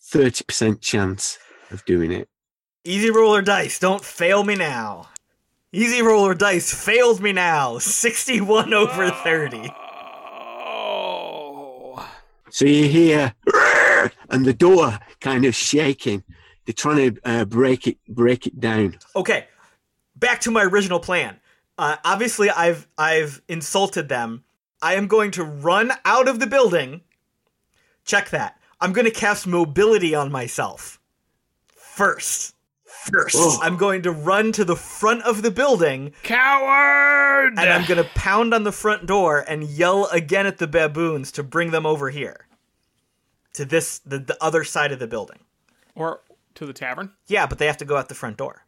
thirty 0.01 0.43
percent 0.43 0.81
chance 0.81 1.37
of 1.71 1.83
doing 1.85 2.11
it. 2.11 2.27
Easy 2.83 3.11
roller 3.11 3.41
dice, 3.43 3.77
don't 3.79 4.03
fail 4.03 4.43
me 4.43 4.55
now. 4.55 5.07
Easy 5.71 6.01
roller 6.01 6.33
dice 6.33 6.73
failed 6.73 7.21
me 7.21 7.31
now. 7.31 7.77
61 7.77 8.73
over 8.73 9.09
30. 9.09 9.69
Oh. 10.73 12.11
So 12.49 12.65
you 12.65 12.89
hear, 12.89 13.35
and 14.29 14.45
the 14.45 14.53
door 14.53 14.99
kind 15.21 15.45
of 15.45 15.55
shaking. 15.55 16.23
They're 16.65 16.73
trying 16.73 17.13
to 17.13 17.21
uh, 17.23 17.45
break 17.45 17.87
it, 17.87 17.99
break 18.09 18.47
it 18.47 18.59
down. 18.59 18.97
Okay, 19.15 19.45
back 20.21 20.39
to 20.41 20.51
my 20.51 20.63
original 20.63 21.01
plan. 21.01 21.41
Uh, 21.77 21.97
obviously, 22.05 22.49
I've 22.49 22.87
I've 22.97 23.41
insulted 23.49 24.07
them. 24.07 24.45
I 24.81 24.95
am 24.95 25.07
going 25.07 25.31
to 25.31 25.43
run 25.43 25.91
out 26.05 26.29
of 26.29 26.39
the 26.39 26.47
building. 26.47 27.01
Check 28.05 28.29
that. 28.29 28.57
I'm 28.79 28.93
going 28.93 29.05
to 29.05 29.11
cast 29.11 29.45
mobility 29.45 30.15
on 30.15 30.31
myself. 30.31 30.99
First. 31.67 32.55
First. 32.85 33.35
Oh. 33.37 33.59
I'm 33.61 33.77
going 33.77 34.01
to 34.03 34.11
run 34.11 34.51
to 34.53 34.65
the 34.65 34.75
front 34.75 35.23
of 35.23 35.41
the 35.41 35.51
building 35.51 36.13
Coward! 36.23 37.53
and 37.57 37.69
I'm 37.69 37.85
going 37.85 38.03
to 38.03 38.09
pound 38.15 38.53
on 38.53 38.63
the 38.63 38.71
front 38.71 39.05
door 39.07 39.43
and 39.47 39.63
yell 39.63 40.05
again 40.07 40.45
at 40.45 40.57
the 40.57 40.67
baboons 40.67 41.31
to 41.33 41.43
bring 41.43 41.71
them 41.71 41.85
over 41.85 42.09
here. 42.09 42.47
To 43.53 43.65
this 43.65 43.99
the, 43.99 44.19
the 44.19 44.37
other 44.41 44.63
side 44.63 44.91
of 44.91 44.99
the 44.99 45.07
building. 45.07 45.39
or 45.95 46.21
to 46.55 46.65
the 46.65 46.73
tavern. 46.73 47.11
Yeah, 47.27 47.45
but 47.47 47.57
they 47.59 47.65
have 47.67 47.77
to 47.77 47.85
go 47.85 47.97
out 47.97 48.09
the 48.09 48.15
front 48.15 48.37
door. 48.37 48.65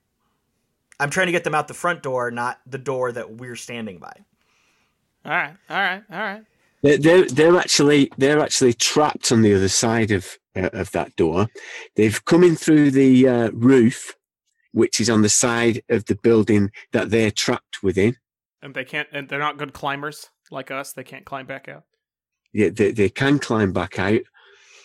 I'm 1.00 1.10
trying 1.10 1.28
to 1.28 1.32
get 1.32 1.44
them 1.44 1.56
out 1.56 1.68
the 1.68 1.74
front 1.74 2.04
door, 2.04 2.32
not 2.32 2.60
the 2.66 2.78
door 2.78 3.12
that 3.12 3.36
we're 3.38 3.56
standing 3.56 4.00
by. 4.00 4.14
All 5.26 5.32
right, 5.32 5.56
all 5.70 5.78
right, 5.78 6.04
all 6.12 6.20
right. 6.20 6.44
They're, 6.82 6.98
they're, 6.98 7.26
they're 7.26 7.58
actually 7.58 8.12
they're 8.18 8.40
actually 8.42 8.74
trapped 8.74 9.32
on 9.32 9.42
the 9.42 9.54
other 9.56 9.70
side 9.70 10.12
of 10.12 10.38
uh, 10.56 10.70
of 10.74 10.92
that 10.92 11.16
door. 11.16 11.48
They've 11.96 12.24
come 12.26 12.44
in 12.44 12.56
through 12.56 12.92
the 12.92 13.28
uh, 13.28 13.52
roof, 13.52 14.16
which 14.74 15.00
is 15.00 15.10
on 15.10 15.22
the 15.22 15.30
side 15.30 15.82
of 15.90 16.06
the 16.06 16.16
building 16.16 16.72
that 16.92 17.10
they're 17.10 17.32
trapped 17.32 17.82
within. 17.84 18.18
And 18.62 18.74
they 18.74 18.84
can't. 18.84 19.08
And 19.14 19.30
they're 19.30 19.40
not 19.40 19.58
good 19.58 19.74
climbers 19.74 20.30
like 20.52 20.72
us. 20.72 20.92
They 20.94 21.04
can't 21.06 21.26
climb 21.26 21.46
back 21.46 21.70
out. 21.70 21.84
Yeah, 22.52 22.70
they, 22.70 22.92
they 22.92 23.10
can 23.10 23.40
climb 23.40 23.72
back 23.74 23.98
out, 23.98 24.22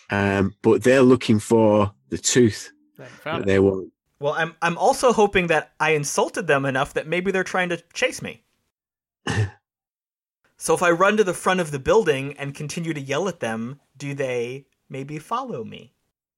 um, 0.09 0.55
but 0.63 0.83
they're 0.83 1.03
looking 1.03 1.37
for 1.39 1.93
the 2.09 2.17
tooth 2.17 2.71
They 2.97 3.03
haven't 3.03 3.17
that 3.17 3.23
found 3.23 3.43
it. 3.43 3.45
they 3.45 3.59
want. 3.59 3.91
Well, 4.19 4.33
I'm 4.33 4.55
I'm 4.61 4.77
also 4.77 5.13
hoping 5.13 5.47
that 5.47 5.71
I 5.79 5.91
insulted 5.91 6.47
them 6.47 6.65
enough 6.65 6.93
that 6.93 7.07
maybe 7.07 7.31
they're 7.31 7.43
trying 7.43 7.69
to 7.69 7.81
chase 7.93 8.21
me. 8.21 8.43
so 10.57 10.73
if 10.73 10.83
I 10.83 10.91
run 10.91 11.17
to 11.17 11.23
the 11.23 11.33
front 11.33 11.61
of 11.61 11.71
the 11.71 11.79
building 11.79 12.35
and 12.37 12.53
continue 12.53 12.93
to 12.93 12.99
yell 12.99 13.29
at 13.29 13.39
them, 13.39 13.79
do 13.97 14.13
they 14.13 14.65
maybe 14.89 15.19
follow 15.19 15.63
me? 15.63 15.93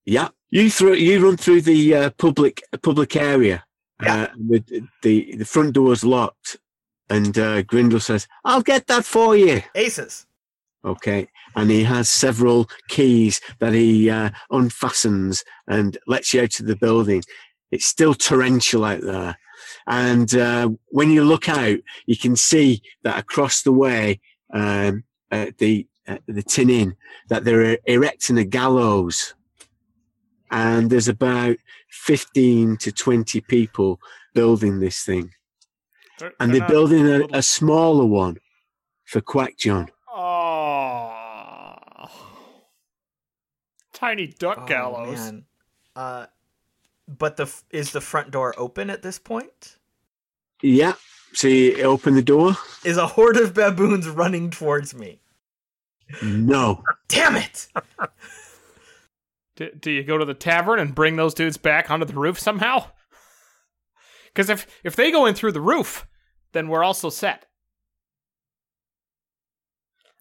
Yeah, 0.05 0.29
you 0.51 0.69
through 0.69 0.95
you 0.95 1.25
run 1.25 1.37
through 1.37 1.61
the 1.61 1.95
uh, 1.95 2.09
public 2.11 2.61
public 2.83 3.15
area. 3.15 3.63
Yeah. 4.01 4.15
Uh, 4.15 4.27
the, 4.35 4.83
the 5.01 5.35
the 5.37 5.45
front 5.45 5.73
door's 5.73 6.03
locked, 6.03 6.57
and 7.09 7.37
uh, 7.37 7.61
Gringle 7.63 7.99
says, 7.99 8.27
"I'll 8.43 8.63
get 8.63 8.87
that 8.87 9.05
for 9.05 9.35
you." 9.35 9.61
Aces. 9.75 10.25
Okay, 10.83 11.27
and 11.55 11.69
he 11.69 11.83
has 11.83 12.09
several 12.09 12.67
keys 12.89 13.39
that 13.59 13.73
he 13.73 14.09
uh, 14.09 14.31
unfastens 14.51 15.43
and 15.67 15.97
lets 16.07 16.33
you 16.33 16.41
out 16.41 16.59
of 16.59 16.65
the 16.65 16.75
building. 16.75 17.21
It's 17.71 17.85
still 17.85 18.13
torrential 18.13 18.83
out 18.85 19.01
there, 19.01 19.37
and 19.87 20.33
uh, 20.35 20.69
when 20.89 21.09
you 21.11 21.23
look 21.23 21.47
out, 21.49 21.77
you 22.05 22.17
can 22.17 22.35
see 22.35 22.81
that 23.03 23.17
across 23.17 23.61
the 23.63 23.71
way, 23.71 24.19
um, 24.53 25.03
at 25.31 25.57
the 25.57 25.87
at 26.05 26.21
the 26.27 26.43
Tin 26.43 26.69
Inn, 26.69 26.95
that 27.29 27.43
they're 27.45 27.77
erecting 27.85 28.37
a 28.37 28.43
gallows, 28.43 29.33
and 30.51 30.89
there's 30.89 31.07
about 31.07 31.55
fifteen 31.89 32.75
to 32.77 32.91
twenty 32.91 33.39
people 33.41 33.99
building 34.33 34.79
this 34.79 35.03
thing, 35.03 35.31
They're- 36.19 36.33
and 36.39 36.51
they're 36.51 36.59
they're 36.59 36.67
building 36.69 37.01
a, 37.05 37.09
little- 37.09 37.29
a 37.35 37.41
smaller 37.41 38.05
one 38.05 38.37
for 39.05 39.21
Quack 39.21 39.57
John. 39.57 39.89
Oh. 40.13 41.77
Tiny 43.93 44.27
duck 44.27 44.59
Oh, 44.61 44.65
gallows. 44.65 45.17
man. 45.19 45.45
Uh, 45.95 46.25
but 47.17 47.37
the 47.37 47.53
is 47.69 47.91
the 47.91 48.01
front 48.01 48.31
door 48.31 48.53
open 48.57 48.89
at 48.89 49.01
this 49.01 49.19
point? 49.19 49.77
Yeah. 50.61 50.93
So 51.33 51.47
you 51.47 51.83
open 51.83 52.15
the 52.15 52.21
door? 52.21 52.55
Is 52.83 52.97
a 52.97 53.07
horde 53.07 53.37
of 53.37 53.53
baboons 53.53 54.07
running 54.07 54.49
towards 54.49 54.93
me? 54.93 55.21
No. 56.21 56.83
Damn 57.07 57.37
it! 57.37 57.67
Do, 59.55 59.69
do 59.71 59.91
you 59.91 60.03
go 60.03 60.17
to 60.17 60.25
the 60.25 60.33
tavern 60.33 60.79
and 60.79 60.95
bring 60.95 61.15
those 61.15 61.33
dudes 61.33 61.57
back 61.57 61.89
onto 61.91 62.05
the 62.05 62.13
roof 62.13 62.39
somehow? 62.39 62.87
Because 64.25 64.49
if 64.49 64.67
if 64.83 64.95
they 64.95 65.11
go 65.11 65.25
in 65.25 65.35
through 65.35 65.51
the 65.51 65.61
roof, 65.61 66.07
then 66.53 66.67
we're 66.67 66.83
also 66.83 67.09
set. 67.09 67.45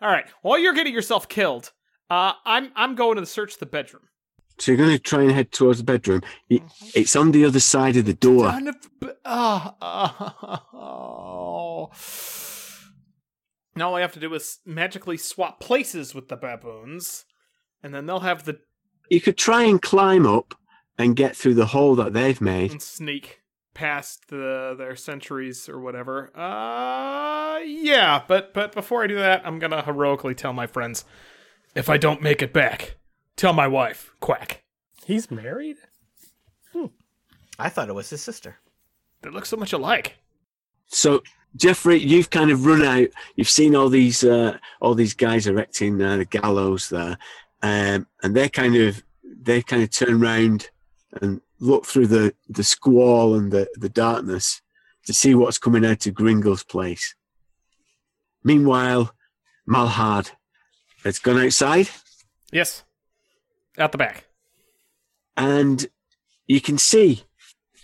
All 0.02 0.10
right. 0.10 0.26
While 0.42 0.58
you're 0.58 0.74
getting 0.74 0.94
yourself 0.94 1.28
killed, 1.28 1.72
uh, 2.08 2.32
I'm 2.44 2.72
I'm 2.76 2.94
going 2.94 3.16
to 3.16 3.26
search 3.26 3.58
the 3.58 3.66
bedroom. 3.66 4.09
So 4.60 4.72
you're 4.72 4.76
going 4.78 4.90
to 4.90 4.98
try 4.98 5.22
and 5.22 5.32
head 5.32 5.52
towards 5.52 5.78
the 5.78 5.84
bedroom. 5.84 6.20
It's 6.94 7.16
on 7.16 7.32
the 7.32 7.44
other 7.46 7.60
side 7.60 7.96
of 7.96 8.04
the 8.04 8.12
door. 8.14 8.48
Of 8.48 8.74
b- 9.00 9.08
ah, 9.24 10.64
oh. 10.74 11.90
Now 13.76 13.88
all 13.90 13.96
I 13.96 14.00
have 14.00 14.12
to 14.12 14.20
do 14.20 14.32
is 14.34 14.58
magically 14.66 15.16
swap 15.16 15.60
places 15.60 16.14
with 16.14 16.28
the 16.28 16.36
baboons, 16.36 17.24
and 17.82 17.94
then 17.94 18.06
they'll 18.06 18.20
have 18.20 18.44
the 18.44 18.60
You 19.08 19.20
could 19.20 19.38
try 19.38 19.62
and 19.62 19.80
climb 19.80 20.26
up 20.26 20.54
and 20.98 21.16
get 21.16 21.34
through 21.36 21.54
the 21.54 21.66
hole 21.66 21.94
that 21.96 22.12
they've 22.12 22.40
made. 22.40 22.72
and 22.72 22.82
sneak 22.82 23.40
past 23.72 24.28
the 24.28 24.74
their 24.76 24.96
sentries 24.96 25.68
or 25.68 25.80
whatever. 25.80 26.30
Uh 26.36 27.60
yeah, 27.60 28.22
but 28.28 28.52
but 28.52 28.72
before 28.72 29.02
I 29.04 29.06
do 29.06 29.14
that, 29.16 29.40
I'm 29.46 29.58
gonna 29.58 29.82
heroically 29.82 30.34
tell 30.34 30.52
my 30.52 30.66
friends 30.66 31.04
if 31.74 31.88
I 31.88 31.96
don't 31.96 32.20
make 32.20 32.42
it 32.42 32.52
back, 32.52 32.96
tell 33.40 33.52
my 33.54 33.66
wife, 33.66 34.12
quack. 34.20 34.62
He's 35.06 35.30
married? 35.30 35.78
Hmm. 36.74 36.86
I 37.58 37.70
thought 37.70 37.88
it 37.88 37.94
was 37.94 38.10
his 38.10 38.20
sister. 38.20 38.56
They 39.22 39.30
look 39.30 39.46
so 39.46 39.56
much 39.56 39.72
alike. 39.72 40.18
So 40.88 41.22
Jeffrey, 41.56 41.96
you've 41.96 42.28
kind 42.28 42.50
of 42.50 42.66
run 42.66 42.82
out. 42.82 43.08
You've 43.36 43.48
seen 43.48 43.74
all 43.74 43.88
these 43.88 44.22
uh, 44.22 44.58
all 44.80 44.94
these 44.94 45.14
guys 45.14 45.46
erecting 45.46 46.00
uh, 46.02 46.18
the 46.18 46.24
gallows 46.26 46.90
there, 46.90 47.16
um, 47.62 48.06
and 48.22 48.36
they're 48.36 48.50
kind 48.50 48.76
of 48.76 49.02
they 49.24 49.62
kind 49.62 49.82
of 49.82 49.90
turn 49.90 50.20
round 50.20 50.68
and 51.20 51.40
look 51.60 51.86
through 51.86 52.06
the, 52.06 52.34
the 52.48 52.64
squall 52.64 53.34
and 53.34 53.50
the, 53.52 53.68
the 53.76 53.88
darkness 53.88 54.62
to 55.06 55.12
see 55.12 55.34
what's 55.34 55.58
coming 55.58 55.84
out 55.84 56.06
of 56.06 56.14
Gringle's 56.14 56.62
place. 56.62 57.14
Meanwhile, 58.44 59.14
Malhard 59.68 60.30
has 61.04 61.18
gone 61.18 61.38
outside, 61.38 61.88
Yes. 62.52 62.84
Out 63.80 63.92
the 63.92 63.98
back. 63.98 64.26
and 65.36 65.88
you 66.46 66.60
can 66.60 66.78
see 66.78 67.24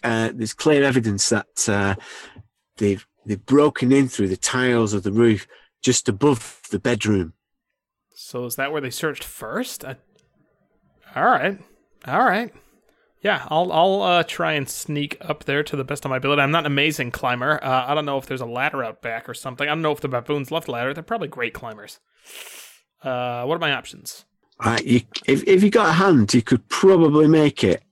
uh, 0.03 0.31
there's 0.35 0.55
clear 0.55 0.85
evidence 0.85 1.29
that 1.31 1.69
uh, 1.69 1.95
they've 2.77 3.07
they've 3.25 3.47
broken 3.47 3.93
in 3.93 4.09
through 4.09 4.29
the 4.29 4.37
tiles 4.37 4.93
of 4.93 5.03
the 5.03 5.13
roof 5.13 5.47
just 5.83 6.09
above 6.09 6.61
the 6.71 6.79
bedroom. 6.79 7.33
So 8.15 8.45
is 8.45 8.57
that 8.57 8.73
where 8.73 8.81
they 8.81 8.91
searched 8.91 9.25
first? 9.25 9.85
I... 9.85 9.97
All 11.15 11.25
right. 11.25 11.59
All 12.07 12.25
right. 12.25 12.53
Yeah, 13.23 13.47
I'll 13.49 13.73
I'll 13.73 14.03
uh, 14.03 14.23
try 14.23 14.53
and 14.53 14.69
sneak 14.69 15.17
up 15.21 15.45
there 15.45 15.63
to 15.63 15.77
the 15.77 15.85
best 15.85 16.05
of 16.05 16.11
my 16.11 16.19
ability. 16.19 16.43
I'm 16.43 16.51
not 16.51 16.67
an 16.67 16.73
amazing 16.73 17.11
climber. 17.11 17.63
Uh, 17.63 17.87
I 17.89 17.95
don't 17.95 18.05
know 18.05 18.19
if 18.19 18.27
there's 18.27 18.41
a 18.41 18.47
ladder 18.47 18.85
out 18.85 19.01
back 19.01 19.29
or 19.29 19.35
something. 19.35 19.67
I 19.67 19.71
don't 19.71 19.83
know 19.83 19.93
if 19.93 20.01
the 20.01 20.09
baboons 20.09 20.51
left 20.51 20.69
ladder. 20.69 20.93
They're 20.93 21.03
probably 21.03 21.29
great 21.29 21.55
climbers. 21.55 21.99
Uh, 23.03 23.45
what 23.45 23.55
are 23.55 23.61
my 23.61 23.73
options? 23.73 24.25
Right, 24.65 24.85
you, 24.85 25.01
if 25.27 25.47
if 25.47 25.63
you 25.63 25.71
got 25.71 25.91
a 25.91 25.93
hand, 25.93 26.33
you 26.33 26.43
could 26.43 26.67
probably 26.69 27.29
make 27.29 27.63
it. 27.63 27.83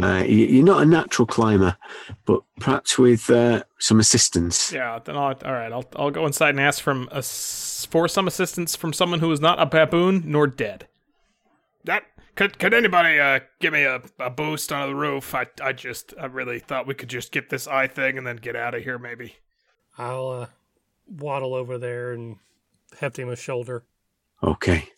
Uh, 0.00 0.24
you, 0.26 0.46
you're 0.46 0.64
not 0.64 0.82
a 0.82 0.86
natural 0.86 1.26
climber, 1.26 1.76
but 2.24 2.40
perhaps 2.58 2.98
with 2.98 3.28
uh, 3.28 3.64
some 3.78 4.00
assistance. 4.00 4.72
Yeah, 4.72 4.98
then 5.04 5.16
I'll, 5.16 5.36
all 5.44 5.52
right. 5.52 5.70
I'll 5.70 5.84
I'll 5.96 6.10
go 6.10 6.26
inside 6.26 6.50
and 6.50 6.60
ask 6.60 6.82
from 6.82 7.08
a, 7.12 7.22
for 7.22 8.08
some 8.08 8.26
assistance 8.26 8.76
from 8.76 8.94
someone 8.94 9.20
who 9.20 9.30
is 9.30 9.40
not 9.40 9.60
a 9.60 9.66
baboon 9.66 10.22
nor 10.24 10.46
dead. 10.46 10.86
That 11.84 12.04
could 12.34 12.58
could 12.58 12.72
anybody 12.72 13.18
uh, 13.18 13.40
give 13.60 13.74
me 13.74 13.82
a, 13.82 14.00
a 14.18 14.30
boost 14.30 14.72
onto 14.72 14.92
the 14.92 14.98
roof? 14.98 15.34
I 15.34 15.46
I 15.62 15.72
just 15.72 16.14
I 16.18 16.26
really 16.26 16.60
thought 16.60 16.86
we 16.86 16.94
could 16.94 17.10
just 17.10 17.30
get 17.30 17.50
this 17.50 17.66
eye 17.66 17.88
thing 17.88 18.16
and 18.16 18.26
then 18.26 18.36
get 18.36 18.56
out 18.56 18.74
of 18.74 18.84
here 18.84 18.98
maybe. 18.98 19.34
I'll 19.98 20.28
uh, 20.28 20.46
waddle 21.06 21.52
over 21.52 21.76
there 21.76 22.12
and 22.12 22.36
heft 22.98 23.18
him 23.18 23.28
a 23.28 23.36
shoulder. 23.36 23.84
Okay. 24.42 24.88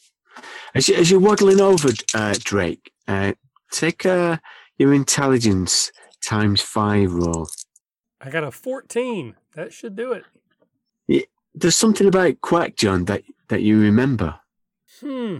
As, 0.75 0.89
you, 0.89 0.95
as 0.95 1.11
you're 1.11 1.21
waddling 1.21 1.61
over, 1.61 1.91
uh, 2.15 2.35
Drake, 2.39 2.93
uh, 3.07 3.33
take 3.71 4.07
uh, 4.07 4.39
your 4.79 4.95
intelligence 4.95 5.93
times 6.23 6.61
five 6.61 7.13
roll. 7.13 7.49
I 8.21 8.31
got 8.31 8.45
a 8.45 8.51
14. 8.51 9.37
That 9.55 9.73
should 9.73 9.97
do 9.97 10.13
it. 10.13 10.25
There's 11.55 11.77
something 11.77 12.07
about 12.07 12.41
Quack 12.41 12.77
John 12.77 13.05
that, 13.07 13.23
that 13.49 13.63
you 13.63 13.79
remember. 13.79 14.37
Hmm. 15.01 15.39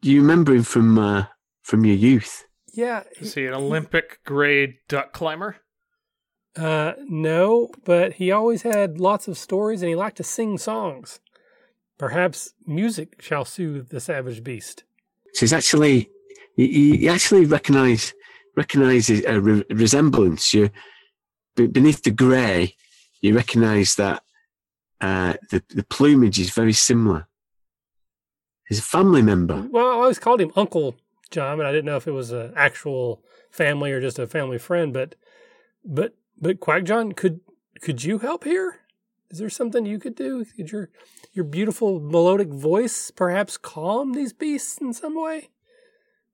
Do 0.00 0.10
you 0.10 0.22
remember 0.22 0.54
him 0.54 0.62
from 0.62 0.98
uh, 0.98 1.26
from 1.62 1.84
your 1.84 1.96
youth? 1.96 2.46
Yeah. 2.72 3.02
Is 3.20 3.34
he 3.34 3.46
an 3.46 3.52
Olympic 3.52 4.20
grade 4.24 4.76
duck 4.88 5.12
climber? 5.12 5.56
Uh, 6.56 6.94
no, 7.06 7.70
but 7.84 8.14
he 8.14 8.32
always 8.32 8.62
had 8.62 8.98
lots 8.98 9.28
of 9.28 9.36
stories 9.36 9.82
and 9.82 9.88
he 9.88 9.94
liked 9.94 10.16
to 10.16 10.24
sing 10.24 10.56
songs. 10.56 11.20
Perhaps 12.00 12.54
music 12.66 13.20
shall 13.20 13.44
soothe 13.44 13.90
the 13.90 14.00
savage 14.00 14.42
beast. 14.42 14.84
So 15.34 15.40
he's 15.40 15.52
actually 15.52 16.08
you, 16.56 16.64
you 16.64 17.10
actually 17.10 17.44
recognise 17.44 18.14
recognises 18.56 19.22
a 19.26 19.38
re- 19.38 19.64
resemblance. 19.68 20.54
You 20.54 20.70
beneath 21.56 22.02
the 22.02 22.10
grey, 22.10 22.74
you 23.20 23.36
recognise 23.36 23.96
that 23.96 24.22
uh, 25.02 25.34
the 25.50 25.62
the 25.68 25.82
plumage 25.82 26.38
is 26.38 26.48
very 26.48 26.72
similar. 26.72 27.28
He's 28.66 28.78
a 28.78 28.82
family 28.96 29.20
member. 29.20 29.68
Well, 29.70 29.86
I 29.86 29.92
always 29.96 30.18
called 30.18 30.40
him 30.40 30.52
Uncle 30.56 30.96
John, 31.30 31.58
and 31.60 31.68
I 31.68 31.70
didn't 31.70 31.84
know 31.84 31.98
if 31.98 32.08
it 32.08 32.12
was 32.12 32.32
an 32.32 32.54
actual 32.56 33.22
family 33.50 33.92
or 33.92 34.00
just 34.00 34.18
a 34.18 34.26
family 34.26 34.56
friend. 34.56 34.94
But, 34.94 35.16
but, 35.84 36.14
but 36.40 36.60
Quack 36.60 36.84
John, 36.84 37.12
could 37.12 37.40
could 37.82 38.04
you 38.04 38.20
help 38.20 38.44
here? 38.44 38.78
Is 39.30 39.38
there 39.38 39.50
something 39.50 39.86
you 39.86 39.98
could 39.98 40.14
do? 40.16 40.44
Could 40.44 40.72
your 40.72 40.90
your 41.32 41.44
beautiful 41.44 42.00
melodic 42.00 42.48
voice 42.48 43.10
perhaps 43.10 43.56
calm 43.56 44.12
these 44.12 44.32
beasts 44.32 44.78
in 44.78 44.92
some 44.92 45.14
way, 45.20 45.50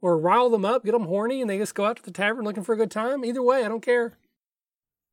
or 0.01 0.19
rile 0.19 0.49
them 0.49 0.65
up, 0.65 0.85
get 0.85 0.93
them 0.93 1.05
horny, 1.05 1.41
and 1.41 1.51
they 1.51 1.59
just 1.59 1.75
go 1.75 1.85
out 1.85 1.97
to 1.97 2.03
the 2.03 2.11
tavern 2.11 2.45
looking 2.45 2.65
for 2.65 2.73
a 2.73 2.77
good 2.77 2.91
time? 2.91 3.25
Either 3.25 3.43
way, 3.43 3.65
I 3.65 3.69
don't 3.69 3.85
care. 3.85 4.17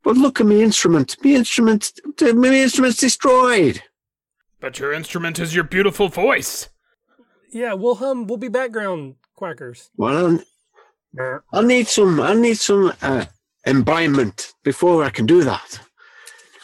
But 0.03 0.17
look 0.17 0.39
at 0.39 0.45
me 0.45 0.61
instrument. 0.61 1.17
Me 1.23 1.35
instrument. 1.35 1.91
My 2.21 2.47
instrument's 2.55 2.97
destroyed. 2.97 3.83
But 4.59 4.79
your 4.79 4.93
instrument 4.93 5.39
is 5.39 5.53
your 5.53 5.65
beautiful 5.65 6.07
voice. 6.07 6.69
Yeah, 7.51 7.73
we'll 7.73 7.95
hum. 7.95 8.27
We'll 8.27 8.37
be 8.37 8.47
background 8.47 9.15
quackers. 9.35 9.89
Well, 9.97 10.41
I'll, 11.19 11.39
I'll 11.51 11.63
need 11.63 11.87
some. 11.87 12.19
I 12.19 12.33
need 12.33 12.57
some 12.57 12.93
uh, 13.01 13.25
environment 13.65 14.53
before 14.63 15.03
I 15.03 15.09
can 15.09 15.25
do 15.25 15.43
that. 15.43 15.79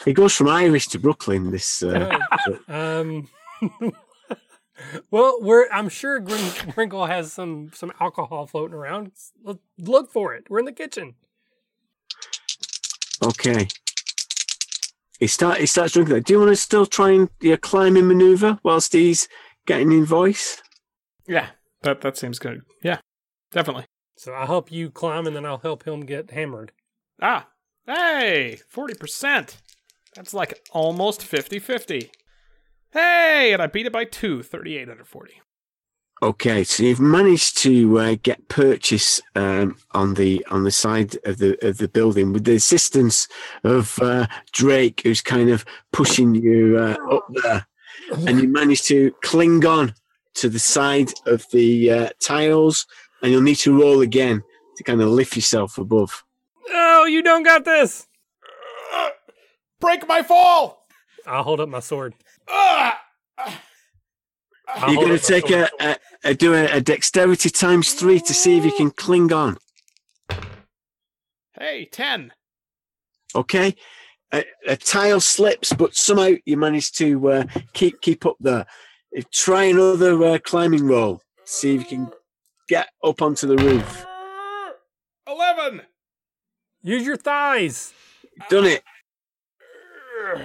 He 0.04 0.12
goes 0.12 0.34
from 0.34 0.48
Irish 0.48 0.88
to 0.88 0.98
Brooklyn. 0.98 1.50
This. 1.50 1.82
Uh, 1.82 2.18
Um, 2.68 3.28
well, 5.10 5.38
we're 5.40 5.68
I'm 5.70 5.88
sure 5.88 6.18
Grin- 6.20 6.38
Grinkle 6.74 7.06
has 7.08 7.32
some 7.32 7.70
some 7.74 7.92
alcohol 8.00 8.46
floating 8.46 8.74
around. 8.74 9.12
Look, 9.44 9.60
look 9.78 10.10
for 10.10 10.34
it. 10.34 10.44
We're 10.48 10.60
in 10.60 10.64
the 10.64 10.72
kitchen. 10.72 11.14
okay. 13.22 13.68
He 15.18 15.26
start. 15.26 15.58
He 15.58 15.66
starts 15.66 15.92
drinking 15.92 16.14
that. 16.14 16.24
Do 16.24 16.32
you 16.32 16.38
want 16.38 16.50
to 16.50 16.56
still 16.56 16.86
try 16.86 17.10
and 17.10 17.28
yeah, 17.42 17.56
climbing 17.56 18.08
maneuver 18.08 18.58
whilst 18.62 18.94
he's 18.94 19.28
getting 19.66 19.92
in 19.92 20.06
voice? 20.06 20.62
Yeah, 21.28 21.48
that 21.82 22.00
that 22.00 22.16
seems 22.16 22.38
good. 22.38 22.62
Yeah, 22.82 23.00
definitely. 23.52 23.84
So 24.16 24.32
I'll 24.32 24.46
help 24.46 24.72
you 24.72 24.88
climb, 24.90 25.26
and 25.26 25.36
then 25.36 25.44
I'll 25.44 25.58
help 25.58 25.86
him 25.86 26.06
get 26.06 26.30
hammered. 26.30 26.72
Ah, 27.20 27.48
hey, 27.86 28.58
40%. 28.74 29.56
That's 30.14 30.34
like 30.34 30.60
almost 30.72 31.22
50 31.22 31.58
50. 31.58 32.10
Hey, 32.92 33.52
and 33.52 33.62
I 33.62 33.66
beat 33.66 33.86
it 33.86 33.92
by 33.92 34.04
two, 34.04 34.42
38 34.42 34.88
under 34.88 35.04
40. 35.04 35.34
Okay, 36.22 36.64
so 36.64 36.82
you've 36.82 37.00
managed 37.00 37.56
to 37.58 37.98
uh, 37.98 38.16
get 38.22 38.48
purchase 38.48 39.22
um, 39.34 39.78
on 39.92 40.14
the 40.14 40.44
on 40.50 40.64
the 40.64 40.70
side 40.70 41.16
of 41.24 41.38
the 41.38 41.56
of 41.66 41.78
the 41.78 41.88
building 41.88 42.34
with 42.34 42.44
the 42.44 42.56
assistance 42.56 43.26
of 43.64 43.98
uh, 44.02 44.26
Drake, 44.52 45.00
who's 45.02 45.22
kind 45.22 45.48
of 45.48 45.64
pushing 45.92 46.34
you 46.34 46.76
uh, 46.78 46.96
up 47.10 47.26
there, 47.42 47.66
and 48.26 48.38
you 48.38 48.48
manage 48.48 48.82
to 48.82 49.12
cling 49.22 49.64
on 49.64 49.94
to 50.34 50.50
the 50.50 50.58
side 50.58 51.10
of 51.24 51.46
the 51.52 51.90
uh, 51.90 52.08
tiles, 52.22 52.86
and 53.22 53.32
you'll 53.32 53.40
need 53.40 53.56
to 53.56 53.80
roll 53.80 54.02
again 54.02 54.42
to 54.76 54.84
kind 54.84 55.00
of 55.00 55.08
lift 55.08 55.36
yourself 55.36 55.78
above. 55.78 56.22
Oh, 56.68 57.06
you 57.06 57.22
don't 57.22 57.44
got 57.44 57.64
this. 57.64 58.06
Break 59.80 60.06
my 60.06 60.22
fall! 60.22 60.86
I'll 61.26 61.42
hold 61.42 61.60
up 61.60 61.68
my 61.68 61.80
sword. 61.80 62.14
I'll 62.48 62.94
You're 64.92 65.02
going 65.02 65.18
to 65.18 65.24
take 65.24 65.50
a, 65.50 65.68
a, 65.80 65.96
a 66.24 66.34
do 66.34 66.54
a, 66.54 66.76
a 66.76 66.80
dexterity 66.80 67.50
times 67.50 67.92
three 67.92 68.20
to 68.20 68.34
see 68.34 68.56
if 68.58 68.64
you 68.64 68.72
can 68.72 68.90
cling 68.90 69.32
on. 69.32 69.58
Hey, 71.58 71.88
10. 71.90 72.32
Okay, 73.34 73.74
a, 74.32 74.44
a 74.66 74.76
tile 74.76 75.20
slips, 75.20 75.72
but 75.72 75.94
somehow 75.94 76.30
you 76.44 76.56
manage 76.56 76.92
to 76.92 77.30
uh, 77.30 77.44
keep 77.72 78.00
keep 78.00 78.26
up 78.26 78.36
there. 78.40 78.66
Uh, 79.16 79.22
Try 79.32 79.64
another 79.64 80.22
uh, 80.24 80.38
climbing 80.38 80.86
roll. 80.86 81.20
See 81.44 81.74
if 81.74 81.82
you 81.82 81.86
can 81.86 82.12
get 82.68 82.88
up 83.04 83.22
onto 83.22 83.46
the 83.46 83.56
roof. 83.56 84.06
11. 85.26 85.82
Use 86.82 87.06
your 87.06 87.16
thighs. 87.16 87.92
Done 88.48 88.64
it. 88.64 88.82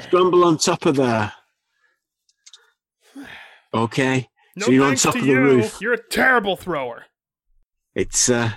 Scramble 0.01 0.43
on 0.43 0.57
top 0.57 0.85
of 0.85 0.95
there. 0.95 1.31
Okay, 3.73 4.29
No 4.55 4.65
So 4.67 4.71
you're 4.71 4.85
on 4.85 4.95
top 4.95 5.13
to 5.13 5.19
of 5.19 5.25
the 5.25 5.31
you. 5.31 5.39
roof. 5.39 5.77
You're 5.81 5.93
a 5.93 6.09
terrible 6.09 6.55
thrower. 6.55 7.05
it's 7.93 8.29
uh, 8.29 8.51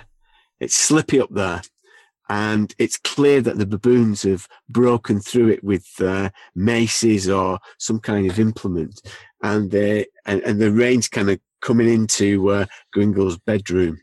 it's 0.59 0.75
slippy 0.75 1.19
up 1.19 1.29
there, 1.31 1.61
and 2.29 2.73
it's 2.77 2.97
clear 2.97 3.41
that 3.41 3.57
the 3.57 3.65
baboons 3.65 4.23
have 4.23 4.47
broken 4.69 5.19
through 5.19 5.49
it 5.49 5.63
with 5.63 5.85
uh, 6.01 6.29
maces 6.55 7.29
or 7.29 7.59
some 7.79 7.99
kind 7.99 8.29
of 8.29 8.39
implement, 8.39 9.01
and 9.43 9.71
they 9.71 10.05
and, 10.25 10.41
and 10.43 10.59
the 10.59 10.71
rain's 10.71 11.07
kind 11.09 11.29
of 11.29 11.39
coming 11.61 11.89
into 11.89 12.49
uh, 12.49 12.65
Gringle's 12.93 13.37
bedroom. 13.37 13.99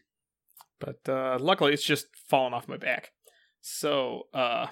But 0.81 0.99
uh, 1.09 1.39
luckily, 1.41 1.73
it's 1.73 1.83
just 1.83 2.07
fallen 2.29 2.53
off 2.53 2.69
my 2.69 2.77
back. 2.77 3.11
So, 3.63 4.25
uh, 4.35 4.67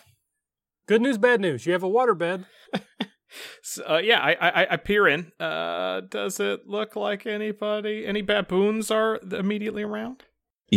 Good 0.87 1.03
news, 1.03 1.19
bad 1.19 1.41
news. 1.41 1.67
You 1.67 1.73
have 1.73 1.83
a 1.83 1.89
waterbed. 1.89 2.45
so, 3.63 3.85
uh 3.89 3.99
yeah, 3.99 4.21
I, 4.21 4.35
I 4.35 4.73
I 4.73 4.77
peer 4.77 5.09
in. 5.09 5.33
Uh, 5.41 6.03
does 6.03 6.41
it 6.41 6.67
look 6.67 6.97
like 6.97 7.27
anybody, 7.27 8.07
any 8.07 8.23
baboons 8.23 8.91
are 8.91 9.19
immediately 9.33 9.83
around? 9.83 10.25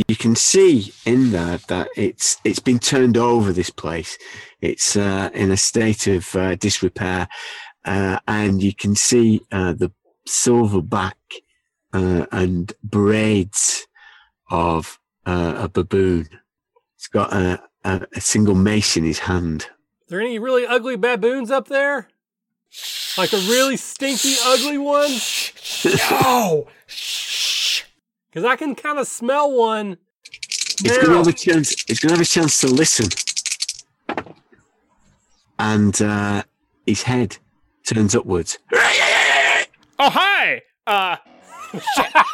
you 0.08 0.16
can 0.16 0.36
see 0.36 0.94
in 1.06 1.32
there 1.32 1.58
that 1.70 1.90
it's 1.96 2.38
it's 2.44 2.60
been 2.60 2.80
turned 2.80 3.18
over. 3.18 3.52
This 3.52 3.70
place, 3.70 4.18
it's 4.62 4.96
uh, 4.96 5.30
in 5.34 5.52
a 5.52 5.58
state 5.58 6.08
of 6.08 6.36
uh, 6.36 6.56
disrepair, 6.56 7.28
uh, 7.86 8.20
and 8.28 8.62
you 8.62 8.74
can 8.76 8.96
see 8.96 9.42
uh, 9.52 9.74
the 9.74 9.92
silverback 10.28 11.14
uh, 11.94 12.26
and 12.32 12.74
braids 12.84 13.88
of 14.50 15.00
uh, 15.26 15.54
a 15.58 15.70
baboon. 15.70 16.28
It's 16.96 17.08
got 17.08 17.34
a, 17.34 17.62
a, 17.84 18.08
a 18.16 18.22
single 18.22 18.56
mace 18.56 18.98
in 18.98 19.04
his 19.04 19.20
hand. 19.20 19.68
Are 20.08 20.12
there 20.12 20.22
any 20.22 20.40
really 20.40 20.66
ugly 20.66 20.96
baboons 20.96 21.52
up 21.52 21.68
there? 21.68 22.08
Like 23.18 23.34
a 23.34 23.40
really 23.40 23.76
stinky, 23.76 24.36
ugly 24.46 24.78
one? 24.78 25.12
No. 25.84 26.68
Because 28.30 28.46
I 28.46 28.56
can 28.56 28.74
kind 28.74 29.00
of 29.00 29.08
smell 29.08 29.52
one. 29.52 29.98
It's 30.80 30.98
gonna 30.98 31.18
have 31.18 31.28
a 31.28 31.34
chance. 31.34 31.84
It's 31.90 32.00
gonna 32.00 32.14
have 32.14 32.22
a 32.22 32.26
chance 32.26 32.62
to 32.62 32.68
listen, 32.68 33.08
and 35.60 36.02
uh, 36.02 36.44
his 36.86 37.02
head 37.04 37.38
turns 37.86 38.16
upwards. 38.16 38.60
Oh 40.00 40.10
hi. 40.10 40.62
Uh. 40.86 41.18